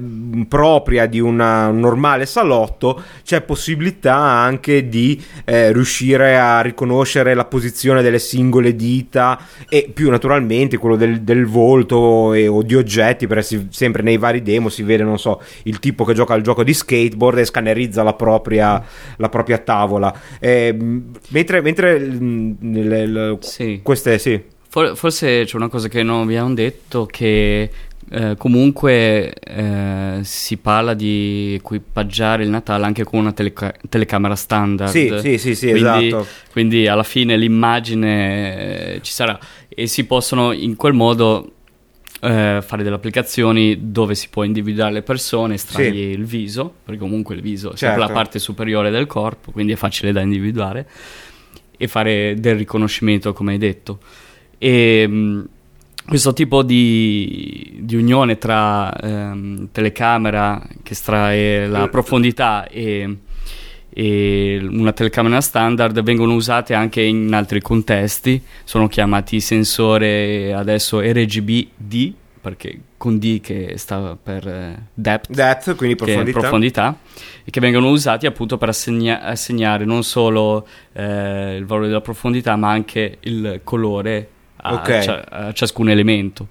propria 0.48 1.06
di 1.06 1.20
una, 1.20 1.68
un 1.68 1.80
normale 1.80 2.26
salotto 2.26 3.02
c'è 3.24 3.42
possibilità 3.42 4.16
anche 4.16 4.88
di 4.88 5.22
eh, 5.46 5.72
riuscire 5.72 6.38
a 6.38 6.62
riconoscere 6.62 7.34
la 7.34 7.46
posizione 7.46 8.02
delle 8.02 8.20
singole 8.20 8.76
dita 8.76 9.40
e 9.68 9.90
più 9.94 10.10
naturalmente 10.10 10.78
quello 10.78 10.96
del, 10.96 11.22
del 11.22 11.46
volto 11.70 12.34
e, 12.34 12.48
o 12.48 12.64
di 12.64 12.76
oggetti 12.76 13.28
perché 13.28 13.44
si, 13.44 13.68
sempre 13.70 14.02
nei 14.02 14.18
vari 14.18 14.42
demo 14.42 14.70
si 14.70 14.84
vede 14.84 15.04
non 15.04 15.20
so 15.20 15.42
il 15.64 15.80
tipo 15.80 16.04
che 16.04 16.14
gioca 16.14 16.34
al 16.34 16.42
gioco 16.42 16.64
di 16.64 16.74
skateboard 16.74 17.40
e 17.40 17.46
scannerizza 17.46 18.04
la 18.04 18.14
propria, 18.14 18.84
la 19.18 19.30
propria 19.30 19.58
tavola 19.60 20.14
eh, 20.40 20.76
mentre, 21.30 21.62
mentre 21.62 22.00
le, 22.00 23.06
le, 23.06 23.38
sì. 23.42 23.80
queste 23.84 24.18
sì 24.18 24.42
forse 24.70 25.46
c'è 25.46 25.56
una 25.56 25.68
cosa 25.68 25.88
che 25.88 26.04
non 26.04 26.22
abbiamo 26.22 26.54
detto 26.54 27.08
che 27.08 27.70
eh, 28.12 28.36
comunque 28.38 29.32
eh, 29.34 30.20
si 30.24 30.58
parla 30.58 30.96
di 30.96 31.54
equipaggiare 31.60 32.44
il 32.44 32.50
Natale 32.50 32.86
anche 32.86 33.04
con 33.04 33.20
una 33.20 33.32
teleca- 33.34 33.74
telecamera 33.88 34.36
standard. 34.36 34.90
Sì, 34.90 35.14
sì, 35.20 35.38
sì, 35.38 35.56
sì 35.56 35.70
quindi, 35.70 36.08
esatto. 36.08 36.28
Quindi 36.52 36.88
alla 36.88 37.04
fine 37.04 37.38
l'immagine 37.38 38.96
eh, 38.96 39.00
ci 39.02 39.12
sarà 39.12 39.38
e 39.68 39.86
si 39.86 40.06
possono 40.06 40.52
in 40.52 40.76
quel 40.76 40.94
modo 40.94 41.52
eh, 42.22 42.60
fare 42.62 42.84
delle 42.84 42.96
applicazioni 42.96 43.92
dove 43.92 44.16
si 44.16 44.30
può 44.30 44.44
individuare 44.44 44.94
le 44.94 45.02
persone, 45.02 45.56
estrargli 45.56 45.94
sì. 45.94 46.20
il 46.20 46.26
viso, 46.26 46.74
perché 46.84 47.00
comunque 47.00 47.36
il 47.36 47.42
viso 47.42 47.74
certo. 47.74 47.96
è 47.96 48.06
la 48.06 48.12
parte 48.12 48.40
superiore 48.40 48.90
del 48.90 49.08
corpo, 49.08 49.52
quindi 49.52 49.74
è 49.74 49.76
facile 49.76 50.12
da 50.12 50.22
individuare, 50.22 50.88
e 51.78 51.88
fare 51.88 52.36
del 52.38 52.56
riconoscimento, 52.56 53.34
come 53.34 53.54
hai 53.54 53.58
detto. 53.58 54.00
E 54.58 55.06
mm, 55.08 55.42
questo 56.06 56.34
tipo 56.34 56.64
di, 56.64 57.78
di 57.80 57.96
unione 57.96 58.38
tra 58.38 58.94
ehm, 58.94 59.70
telecamera 59.72 60.62
che 60.84 60.94
estrae 60.94 61.68
la 61.68 61.88
profondità 61.88 62.68
e, 62.68 63.18
e, 64.00 64.58
una 64.62 64.94
telecamera 64.94 65.42
standard 65.42 66.02
vengono 66.04 66.34
usate 66.34 66.74
anche 66.74 67.02
in 67.02 67.34
altri 67.34 67.60
contesti, 67.60 68.42
sono 68.64 68.88
chiamati 68.88 69.42
sensore 69.42 70.54
adesso 70.54 71.02
RGB-D 71.02 72.14
perché 72.40 72.80
con 72.96 73.20
D 73.20 73.42
che 73.42 73.74
sta 73.76 74.18
per 74.22 74.48
eh, 74.48 74.84
depth, 74.94 75.30
depth 75.30 75.76
quindi 75.76 75.98
profondità. 75.98 76.40
profondità. 76.40 76.98
e 77.44 77.52
che 77.52 77.60
vengono 77.60 77.90
usati 77.90 78.26
appunto 78.26 78.58
per 78.58 78.70
assegna- 78.70 79.22
assegnare 79.22 79.84
non 79.84 80.04
solo 80.04 80.66
eh, 80.94 81.58
il 81.58 81.66
valore 81.66 81.88
della 81.88 82.00
profondità 82.00 82.56
ma 82.56 82.70
anche 82.70 83.18
il 83.20 83.60
colore 83.66 84.30
a, 84.62 84.76
okay. 84.76 85.02
cia- 85.02 85.30
a 85.30 85.52
ciascun 85.52 85.90
elemento. 85.90 86.48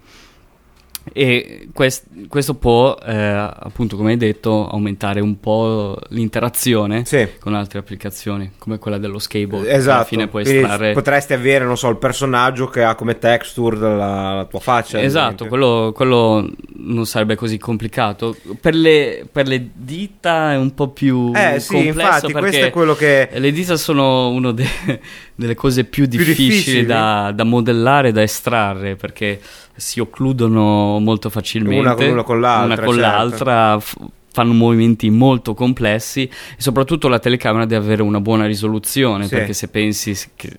E 1.12 1.68
quest- 1.72 2.06
questo 2.28 2.54
può, 2.54 2.96
eh, 3.04 3.14
appunto, 3.14 3.96
come 3.96 4.12
hai 4.12 4.16
detto, 4.16 4.68
aumentare 4.68 5.20
un 5.20 5.40
po' 5.40 5.98
l'interazione 6.09 7.04
sì. 7.04 7.28
con 7.38 7.54
altre 7.54 7.78
applicazioni, 7.78 8.52
come 8.59 8.78
quella 8.78 8.98
dello 8.98 9.18
skateboard. 9.18 9.66
Esatto. 9.66 9.94
Alla 9.96 10.04
fine 10.04 10.28
puoi 10.28 10.42
estrarre... 10.42 10.92
Potresti 10.92 11.32
avere, 11.32 11.64
non 11.64 11.76
so, 11.76 11.88
il 11.88 11.96
personaggio 11.96 12.68
che 12.68 12.82
ha 12.82 12.94
come 12.94 13.18
texture 13.18 13.76
la, 13.78 14.34
la 14.34 14.44
tua 14.44 14.61
faccia. 14.61 15.00
Esatto, 15.00 15.46
quello, 15.46 15.92
quello, 15.94 16.48
non 16.76 17.06
sarebbe 17.06 17.34
così 17.34 17.59
complicato. 17.59 18.36
Per 18.61 18.74
le, 18.74 19.26
per 19.30 19.46
le 19.46 19.70
dita 19.74 20.52
è 20.52 20.56
un 20.56 20.74
po' 20.74 20.88
più 20.88 21.32
eh, 21.34 21.61
sì, 21.61 21.86
infatti, 21.86 22.32
questo 22.32 22.66
è 22.66 22.70
quello 22.70 22.94
che... 22.94 23.28
Le 23.32 23.52
dita 23.52 23.76
sono 23.76 24.28
una 24.30 24.52
de- 24.52 25.00
delle 25.39 25.55
cose 25.55 25.84
più 25.84 26.07
difficili, 26.07 26.34
più 26.34 26.45
difficili. 26.47 26.86
Da, 26.86 27.30
da 27.32 27.45
modellare, 27.45 28.11
da 28.11 28.22
estrarre, 28.22 28.97
perché 28.97 29.41
si 29.76 30.01
occludono 30.01 30.99
molto 30.99 31.30
facilmente 31.30 31.78
una 31.78 31.95
con, 31.95 32.09
una 32.09 32.22
con 32.24 32.41
l'altra, 32.41 32.64
una 32.64 32.84
con 32.84 32.95
certo. 32.95 33.01
l'altra 33.01 33.78
f- 33.78 33.97
fanno 34.32 34.53
movimenti 34.53 35.11
molto 35.11 35.55
complessi 35.55 36.22
e 36.22 36.30
soprattutto 36.57 37.07
la 37.07 37.20
telecamera 37.20 37.66
deve 37.66 37.84
avere 37.84 38.03
una 38.03 38.20
buona 38.20 38.47
risoluzione 38.47 39.28
sì. 39.28 39.36
perché 39.36 39.53
se 39.53 39.68
pensi 39.68 40.16
che 40.34 40.51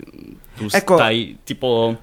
tu 0.56 0.66
ecco, 0.70 0.94
stai 0.94 1.36
tipo 1.44 1.98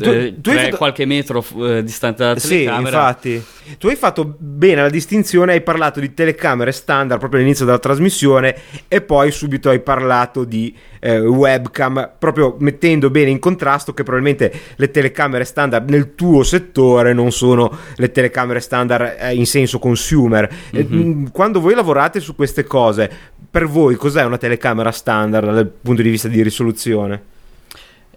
tu- 0.00 0.08
eh, 0.10 0.34
tu 0.40 0.50
hai 0.50 0.56
tre- 0.56 0.64
fatto- 0.64 0.76
qualche 0.76 1.04
metro 1.06 1.44
eh, 1.58 1.82
distante 1.82 2.22
dalla 2.22 2.38
Sì, 2.38 2.48
telecamera. 2.48 2.88
infatti. 2.98 3.44
Tu 3.78 3.88
hai 3.88 3.96
fatto 3.96 4.34
bene 4.38 4.82
la 4.82 4.90
distinzione, 4.90 5.52
hai 5.52 5.62
parlato 5.62 5.98
di 6.00 6.12
telecamere 6.12 6.70
standard 6.72 7.18
proprio 7.18 7.40
all'inizio 7.40 7.64
della 7.64 7.78
trasmissione 7.78 8.54
e 8.88 9.00
poi 9.00 9.30
subito 9.30 9.70
hai 9.70 9.80
parlato 9.80 10.44
di 10.44 10.74
eh, 11.00 11.18
webcam, 11.20 12.12
proprio 12.18 12.56
mettendo 12.58 13.08
bene 13.10 13.30
in 13.30 13.38
contrasto 13.38 13.94
che 13.94 14.02
probabilmente 14.02 14.52
le 14.76 14.90
telecamere 14.90 15.44
standard 15.44 15.88
nel 15.88 16.14
tuo 16.14 16.42
settore 16.42 17.12
non 17.12 17.30
sono 17.32 17.70
le 17.96 18.10
telecamere 18.10 18.60
standard 18.60 19.16
eh, 19.18 19.34
in 19.34 19.46
senso 19.46 19.78
consumer. 19.78 20.50
Mh, 20.72 21.30
quando 21.30 21.60
voi 21.60 21.74
lavorate 21.74 22.20
su 22.20 22.34
queste 22.34 22.64
cose, 22.64 23.10
per 23.50 23.66
voi 23.66 23.94
cos'è 23.96 24.24
una 24.24 24.38
telecamera 24.38 24.90
standard 24.90 25.52
dal 25.52 25.68
punto 25.68 26.02
di 26.02 26.10
vista 26.10 26.28
di 26.28 26.42
risoluzione? 26.42 27.32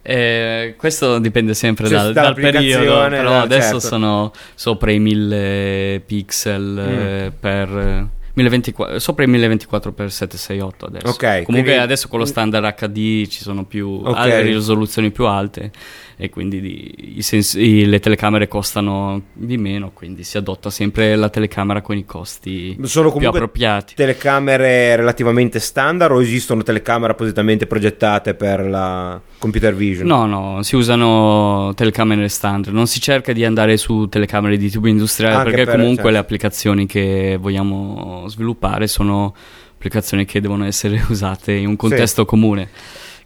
Eh, 0.09 0.75
questo 0.77 1.19
dipende 1.19 1.53
sempre 1.53 1.87
Sì, 1.87 1.93
dal, 1.93 2.13
dal 2.13 2.33
periodo, 2.33 3.09
però 3.09 3.29
da- 3.29 3.41
adesso 3.41 3.71
certo. 3.73 3.79
sono 3.81 4.31
sopra 4.55 4.91
i 4.91 4.99
1000 4.99 6.01
pixel 6.05 6.77
eh, 6.79 7.31
per 7.37 7.69
eh, 7.77 8.07
1024, 8.37 8.99
sopra 8.99 9.23
i 9.25 9.27
1024x768 9.27 10.85
adesso. 10.85 11.07
Ok, 11.07 11.19
Comunque 11.19 11.43
quindi- 11.45 11.71
adesso 11.73 12.07
con 12.07 12.19
lo 12.19 12.25
standard 12.25 12.63
HD 12.65 13.25
ci 13.27 13.41
sono 13.41 13.65
più 13.65 14.01
Ok. 14.03 14.15
altre 14.15 14.41
risoluzioni 14.43 15.11
più 15.11 15.25
alte 15.25 15.71
e 16.19 16.29
quindi 16.29 16.59
di- 16.61 17.13
i 17.17 17.21
sens- 17.21 17.53
i- 17.55 17.85
le 17.85 17.99
telecamere 17.99 18.47
costano 18.47 19.21
di 19.33 19.57
meno, 19.57 19.91
quindi 19.93 20.23
si 20.23 20.37
adotta 20.37 20.69
sempre 20.69 21.15
la 21.15 21.29
telecamera 21.29 21.81
con 21.81 21.95
i 21.97 22.05
costi 22.05 22.77
Sono 22.83 23.11
più 23.11 23.27
appropriati. 23.27 23.93
telecamere 23.95 24.95
relativamente 24.95 25.59
standard 25.59 26.11
o 26.13 26.21
esistono 26.21 26.63
telecamere 26.63 27.13
appositamente 27.13 27.65
progettate 27.67 28.33
per 28.35 28.65
la 28.65 29.19
computer 29.37 29.75
vision? 29.75 30.07
No, 30.07 30.25
no, 30.25 30.63
si 30.63 30.75
usano 30.75 31.73
telecamere 31.75 32.27
standard, 32.29 32.75
non 32.75 32.87
si 32.87 32.99
cerca 32.99 33.31
di 33.33 33.45
andare 33.45 33.77
su 33.77 34.07
telecamere 34.07 34.57
di 34.57 34.69
tipo 34.69 34.87
industriale 34.87 35.35
Anche 35.35 35.49
perché 35.51 35.65
per- 35.65 35.73
comunque 35.75 35.95
certo. 35.95 36.09
le 36.11 36.17
applicazioni 36.17 36.85
che 36.87 37.37
vogliamo 37.39 38.26
sviluppare 38.29 38.87
sono 38.87 39.35
applicazioni 39.73 40.25
che 40.25 40.41
devono 40.41 40.65
essere 40.65 41.03
usate 41.09 41.53
in 41.53 41.67
un 41.67 41.75
contesto 41.75 42.25
comune. 42.25 42.69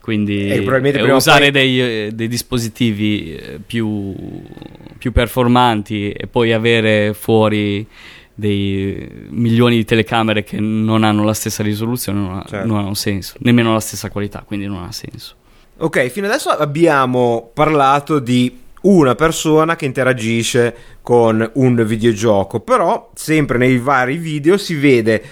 Quindi 0.02 0.48
eh, 0.48 1.12
o 1.12 1.16
usare 1.16 1.52
poi- 1.52 1.52
dei, 1.52 1.82
eh, 1.82 2.12
dei 2.12 2.28
dispositivi 2.28 3.36
eh, 3.36 3.60
più, 3.66 4.16
più 4.98 5.12
performanti 5.12 6.12
e 6.12 6.26
poi 6.26 6.54
avere 6.54 7.14
fuori 7.14 7.88
dei 8.34 9.28
milioni 9.30 9.76
di 9.76 9.86
telecamere 9.86 10.44
che 10.44 10.60
non 10.60 11.04
hanno 11.04 11.24
la 11.24 11.36
stessa 11.36 11.62
risoluzione 11.62 12.20
non 12.20 12.38
ha, 12.38 12.46
Certo. 12.48 12.66
non 12.66 12.80
ha 12.80 12.88
un 12.88 12.96
senso, 12.96 13.36
nemmeno 13.40 13.74
la 13.74 13.80
stessa 13.80 14.10
qualità, 14.10 14.44
quindi 14.46 14.66
non 14.66 14.84
ha 14.84 14.92
senso. 14.92 15.36
Ok, 15.78 16.08
fino 16.08 16.26
adesso 16.26 16.50
abbiamo 16.50 17.52
parlato 17.54 18.18
di 18.20 18.56
una 18.82 19.16
persona 19.16 19.76
che 19.76 19.86
interagisce 19.86 20.76
con 21.02 21.50
un 21.56 21.84
videogioco, 21.86 22.60
però 22.60 23.12
sempre 23.14 23.58
nei 23.58 23.78
vari 23.78 24.18
video 24.18 24.58
si 24.58 24.76
vede 24.76 25.24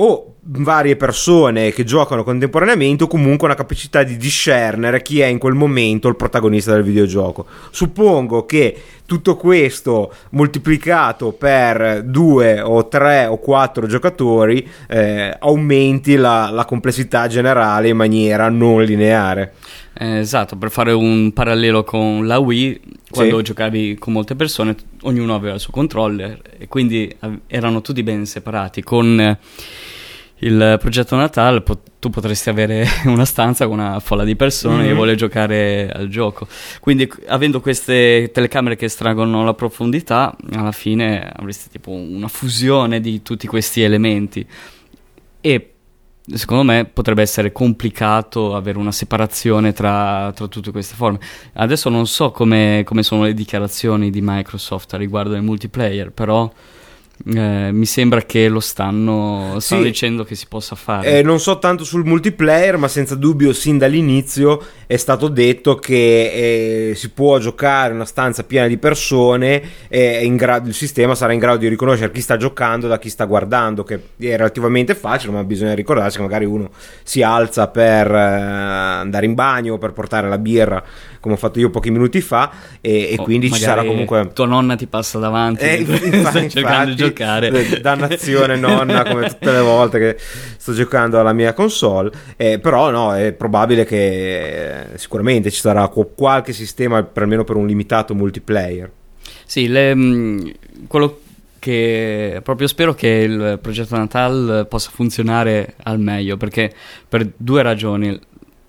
o 0.00 0.34
varie 0.50 0.96
persone 0.96 1.72
che 1.72 1.84
giocano 1.84 2.22
contemporaneamente 2.22 3.04
o 3.04 3.06
comunque 3.06 3.46
una 3.46 3.56
capacità 3.56 4.02
di 4.02 4.16
discernere 4.16 5.02
chi 5.02 5.20
è 5.20 5.26
in 5.26 5.38
quel 5.38 5.54
momento 5.54 6.08
il 6.08 6.16
protagonista 6.16 6.72
del 6.72 6.84
videogioco. 6.84 7.46
Suppongo 7.70 8.46
che 8.46 8.80
tutto 9.04 9.36
questo 9.36 10.12
moltiplicato 10.30 11.32
per 11.32 12.02
due 12.04 12.60
o 12.60 12.88
tre 12.88 13.26
o 13.26 13.38
quattro 13.38 13.86
giocatori 13.86 14.66
eh, 14.88 15.36
aumenti 15.38 16.16
la, 16.16 16.48
la 16.50 16.64
complessità 16.64 17.26
generale 17.26 17.88
in 17.88 17.96
maniera 17.96 18.48
non 18.48 18.82
lineare. 18.82 19.54
Eh, 20.00 20.18
esatto, 20.18 20.56
per 20.56 20.70
fare 20.70 20.92
un 20.92 21.32
parallelo 21.32 21.82
con 21.82 22.24
la 22.26 22.38
Wii, 22.38 22.80
quando 23.10 23.38
Sì. 23.38 23.42
giocavi 23.42 23.96
con 23.98 24.12
molte 24.12 24.36
persone, 24.36 24.76
ognuno 25.02 25.34
aveva 25.34 25.54
il 25.54 25.60
suo 25.60 25.72
controller 25.72 26.40
e 26.56 26.68
quindi 26.68 27.12
erano 27.48 27.80
tutti 27.80 28.04
ben 28.04 28.24
separati. 28.24 28.80
Con 28.84 29.20
eh, 29.20 29.38
il 30.42 30.76
progetto 30.78 31.16
Natal 31.16 31.64
po- 31.64 31.80
tu 31.98 32.10
potresti 32.10 32.48
avere 32.48 32.86
una 33.06 33.24
stanza 33.24 33.66
con 33.66 33.80
una 33.80 33.98
folla 33.98 34.22
di 34.22 34.36
persone 34.36 34.84
che 34.84 34.90
Mhm. 34.90 34.94
vuole 34.94 35.16
giocare 35.16 35.90
al 35.92 36.06
gioco. 36.06 36.46
Quindi 36.78 37.10
avendo 37.26 37.60
queste 37.60 38.30
telecamere 38.32 38.76
che 38.76 38.84
estraggono 38.84 39.42
la 39.42 39.54
profondità, 39.54 40.36
alla 40.52 40.70
fine 40.70 41.28
avresti 41.34 41.70
tipo 41.70 41.90
una 41.90 42.28
fusione 42.28 43.00
di 43.00 43.20
tutti 43.22 43.48
questi 43.48 43.82
elementi. 43.82 44.46
E 45.40 45.72
secondo 46.34 46.62
me 46.62 46.84
potrebbe 46.84 47.22
essere 47.22 47.52
complicato 47.52 48.54
avere 48.54 48.78
una 48.78 48.92
separazione 48.92 49.72
tra, 49.72 50.32
tra 50.34 50.46
tutte 50.46 50.70
queste 50.70 50.94
forme. 50.94 51.18
Adesso 51.54 51.88
non 51.88 52.06
so 52.06 52.30
come, 52.30 52.82
come 52.84 53.02
sono 53.02 53.24
le 53.24 53.34
dichiarazioni 53.34 54.10
di 54.10 54.20
Microsoft 54.22 54.94
riguardo 54.94 55.30
del 55.30 55.42
multiplayer, 55.42 56.12
però 56.12 56.50
eh, 57.34 57.70
mi 57.72 57.86
sembra 57.86 58.22
che 58.22 58.48
lo 58.48 58.60
stanno, 58.60 59.56
stanno 59.58 59.82
Sì. 59.82 59.88
dicendo 59.88 60.24
che 60.24 60.34
si 60.34 60.46
possa 60.48 60.74
fare. 60.76 61.18
Eh, 61.18 61.22
non 61.22 61.40
so 61.40 61.58
tanto 61.58 61.84
sul 61.84 62.04
multiplayer, 62.04 62.76
ma 62.76 62.88
senza 62.88 63.14
dubbio 63.14 63.52
sin 63.52 63.76
dall'inizio 63.78 64.62
è 64.86 64.96
stato 64.96 65.28
detto 65.28 65.74
che 65.76 66.90
eh, 66.90 66.94
si 66.94 67.10
può 67.10 67.38
giocare 67.38 67.90
in 67.90 67.96
una 67.96 68.04
stanza 68.04 68.44
piena 68.44 68.66
di 68.66 68.78
persone 68.78 69.62
e 69.88 70.24
in 70.24 70.36
gra- 70.36 70.62
il 70.64 70.74
sistema 70.74 71.14
sarà 71.14 71.32
in 71.32 71.38
grado 71.38 71.58
di 71.58 71.68
riconoscere 71.68 72.10
chi 72.12 72.20
sta 72.20 72.36
giocando 72.36 72.86
da 72.88 72.98
chi 72.98 73.08
sta 73.10 73.24
guardando, 73.24 73.84
che 73.84 73.94
è 74.18 74.36
relativamente 74.36 74.94
facile, 74.94 75.32
ma 75.32 75.44
bisogna 75.44 75.74
ricordarsi 75.74 76.16
che 76.16 76.22
magari 76.22 76.44
uno 76.44 76.70
si 77.02 77.22
alza 77.22 77.68
per 77.68 78.10
eh, 78.10 78.18
andare 78.18 79.26
in 79.26 79.34
bagno 79.34 79.74
o 79.74 79.78
per 79.78 79.92
portare 79.92 80.28
la 80.28 80.38
birra, 80.38 80.82
come 81.20 81.34
ho 81.34 81.36
fatto 81.36 81.58
io 81.58 81.70
pochi 81.70 81.90
minuti 81.90 82.20
fa, 82.20 82.50
e, 82.80 83.10
e 83.12 83.16
O 83.18 83.22
quindi 83.22 83.50
ci 83.52 83.60
sarà 83.60 83.84
comunque... 83.84 84.30
Tua 84.32 84.46
nonna 84.46 84.76
ti 84.76 84.86
passa 84.86 85.18
davanti, 85.18 85.64
Eh, 85.64 85.74
infatti, 85.76 86.50
cercando 86.50 86.90
di 86.90 86.96
giocare. 86.96 87.48
eh, 87.48 87.80
Dannazione 87.80 88.56
nonna, 88.56 89.04
come 89.04 89.26
tutte 89.28 89.50
le 89.50 89.60
volte 89.60 89.98
che 89.98 90.16
sto 90.56 90.72
giocando 90.72 91.18
alla 91.18 91.32
mia 91.32 91.52
console. 91.52 92.10
Eh, 92.36 92.58
però 92.58 92.90
no, 92.90 93.14
è 93.14 93.32
probabile 93.32 93.84
che 93.84 94.80
eh, 94.92 94.98
sicuramente 94.98 95.50
ci 95.50 95.60
sarà 95.60 95.86
qu- 95.88 96.14
qualche 96.14 96.52
sistema, 96.52 97.02
per 97.02 97.22
almeno 97.24 97.44
per 97.44 97.56
un 97.56 97.66
limitato 97.66 98.14
multiplayer. 98.14 98.90
Sì, 99.44 99.68
le- 99.68 99.94
mh, 99.94 100.52
quello 100.86 101.20
che 101.58 102.40
proprio 102.44 102.68
spero 102.68 102.94
che 102.94 103.08
il 103.08 103.58
progetto 103.60 103.96
Natal 103.96 104.66
possa 104.70 104.90
funzionare 104.92 105.74
al 105.82 105.98
meglio 105.98 106.36
perché 106.36 106.72
per 107.08 107.28
due 107.36 107.62
ragioni. 107.62 108.18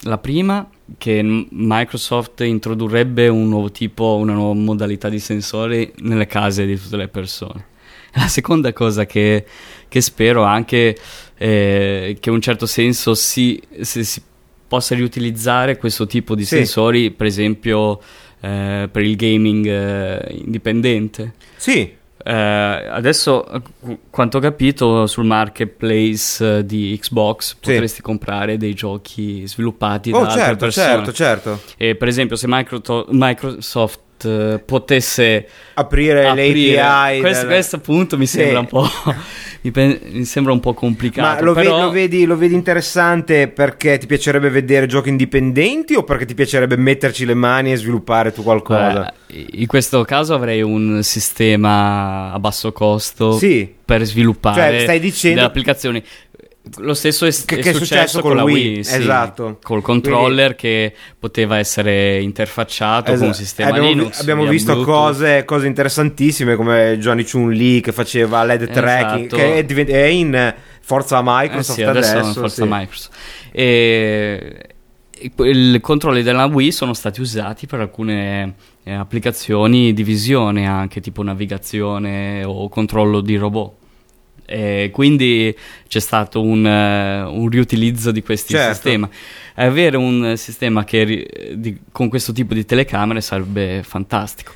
La 0.04 0.18
prima, 0.18 0.68
che 0.98 1.22
Microsoft 1.50 2.42
introdurrebbe 2.42 3.28
un 3.28 3.50
nuovo 3.50 3.70
tipo, 3.70 4.16
una 4.16 4.34
nuova 4.34 4.54
modalità 4.54 5.10
di 5.10 5.20
sensori 5.20 5.92
nelle 5.98 6.26
case 6.26 6.66
di 6.66 6.80
tutte 6.80 6.96
le 6.96 7.08
persone. 7.10 7.66
La 8.16 8.28
seconda 8.28 8.72
cosa 8.74 9.06
che, 9.06 9.46
che 9.88 10.02
spero 10.02 10.44
anche 10.44 10.98
eh, 11.38 12.18
che 12.20 12.30
in 12.30 12.36
un 12.36 12.42
certo 12.42 12.66
senso 12.66 13.14
si, 13.14 13.62
se 13.82 14.04
si 14.04 14.22
possa 14.68 14.96
riutilizzare 14.96 15.78
questo 15.78 16.08
tipo 16.08 16.34
di 16.34 16.46
Sì. 16.46 16.56
sensori, 16.58 17.12
per 17.12 17.28
esempio 17.28 18.00
eh, 18.40 18.88
per 18.92 19.04
il 19.04 19.16
gaming 19.16 19.66
eh, 19.68 20.36
indipendente. 20.44 21.34
Sì, 21.58 21.94
Eh, 22.22 22.34
adesso, 22.34 23.46
qu- 23.80 23.98
quanto 24.10 24.38
ho 24.38 24.42
capito, 24.42 25.08
sul 25.08 25.26
marketplace 25.26 26.58
eh, 26.58 26.66
di 26.66 26.98
Xbox 27.02 27.50
Sì. 27.50 27.56
potresti 27.62 28.02
comprare 28.02 28.58
dei 28.58 28.74
giochi 28.74 29.48
sviluppati 29.48 30.12
da 30.12 30.18
oh 30.18 30.22
altre 30.26 30.40
certo, 30.40 30.58
persone. 30.66 30.88
certo, 30.88 31.14
certo. 31.14 31.60
E 31.78 31.96
per 31.96 32.08
esempio, 32.08 32.36
se 32.36 32.48
Microsoft 32.48 34.00
eh, 34.26 34.60
potesse 34.66 35.48
Aprire, 35.76 36.28
aprire 36.28 36.76
l'API. 36.76 37.20
questo, 37.22 37.46
del- 37.46 37.54
questo 37.56 37.76
appunto 37.78 38.18
mi 38.18 38.26
Sì. 38.26 38.38
sembra 38.40 38.60
un 38.60 38.66
po' 38.68 38.88
mi, 39.62 40.26
sembra 40.26 40.54
un 40.54 40.60
po' 40.60 40.74
complicato 40.74 41.36
Ma 41.36 41.42
lo, 41.42 41.54
ve- 41.54 41.64
però 41.64 41.82
lo 41.84 41.90
vedi, 41.92 42.26
lo 42.26 42.38
vedi 42.38 42.54
interessante 42.54 43.48
perché 43.50 43.98
ti 43.98 44.06
piacerebbe 44.08 44.50
vedere 44.50 44.86
giochi 44.88 45.10
indipendenti 45.10 45.96
o 45.96 46.04
perché 46.04 46.26
ti 46.26 46.34
piacerebbe 46.34 46.78
metterci 46.78 47.26
le 47.26 47.34
mani 47.34 47.72
e 47.72 47.76
sviluppare 47.76 48.32
tu 48.32 48.44
qualcosa? 48.44 49.14
eh, 49.28 49.46
in 49.52 49.68
questo 49.68 50.04
caso 50.04 50.34
avrei 50.34 50.62
un 50.62 51.02
sistema 51.04 52.32
a 52.32 52.40
basso 52.40 52.72
costo 52.72 53.34
Sì. 53.38 53.72
per 53.84 54.04
sviluppare 54.04 54.72
Cioè, 54.72 54.80
stai 54.82 55.00
dicendo- 55.00 55.36
delle 55.38 55.48
applicazioni 55.48 56.04
lo 56.78 56.94
stesso 56.94 57.26
è, 57.26 57.32
Che- 57.32 57.58
è 57.58 57.60
che 57.62 57.70
è 57.72 57.74
successo 57.74 58.22
con 58.22 58.32
la 58.32 58.38
la 58.38 58.44
Wii, 58.44 58.74
Wii, 58.76 58.84
sì, 58.84 58.96
esatto. 58.96 59.58
col 59.62 59.82
controller 59.82 60.56
che 60.56 60.94
poteva 61.18 61.58
essere 61.58 62.20
interfacciato 62.22 63.12
con 63.12 63.22
un 63.22 63.28
Esatto. 63.30 63.38
sistema 63.38 63.70
abbiamo, 63.70 63.88
Linux 63.90 64.20
abbiamo 64.22 64.46
visto 64.46 64.82
cose, 64.84 65.46
cose 65.46 65.68
interessantissime 65.68 66.56
come 66.56 66.98
Johnny 67.00 67.24
Chun 67.24 67.52
Lee 67.52 67.82
che 67.82 67.92
faceva 67.92 68.44
LED 68.44 68.70
tracking, 68.72 69.26
Esatto. 69.26 69.36
che 69.36 69.56
è, 69.58 69.64
divent- 69.66 69.90
è 69.90 70.04
in 70.06 70.54
Forza 70.82 71.20
Eh 71.20 71.24
Microsoft 71.24 71.78
sì, 71.80 71.84
adesso, 71.84 72.18
adesso. 72.18 72.40
Forza 72.40 72.64
sì. 72.64 72.68
Microsoft. 72.70 73.18
E, 73.52 74.64
i 75.22 75.80
controlli 75.82 76.24
della 76.24 76.46
Wii 76.46 76.72
sono 76.72 76.94
stati 76.94 77.20
usati 77.20 77.68
per 77.68 77.82
alcune 77.82 78.54
eh, 78.84 78.94
applicazioni 78.94 79.92
di 79.94 80.04
visione, 80.04 80.66
anche 80.66 81.02
tipo 81.02 81.24
navigazione 81.24 82.44
o 82.46 82.70
controllo 82.70 83.20
di 83.22 83.36
robot. 83.36 83.74
E 84.52 84.90
quindi 84.92 85.56
c'è 85.88 86.00
stato 86.00 86.42
un, 86.42 86.66
eh, 86.66 87.22
un 87.22 87.48
riutilizzo 87.50 88.10
di 88.12 88.24
questi 88.24 88.54
Certo. 88.54 88.74
sistemi. 88.74 89.08
Avere 89.56 89.96
un 89.98 90.34
sistema 90.38 90.84
che 90.84 91.54
di- 91.56 91.78
con 91.92 92.10
questo 92.10 92.32
tipo 92.34 92.56
di 92.56 92.66
telecamere 92.66 93.22
sarebbe 93.22 93.82
fantastico. 93.84 94.54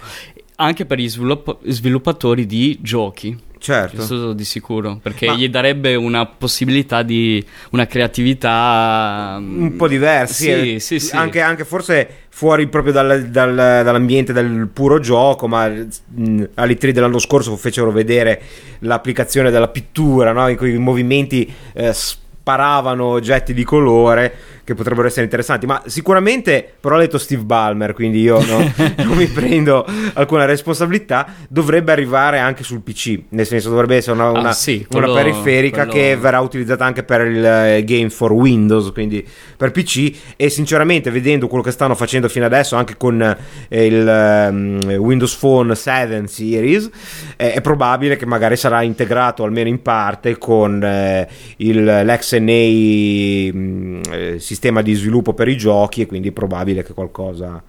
Anche 0.55 0.85
per 0.85 0.97
gli 0.97 1.07
svilupp- 1.09 1.63
sviluppatori 1.67 2.45
di 2.47 2.77
giochi, 2.81 3.37
Certo. 3.63 3.95
questo 3.95 4.33
di 4.33 4.43
sicuro, 4.43 4.99
perché 5.01 5.27
Ma- 5.27 5.35
gli 5.35 5.47
darebbe 5.47 5.95
una 5.95 6.25
possibilità 6.25 7.01
di 7.01 7.41
una 7.69 7.85
creatività 7.87 9.37
mm, 9.39 9.61
un 9.61 9.75
po' 9.77 9.87
diversi, 9.87 10.43
Sì, 10.43 10.73
eh, 10.75 10.79
sì, 10.81 10.99
sì. 10.99 11.15
Anche, 11.15 11.39
anche 11.39 11.63
forse 11.63 12.07
fuori 12.27 12.67
proprio 12.67 12.91
dal- 12.91 13.29
dal- 13.29 13.55
dall'ambiente 13.55 14.33
del 14.33 14.67
puro 14.73 14.99
gioco, 14.99 15.47
ma 15.47 15.69
mh, 15.69 16.43
all'E3 16.55 16.89
dell'anno 16.89 17.19
scorso 17.19 17.55
fecero 17.55 17.89
vedere 17.93 18.41
l'applicazione 18.79 19.49
della 19.49 19.69
pittura, 19.69 20.33
no? 20.33 20.49
in 20.49 20.57
cui 20.57 20.73
i 20.73 20.77
movimenti 20.77 21.49
eh, 21.71 21.93
sparavano 21.93 23.05
oggetti 23.05 23.53
di 23.53 23.63
colore 23.63 24.35
che 24.63 24.73
potrebbero 24.75 25.07
essere 25.07 25.23
interessanti, 25.23 25.65
ma 25.65 25.81
sicuramente, 25.87 26.65
però 26.79 26.95
ha 26.95 26.99
detto 26.99 27.17
Steve 27.17 27.43
Ballmer, 27.43 27.93
quindi 27.93 28.21
io 28.21 28.43
no- 28.45 28.71
non 29.03 29.17
mi 29.17 29.27
prendo 29.27 29.85
alcuna 30.13 30.45
responsabilità, 30.45 31.27
dovrebbe 31.49 31.91
arrivare 31.91 32.39
anche 32.39 32.63
sul 32.63 32.81
PC, 32.81 33.19
nel 33.29 33.45
senso 33.45 33.69
dovrebbe 33.69 33.97
essere 33.97 34.15
una, 34.15 34.27
Ah, 34.27 34.39
una- 34.39 34.53
sì, 34.53 34.85
una 34.91 35.01
quello- 35.07 35.13
periferica 35.13 35.85
quello- 35.85 35.91
che 35.91 36.17
verrà 36.17 36.39
utilizzata 36.39 36.85
anche 36.85 37.03
per 37.03 37.25
il 37.27 37.45
eh, 37.45 37.83
game 37.83 38.09
for 38.09 38.31
Windows, 38.31 38.91
quindi 38.91 39.25
per 39.57 39.71
PC 39.71 40.13
e 40.37 40.49
sinceramente 40.49 41.11
vedendo 41.11 41.47
quello 41.47 41.63
che 41.63 41.71
stanno 41.71 41.95
facendo 41.95 42.29
fino 42.29 42.45
adesso 42.45 42.75
anche 42.75 42.95
con 42.97 43.21
eh, 43.67 43.85
il 43.85 44.07
ehm, 44.07 44.79
Windows 44.97 45.35
Phone 45.35 45.75
7 45.75 46.27
Series 46.27 46.89
eh, 47.37 47.53
è 47.53 47.61
probabile 47.61 48.15
che 48.15 48.25
magari 48.25 48.55
sarà 48.55 48.81
integrato 48.81 49.43
almeno 49.43 49.67
in 49.69 49.81
parte 49.81 50.37
con 50.37 50.81
eh, 50.83 51.27
il, 51.57 51.83
l'XNA 51.83 53.51
mh, 53.53 54.01
eh, 54.11 54.39
sistema 54.53 54.81
di 54.81 54.93
sviluppo 54.93 55.33
per 55.33 55.47
i 55.47 55.57
giochi 55.57 56.01
e 56.01 56.05
quindi 56.05 56.29
è 56.29 56.31
probabile 56.31 56.83
che 56.83 56.93
qualcosa 56.93 57.61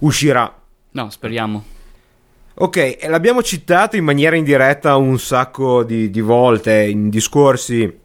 uscirà 0.00 0.56
No, 0.92 1.08
speriamo. 1.08 1.64
Ok, 2.54 2.98
l'abbiamo 3.08 3.42
citato 3.42 3.96
in 3.96 4.04
maniera 4.04 4.36
indiretta 4.36 4.96
un 4.96 5.18
sacco 5.18 5.84
di, 5.84 6.10
di 6.10 6.20
volte 6.20 6.82
in 6.82 7.08
discorsi 7.08 8.00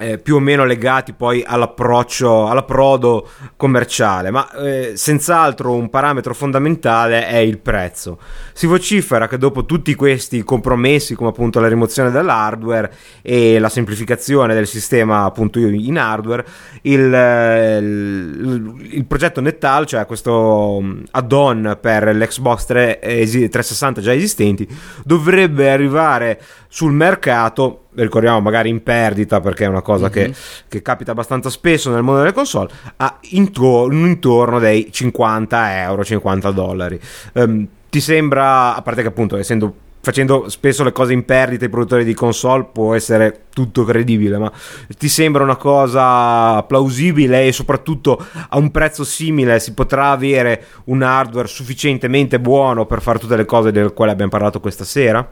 eh, 0.00 0.16
più 0.16 0.36
o 0.36 0.38
meno 0.40 0.64
legati 0.64 1.12
poi 1.12 1.44
all'approccio, 1.46 2.48
all'approdo 2.48 3.28
commerciale, 3.56 4.30
ma 4.30 4.50
eh, 4.52 4.92
senz'altro 4.94 5.74
un 5.74 5.90
parametro 5.90 6.32
fondamentale 6.32 7.26
è 7.26 7.36
il 7.36 7.58
prezzo. 7.58 8.18
Si 8.54 8.66
vocifera 8.66 9.28
che 9.28 9.36
dopo 9.36 9.66
tutti 9.66 9.94
questi 9.94 10.42
compromessi, 10.42 11.14
come 11.14 11.28
appunto 11.28 11.60
la 11.60 11.68
rimozione 11.68 12.10
dell'hardware 12.10 12.90
e 13.20 13.58
la 13.58 13.68
semplificazione 13.68 14.54
del 14.54 14.66
sistema 14.66 15.24
appunto 15.24 15.58
in 15.58 15.98
hardware, 15.98 16.46
il, 16.82 17.12
eh, 17.12 17.76
il, 17.76 18.88
il 18.92 19.04
progetto 19.04 19.42
Netal, 19.42 19.84
cioè 19.84 20.06
questo 20.06 20.78
mm, 20.80 21.02
add-on 21.10 21.78
per 21.78 22.16
l'Xbox 22.16 22.64
3 22.64 23.02
esi- 23.02 23.48
360 23.48 24.00
già 24.00 24.14
esistenti, 24.14 24.66
dovrebbe 25.04 25.70
arrivare 25.70 26.40
sul 26.68 26.92
mercato, 26.92 27.86
ricordiamo 27.94 28.40
magari 28.40 28.68
in 28.68 28.82
perdita 28.82 29.40
perché 29.40 29.64
è 29.64 29.68
una 29.68 29.82
cosa 29.82 30.08
che, 30.10 30.28
Mhm. 30.28 30.34
che 30.68 30.82
capita 30.82 31.10
abbastanza 31.12 31.50
spesso 31.50 31.90
nel 31.90 32.02
mondo 32.02 32.20
delle 32.20 32.32
console, 32.32 32.70
a 32.96 33.18
intor- 33.30 33.92
intorno 33.92 34.58
dei 34.58 34.88
50 34.92 35.80
euro, 35.82 36.04
50 36.04 36.50
dollari. 36.50 36.98
Ehm, 37.34 37.66
ti 37.90 38.00
sembra, 38.00 38.74
a 38.76 38.82
parte 38.82 39.02
che 39.02 39.08
appunto 39.08 39.36
essendo 39.36 39.74
facendo 40.02 40.48
spesso 40.48 40.82
le 40.82 40.92
cose 40.92 41.12
in 41.12 41.26
perdita 41.26 41.66
i 41.66 41.68
produttori 41.68 42.04
di 42.04 42.14
console 42.14 42.68
può 42.72 42.94
essere 42.94 43.42
tutto 43.52 43.84
credibile 43.84 44.38
ma 44.38 44.50
ti 44.96 45.10
sembra 45.10 45.42
una 45.42 45.56
cosa 45.56 46.62
plausibile 46.62 47.46
e 47.46 47.52
soprattutto 47.52 48.18
a 48.48 48.56
un 48.56 48.70
prezzo 48.70 49.04
simile 49.04 49.60
si 49.60 49.74
potrà 49.74 50.08
avere 50.12 50.64
un 50.84 51.02
hardware 51.02 51.48
sufficientemente 51.48 52.40
buono 52.40 52.86
per 52.86 53.02
fare 53.02 53.18
tutte 53.18 53.36
le 53.36 53.44
cose 53.44 53.72
delle 53.72 53.92
quali 53.92 54.10
abbiamo 54.10 54.30
parlato 54.30 54.58
questa 54.58 54.84
sera? 54.84 55.30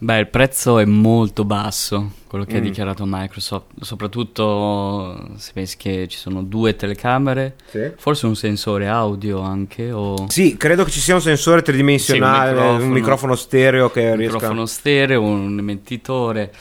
Beh, 0.00 0.18
il 0.20 0.28
prezzo 0.28 0.78
è 0.78 0.84
molto 0.84 1.44
basso, 1.44 2.12
quello 2.28 2.44
che 2.44 2.58
ha 2.58 2.60
Mm. 2.60 2.62
dichiarato 2.62 3.02
Microsoft, 3.04 3.66
soprattutto 3.80 5.28
se 5.36 5.50
pensi 5.52 5.76
che 5.76 6.06
ci 6.06 6.16
sono 6.16 6.44
due 6.44 6.76
telecamere, 6.76 7.56
Sì. 7.66 7.90
forse 7.96 8.26
un 8.26 8.36
sensore 8.36 8.86
audio 8.86 9.40
anche, 9.40 9.90
o 9.90 10.26
Sì, 10.28 10.56
credo 10.56 10.84
che 10.84 10.92
ci 10.92 11.00
sia 11.00 11.14
un 11.16 11.20
sensore 11.20 11.62
tridimensionale, 11.62 12.50
Sì, 12.50 12.56
un 12.56 12.60
un, 12.60 12.70
microfono. 12.74 12.94
microfono 12.94 13.34
stereo 13.34 13.90
che 13.90 14.00
un 14.10 14.16
riesca 14.16 14.34
microfono 14.34 14.66
stereo, 14.66 15.20
un 15.22 15.58
emettitore. 15.58 16.52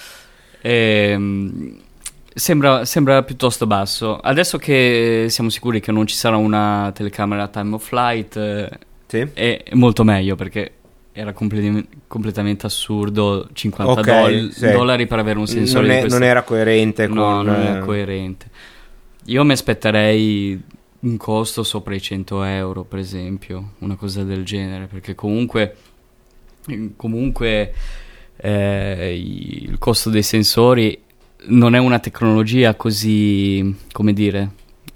Ehm, 0.62 1.78
sembra, 2.34 2.86
sembra 2.86 3.22
piuttosto 3.22 3.68
basso. 3.68 4.18
Adesso 4.18 4.58
che 4.58 5.28
siamo 5.30 5.52
sicuri 5.52 5.80
che 5.80 5.92
non 5.92 6.08
ci 6.08 6.16
sarà 6.16 6.38
una 6.38 6.92
telecamera 6.92 7.48
time 7.50 7.76
of 7.76 7.86
flight, 7.88 8.36
eh, 8.36 8.70
Sì. 9.06 9.26
è 9.34 9.64
molto 9.74 10.04
meglio 10.04 10.36
perché 10.36 10.74
era 11.18 11.34
completi- 11.34 11.88
completamente 12.06 12.68
assurdo 12.68 13.50
50 13.52 13.92
Ok, 13.92 14.06
doll- 14.06 14.50
sì. 14.50 14.70
dollari 14.70 15.08
per 15.08 15.18
avere 15.18 15.40
un 15.40 15.48
sensore 15.48 15.88
non, 15.88 15.96
è- 15.96 16.00
questo 16.02 16.20
non 16.20 16.28
era 16.28 16.44
coerente 16.44 17.08
No, 17.08 17.14
con 17.14 17.46
non 17.46 17.56
è 17.62 17.78
eh, 17.78 17.80
coerente. 17.80 18.50
Io 19.26 19.44
mi 19.44 19.52
aspetterei 19.54 20.62
un 21.00 21.18
costo 21.18 21.64
sopra 21.64 21.96
i 21.96 22.02
100 22.02 22.44
euro, 22.44 22.84
per 22.84 23.00
esempio, 23.00 23.72
una 23.80 23.96
cosa 23.96 24.24
del 24.24 24.44
genere, 24.46 24.86
perché 24.86 25.16
comunque, 25.16 25.76
comunque 26.96 27.74
eh, 28.38 29.16
il 29.20 29.78
costo 29.80 30.10
dei 30.10 30.24
sensori 30.24 31.00
non 31.48 31.76
è 31.76 31.80
una 31.80 32.00
tecnologia 32.00 32.76
così, 32.76 33.76
come 33.92 34.14
dire, 34.14 34.50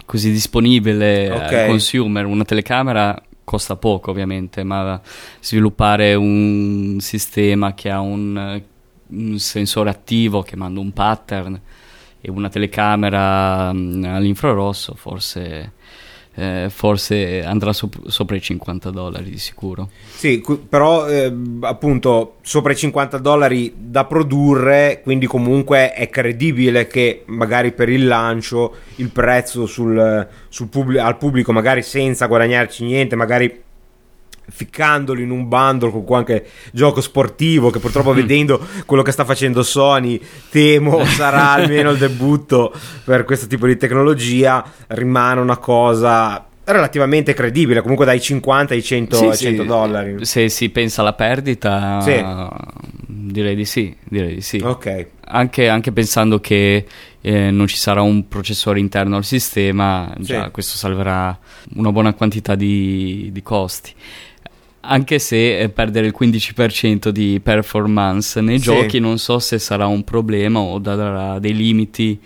così 0.06 0.32
disponibile 0.32 1.32
Ok. 1.32 1.42
al 1.54 1.68
consumer. 1.68 2.26
Una 2.26 2.44
telecamera 2.46 3.22
costa 3.44 3.76
poco, 3.76 4.12
ovviamente, 4.12 4.64
ma 4.64 5.02
sviluppare 5.40 6.14
un 6.16 6.98
sistema 7.00 7.74
che 7.74 7.90
ha 7.90 8.00
un, 8.00 8.62
un 9.08 9.40
sensore 9.40 9.90
attivo 9.90 10.42
che 10.42 10.56
manda 10.56 10.80
un 10.80 10.92
pattern 10.92 11.60
e 12.22 12.30
una 12.30 12.50
telecamera 12.50 13.74
mm, 13.74 14.04
all'infrarosso, 14.06 14.94
forse, 14.96 15.74
eh, 16.36 16.68
forse 16.70 17.44
andrà 17.44 17.74
sop- 17.74 18.08
sopra 18.08 18.36
i 18.36 18.42
50 18.42 18.90
dollari 18.90 19.30
di 19.30 19.38
sicuro. 19.38 19.90
Sì, 20.10 20.44
però 20.68 21.08
eh, 21.08 21.34
appunto 21.62 22.36
sopra 22.42 22.72
i 22.72 22.76
50 22.76 23.18
dollari 23.18 23.74
da 23.76 24.06
produrre, 24.06 25.02
quindi 25.04 25.26
comunque 25.26 25.94
è 25.94 26.10
credibile 26.10 26.88
che 26.88 27.24
magari 27.28 27.72
per 27.74 27.90
il 27.90 28.08
lancio 28.08 28.76
il 28.96 29.10
prezzo 29.10 29.66
sul, 29.66 30.28
sul 30.50 30.68
pubblico, 30.68 31.04
al 31.04 31.18
pubblico, 31.18 31.52
magari 31.52 31.82
senza 31.82 32.28
guadagnarci 32.28 32.86
niente, 32.86 33.16
magari 33.16 33.64
ficcandolo 34.52 35.20
in 35.22 35.32
un 35.32 35.48
bundle 35.48 35.90
con 35.92 36.04
qualche 36.04 36.46
gioco 36.72 37.02
sportivo 37.02 37.70
che 37.70 37.80
purtroppo 37.80 38.14
vedendo 38.14 38.60
quello 38.86 39.02
che 39.02 39.12
sta 39.12 39.26
facendo 39.26 39.64
Sony 39.64 40.20
temo 40.50 41.04
sarà 41.06 41.52
almeno 41.58 41.92
il 41.92 41.98
debutto 41.98 42.74
per 43.04 43.24
questo 43.24 43.48
tipo 43.48 43.66
di 43.66 43.78
tecnologia 43.78 44.64
rimane 44.88 45.40
una 45.40 45.58
cosa 45.58 46.46
relativamente 46.64 47.34
credibile 47.34 47.82
comunque 47.82 48.06
dai 48.06 48.22
50 48.22 48.74
ai 48.74 48.84
100, 48.84 49.16
Sì, 49.16 49.26
ai 49.26 49.36
sì, 49.36 49.44
100 49.46 49.64
dollari 49.64 50.26
Se 50.26 50.48
si 50.48 50.70
pensa 50.70 51.02
alla 51.02 51.14
perdita, 51.14 52.00
Sì. 52.02 52.24
direi 53.08 53.56
di 53.56 53.66
sì, 53.66 53.96
direi 54.04 54.36
di 54.36 54.42
sì. 54.42 54.62
ok 54.64 55.08
Anche, 55.34 55.70
anche 55.70 55.92
pensando 55.94 56.40
che 56.40 56.86
eh, 57.22 57.52
non 57.52 57.66
ci 57.68 57.78
sarà 57.78 58.02
un 58.02 58.28
processore 58.28 58.80
interno 58.80 59.16
al 59.16 59.24
sistema, 59.24 60.14
già 60.18 60.50
questo 60.50 60.76
salverà 60.76 61.38
una 61.76 61.92
buona 61.94 62.14
quantità 62.14 62.56
di, 62.56 63.30
di 63.32 63.42
costi. 63.42 63.94
Anche 64.84 65.20
se 65.20 65.60
eh, 65.60 65.70
perdere 65.70 66.08
il 66.08 66.16
15% 66.20 67.10
di 67.10 67.40
performance 67.42 68.42
nei 68.42 68.58
Sì. 68.58 68.64
giochi 68.66 69.00
non 69.00 69.18
so 69.20 69.38
se 69.40 69.60
sarà 69.60 69.86
un 69.86 70.04
problema 70.04 70.60
o 70.60 70.80
darà 70.80 71.38
dei 71.40 71.56
limiti 71.56 72.20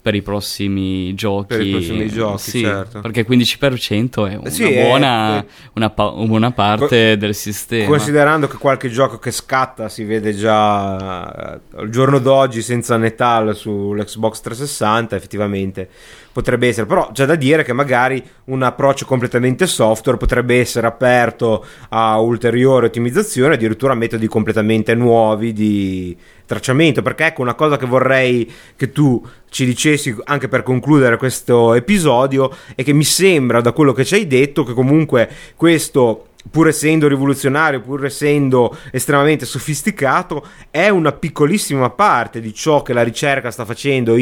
per 0.00 0.14
i 0.14 0.22
prossimi 0.22 1.14
giochi. 1.14 1.46
Per 1.48 1.60
i 1.66 1.70
prossimi 1.72 2.06
giochi, 2.08 2.38
Sì, 2.50 2.60
certo. 2.60 3.00
Perché 3.00 3.20
il 3.20 3.26
15% 3.28 4.28
è 4.30 4.36
una, 4.36 4.50
Sì, 4.50 4.72
buona, 4.72 5.38
è- 5.40 5.44
una, 5.72 5.90
pa- 5.90 6.10
una 6.10 6.26
buona 6.26 6.50
parte 6.52 7.16
del 7.16 7.34
sistema. 7.34 7.88
Considerando 7.88 8.46
che 8.46 8.56
qualche 8.56 8.88
gioco 8.88 9.18
che 9.18 9.32
scatta 9.32 9.88
si 9.88 10.04
vede 10.04 10.32
già 10.32 11.56
eh, 11.56 11.60
al 11.78 11.90
giorno 11.90 12.20
d'oggi 12.20 12.62
senza 12.62 12.96
Netal 12.96 13.56
sull'Xbox 13.56 14.40
360, 14.42 15.16
effettivamente 15.16 15.88
potrebbe 16.36 16.68
essere. 16.68 16.84
Però 16.84 17.12
c'è 17.12 17.24
da 17.24 17.34
dire 17.34 17.64
che 17.64 17.72
magari 17.72 18.22
un 18.44 18.62
approccio 18.62 19.06
completamente 19.06 19.66
software 19.66 20.18
potrebbe 20.18 20.60
essere 20.60 20.86
aperto 20.86 21.64
a 21.88 22.20
ulteriore 22.20 22.86
ottimizzazione, 22.86 23.54
addirittura 23.54 23.94
a 23.94 23.96
metodi 23.96 24.26
completamente 24.26 24.94
nuovi 24.94 25.54
di 25.54 26.14
tracciamento. 26.44 27.00
Perché 27.00 27.24
ecco 27.24 27.40
una 27.40 27.54
cosa 27.54 27.78
che 27.78 27.86
vorrei 27.86 28.52
che 28.76 28.92
tu 28.92 29.26
ci 29.48 29.64
dicessi 29.64 30.14
anche 30.24 30.48
per 30.48 30.62
concludere 30.62 31.16
questo 31.16 31.72
episodio 31.72 32.54
è 32.74 32.84
che 32.84 32.92
mi 32.92 33.04
sembra 33.04 33.62
da 33.62 33.72
quello 33.72 33.94
che 33.94 34.04
ci 34.04 34.12
hai 34.12 34.26
detto 34.26 34.62
che 34.62 34.74
comunque 34.74 35.30
questo 35.56 36.26
pur 36.50 36.68
essendo 36.68 37.08
rivoluzionario, 37.08 37.80
pur 37.80 38.04
essendo 38.04 38.76
estremamente 38.90 39.44
sofisticato, 39.44 40.46
è 40.70 40.88
una 40.88 41.12
piccolissima 41.12 41.90
parte 41.90 42.40
di 42.40 42.52
ciò 42.54 42.82
che 42.82 42.92
la 42.92 43.02
ricerca 43.02 43.50
sta 43.50 43.64
facendo 43.64 44.14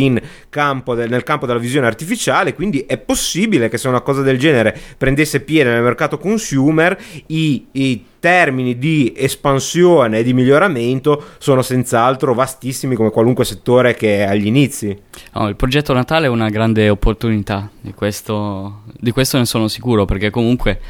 campo 0.49 0.95
de- 0.95 1.07
nel 1.07 1.22
campo 1.22 1.47
della 1.47 1.59
visione 1.59 1.87
artificiale, 1.87 2.55
quindi 2.55 2.81
è 2.81 2.99
possibile 2.99 3.68
che 3.68 3.79
se 3.79 3.89
una 3.89 4.01
cosa 4.01 4.22
del 4.22 4.39
genere 4.39 4.79
prendesse 4.97 5.41
piede 5.41 5.72
nel 5.72 5.83
mercato 5.83 6.18
consumer, 6.18 6.97
i, 7.27 7.66
i 7.72 8.05
termini 8.25 8.79
di 8.79 9.12
espansione 9.14 10.20
e 10.20 10.22
di 10.22 10.33
miglioramento 10.33 11.22
sono 11.37 11.61
senz'altro 11.61 12.33
vastissimi 12.33 12.95
come 12.95 13.11
qualunque 13.11 13.45
settore 13.45 13.95
che 13.95 14.20
è 14.20 14.22
agli 14.22 14.47
inizi. 14.47 14.99
No, 15.35 15.47
il 15.47 15.57
progetto 15.57 15.93
Natale 15.93 16.25
è 16.25 16.31
una 16.31 16.49
grande 16.49 16.89
opportunità, 16.89 17.68
di 17.79 17.93
questo, 17.93 18.85
di 18.99 19.11
questo 19.11 19.37
ne 19.37 19.45
sono 19.45 19.68
sicuro, 19.68 20.07
perché 20.07 20.31
comunque 20.31 20.81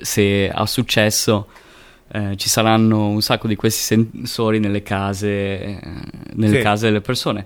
se 0.00 0.50
ha 0.50 0.64
successo 0.64 1.48
eh, 2.10 2.36
ci 2.36 2.48
saranno 2.48 3.08
un 3.08 3.20
sacco 3.20 3.48
di 3.48 3.54
questi 3.54 3.82
sensori 3.82 4.58
nelle 4.58 4.82
case, 4.82 5.28
eh, 5.28 5.78
nelle 6.36 6.56
sì. 6.56 6.62
case 6.62 6.86
delle 6.86 7.02
persone 7.02 7.44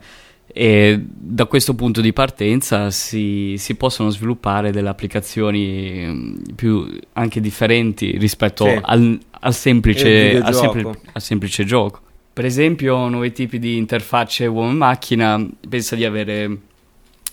e 0.58 0.98
da 1.06 1.44
questo 1.44 1.74
punto 1.74 2.00
di 2.00 2.14
partenza 2.14 2.90
si, 2.90 3.56
si 3.58 3.74
possono 3.74 4.08
sviluppare 4.08 4.72
delle 4.72 4.88
applicazioni 4.88 6.06
mm, 6.06 6.36
più 6.54 6.98
anche 7.12 7.42
differenti 7.42 8.16
rispetto 8.16 8.64
sì. 8.64 8.78
al, 8.80 9.20
al, 9.40 9.54
semplice, 9.54 10.40
al, 10.40 10.54
sempli, 10.54 10.90
al, 11.12 11.20
semplice, 11.20 11.64
gioco. 11.66 12.00
Per 12.32 12.46
esempio, 12.46 13.06
nuovi 13.08 13.32
tipi 13.32 13.58
di 13.58 13.76
interfacce 13.76 14.46
uomo-macchina, 14.46 15.46
pensa 15.68 15.94
di 15.94 16.06
avere 16.06 16.58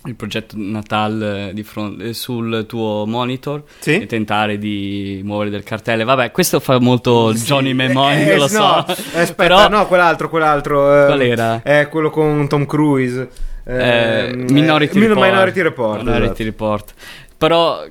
il 0.06 0.16
progetto 0.16 0.54
Natal 0.58 1.52
eh, 1.54 1.62
fronte, 1.64 2.08
eh, 2.08 2.12
sul 2.12 2.64
tuo 2.68 3.06
monitor 3.06 3.62
sì? 3.78 4.00
e 4.00 4.06
tentare 4.06 4.58
di 4.58 5.20
muovere 5.24 5.50
del 5.50 5.62
cartelle. 5.62 6.04
Vabbè, 6.04 6.30
questo 6.30 6.60
fa 6.60 6.78
molto 6.78 7.34
sì. 7.34 7.44
Johnny 7.44 7.72
Mnemonic, 7.72 8.26
eh, 8.26 8.32
io 8.32 8.38
lo 8.38 8.48
so. 8.48 8.58
No, 8.58 8.76
aspetta, 8.86 9.34
Però... 9.34 9.68
no, 9.68 9.86
quell'altro, 9.86 10.28
quell'altro. 10.28 11.02
Eh, 11.02 11.06
Qual 11.06 11.20
era? 11.22 11.62
È 11.62 11.88
quello 11.88 12.10
con 12.10 12.46
Tom 12.48 12.66
Cruise. 12.66 13.28
Eh, 13.66 14.32
Minority, 14.34 14.98
Report. 14.98 15.26
Minority 15.26 15.62
Report. 15.62 16.02
Minority 16.02 16.24
esatto. 16.24 16.44
Report. 16.44 16.94
Però 17.38 17.84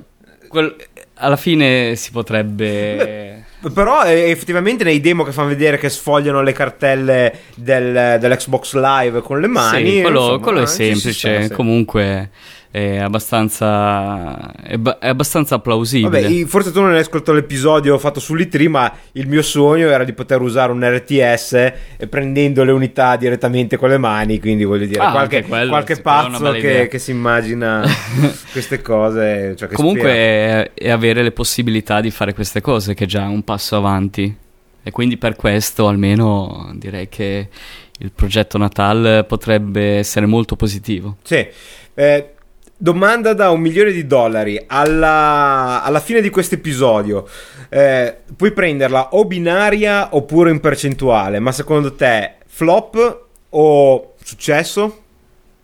quel, 0.48 0.76
alla 1.14 1.36
fine 1.36 1.96
si 1.96 2.12
potrebbe... 2.12 3.43
Però 3.72 4.04
eh, 4.04 4.30
effettivamente 4.30 4.84
nei 4.84 5.00
demo 5.00 5.22
che 5.24 5.32
fanno 5.32 5.48
vedere 5.48 5.78
che 5.78 5.88
sfogliano 5.88 6.42
le 6.42 6.52
cartelle 6.52 7.38
del, 7.54 8.18
dell'Xbox 8.18 8.74
Live 8.74 9.20
con 9.20 9.40
le 9.40 9.46
mani... 9.46 9.90
Sì, 9.90 10.00
quello, 10.00 10.20
insomma, 10.20 10.38
quello 10.38 10.60
è 10.62 10.66
semplice, 10.66 11.12
sta, 11.12 11.42
sì. 11.42 11.54
comunque 11.54 12.30
è 12.74 12.96
abbastanza, 12.96 14.52
è, 14.60 14.76
ba- 14.78 14.98
è 14.98 15.06
abbastanza 15.06 15.60
plausibile. 15.60 16.22
Vabbè, 16.22 16.44
forse 16.46 16.72
tu 16.72 16.80
non 16.80 16.90
hai 16.90 16.98
ascoltato 16.98 17.32
l'episodio 17.32 17.96
fatto 17.98 18.18
sull'I3, 18.18 18.68
ma 18.68 18.92
il 19.12 19.28
mio 19.28 19.42
sogno 19.42 19.90
era 19.90 20.02
di 20.02 20.12
poter 20.12 20.40
usare 20.40 20.72
un 20.72 20.82
RTS 20.82 21.72
prendendo 22.10 22.64
le 22.64 22.72
unità 22.72 23.14
direttamente 23.14 23.76
con 23.76 23.90
le 23.90 23.98
mani, 23.98 24.40
quindi 24.40 24.64
voglio 24.64 24.86
dire, 24.86 24.98
ah, 24.98 25.12
qualche, 25.12 25.44
quello, 25.44 25.68
qualche 25.68 26.00
pazzo 26.00 26.50
che, 26.50 26.88
che, 26.88 26.98
si 26.98 27.12
immagina 27.12 27.84
queste 28.50 28.82
cose. 28.82 29.54
Cioè 29.54 29.68
Comunque 29.68 30.10
è, 30.10 30.70
è 30.74 30.90
avere 30.90 31.22
le 31.22 31.30
possibilità 31.30 32.00
di 32.00 32.10
fare 32.10 32.34
queste 32.34 32.60
cose 32.60 32.94
che 32.94 33.04
è 33.04 33.06
già 33.06 33.22
un 33.28 33.44
passo 33.44 33.76
avanti. 33.76 34.36
E 34.82 34.90
quindi 34.90 35.16
per 35.16 35.36
questo 35.36 35.86
almeno 35.86 36.72
direi 36.74 37.08
che 37.08 37.48
il 37.98 38.10
progetto 38.12 38.58
Natal 38.58 39.24
potrebbe 39.28 39.98
essere 39.98 40.26
molto 40.26 40.56
positivo. 40.56 41.18
Sì. 41.22 41.46
Eh, 41.94 42.33
domanda 42.84 43.32
da 43.32 43.48
un 43.48 43.62
milione 43.62 43.92
di 43.92 44.06
dollari 44.06 44.62
alla, 44.66 45.82
alla 45.82 46.00
fine 46.00 46.20
di 46.20 46.28
questo 46.28 46.56
episodio. 46.56 47.26
Eh, 47.70 48.14
puoi 48.36 48.52
prenderla 48.52 49.14
o 49.14 49.24
binaria 49.24 50.14
oppure 50.14 50.50
in 50.50 50.60
percentuale 50.60 51.38
ma 51.38 51.50
secondo 51.50 51.94
te 51.94 52.34
flop 52.46 53.22
o 53.48 54.14
successo? 54.22 55.00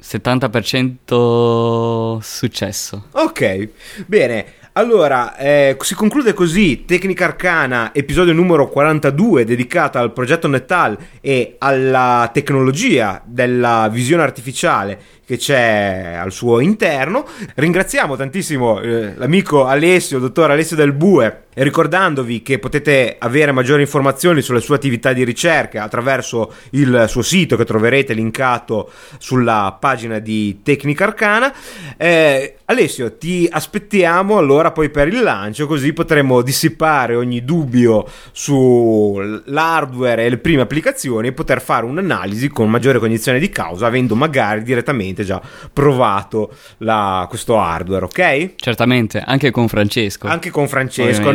70% 0.03 2.21
successo. 2.21 3.05
Ok 3.11 3.69
bene. 4.07 4.55
Allora, 4.75 5.37
eh, 5.37 5.77
si 5.81 5.97
conclude 5.97 6.33
così. 6.33 6.85
Tecnica 6.87 7.25
Arcana, 7.25 7.93
episodio 7.93 8.33
numero 8.33 8.69
42, 8.69 9.45
dedicata 9.45 9.99
al 9.99 10.13
progetto 10.13 10.47
Netal 10.47 10.97
e 11.21 11.57
alla 11.59 12.31
tecnologia 12.33 13.21
della 13.27 13.89
visione 13.91 14.23
artificiale 14.23 15.19
che 15.31 15.37
c'è 15.37 16.17
al 16.21 16.33
suo 16.33 16.59
interno. 16.59 17.25
Ringraziamo 17.55 18.17
tantissimo 18.17 18.81
eh, 18.81 19.15
l'amico 19.15 19.65
Alessio, 19.65 20.17
il 20.17 20.25
dottor 20.25 20.51
Alessio 20.51 20.75
Del 20.75 20.93
Bue, 20.93 21.45
ricordandovi 21.55 22.43
che 22.43 22.59
potete 22.59 23.15
avere 23.17 23.53
maggiori 23.53 23.83
informazioni 23.83 24.43
sulle 24.43 24.59
sue 24.61 24.75
attività 24.75 25.13
di 25.13 25.23
ricerca 25.23 25.85
attraverso 25.85 26.53
il 26.71 27.05
suo 27.07 27.23
sito 27.23 27.57
che 27.57 27.65
troverete 27.65 28.13
linkato 28.13 28.91
sulla 29.19 29.77
pagina 29.79 30.19
di 30.19 30.63
Tecnica 30.65 31.05
Arcana. 31.05 31.55
Eh, 31.97 32.57
Alessio, 32.65 33.17
ti 33.17 33.49
aspettiamo 33.51 34.37
allora 34.37 34.73
poi 34.73 34.91
per 34.91 35.07
il 35.09 35.23
lancio, 35.23 35.67
così 35.69 35.93
potremo 35.93 36.43
dissipare 36.43 37.15
ogni 37.15 37.45
dubbio 37.45 38.05
sull'hardware 38.33 40.25
e 40.25 40.31
le 40.31 40.39
prime 40.39 40.63
applicazioni 40.63 41.29
e 41.29 41.33
poter 41.33 41.61
fare 41.61 41.85
un'analisi 41.85 42.49
con 42.49 42.69
maggiore 42.71 42.99
cognizione 42.99 43.39
di 43.39 43.49
causa, 43.49 43.87
avendo 43.87 44.17
magari 44.17 44.63
direttamente 44.63 45.20
sicuramente 45.21 45.25
già 45.25 45.41
provato 45.73 46.53
la, 46.79 47.27
questo 47.29 47.59
hardware, 47.59 48.05
ok? 48.05 48.55
Certamente, 48.57 49.23
anche 49.25 49.51
con 49.51 49.69
Francesco. 49.69 50.27
Anche 50.27 50.51
con 50.51 50.69
Francesco. 50.69 51.29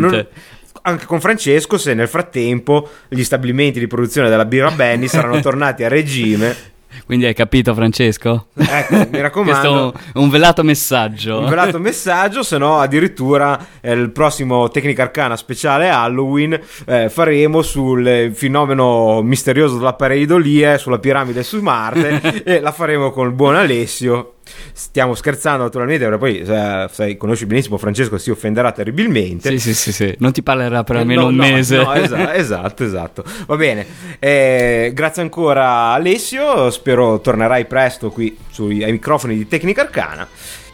Anche 0.82 1.06
con 1.06 1.20
Francesco 1.20 1.78
se 1.78 1.96
nel 1.96 2.08
frattempo 2.08 2.90
gli 3.08 3.24
stabilimenti 3.24 3.80
di 3.80 3.88
produzione 3.88 4.30
della 4.30 4.46
birra 4.46 4.70
Benny 4.70 5.08
saranno 5.08 5.40
tornati 5.42 5.84
a 5.84 5.88
regime 5.88 6.74
quindi 7.06 7.26
hai 7.26 7.34
capito, 7.34 7.74
Francesco? 7.74 8.48
Ecco, 8.54 9.08
mi 9.10 9.20
raccomando. 9.22 9.52
Questo 9.60 9.68
è 9.68 10.18
un, 10.18 10.24
un 10.24 10.30
velato 10.30 10.64
messaggio. 10.64 11.39
Un 11.39 11.50
velato 11.50 11.80
messaggio, 11.80 12.43
se 12.43 12.58
no 12.58 12.80
addirittura 12.80 13.60
eh, 13.82 13.93
il 13.93 14.12
prossimo 14.12 14.70
Tecnica 14.70 15.04
Arcana 15.04 15.36
speciale 15.36 15.89
Halloween 15.89 16.60
eh, 16.86 17.10
faremo 17.10 17.62
sul 17.62 18.32
fenomeno 18.34 19.22
misterioso 19.22 19.78
della 19.78 19.93
pareidolia, 19.93 20.78
sulla 20.78 21.00
piramide 21.00 21.43
su 21.43 21.62
Marte 21.62 22.43
e 22.43 22.60
la 22.60 22.72
faremo 22.72 23.12
con 23.12 23.28
il 23.28 23.34
buon 23.34 23.56
Alessio 23.56 24.35
Stiamo 24.74 25.16
scherzando 25.16 25.64
naturalmente, 25.64 26.04
perché 26.04 26.20
poi 26.20 26.39
eh, 26.39 26.88
sai, 26.91 27.18
conosci 27.18 27.46
benissimo 27.46 27.78
Francesco, 27.78 28.18
si 28.18 28.30
offenderà 28.30 28.72
terribilmente. 28.72 29.50
Sì, 29.52 29.60
sì, 29.60 29.74
sì, 29.74 29.91
sì. 29.91 30.16
non 30.20 30.32
ti 30.32 30.43
parlerà 30.43 30.84
per 30.84 30.98
almeno 30.98 31.22
no, 31.22 31.28
un 31.28 31.36
no, 31.36 31.43
mese. 31.43 31.78
No, 31.78 31.93
esatto, 31.93 32.32
esatto, 32.34 32.84
esatto. 32.84 33.24
Va 33.48 33.56
bene, 33.56 33.86
eh, 34.20 34.91
grazie 34.93 35.22
ancora 35.22 35.91
Alessio, 35.91 36.70
spero 36.70 37.20
tornerai 37.20 37.66
presto 37.66 38.10
qui 38.10 38.38
sui, 38.50 38.84
ai 38.84 38.91
microfoni 38.91 39.36
di 39.36 39.48
Tecnica 39.48 39.82
Arcana. 39.82 40.28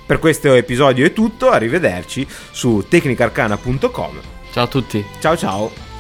Per 0.06 0.20
questo 0.20 0.54
episodio 0.54 1.06
è 1.06 1.14
tutto, 1.14 1.50
arrivederci 1.52 2.28
su 2.52 2.86
tecnicarcana.com. 2.88 4.20
Ciao 4.52 4.64
a 4.66 4.68
tutti. 4.68 5.06
Ciao 5.20 5.38
ciao. 5.38 5.91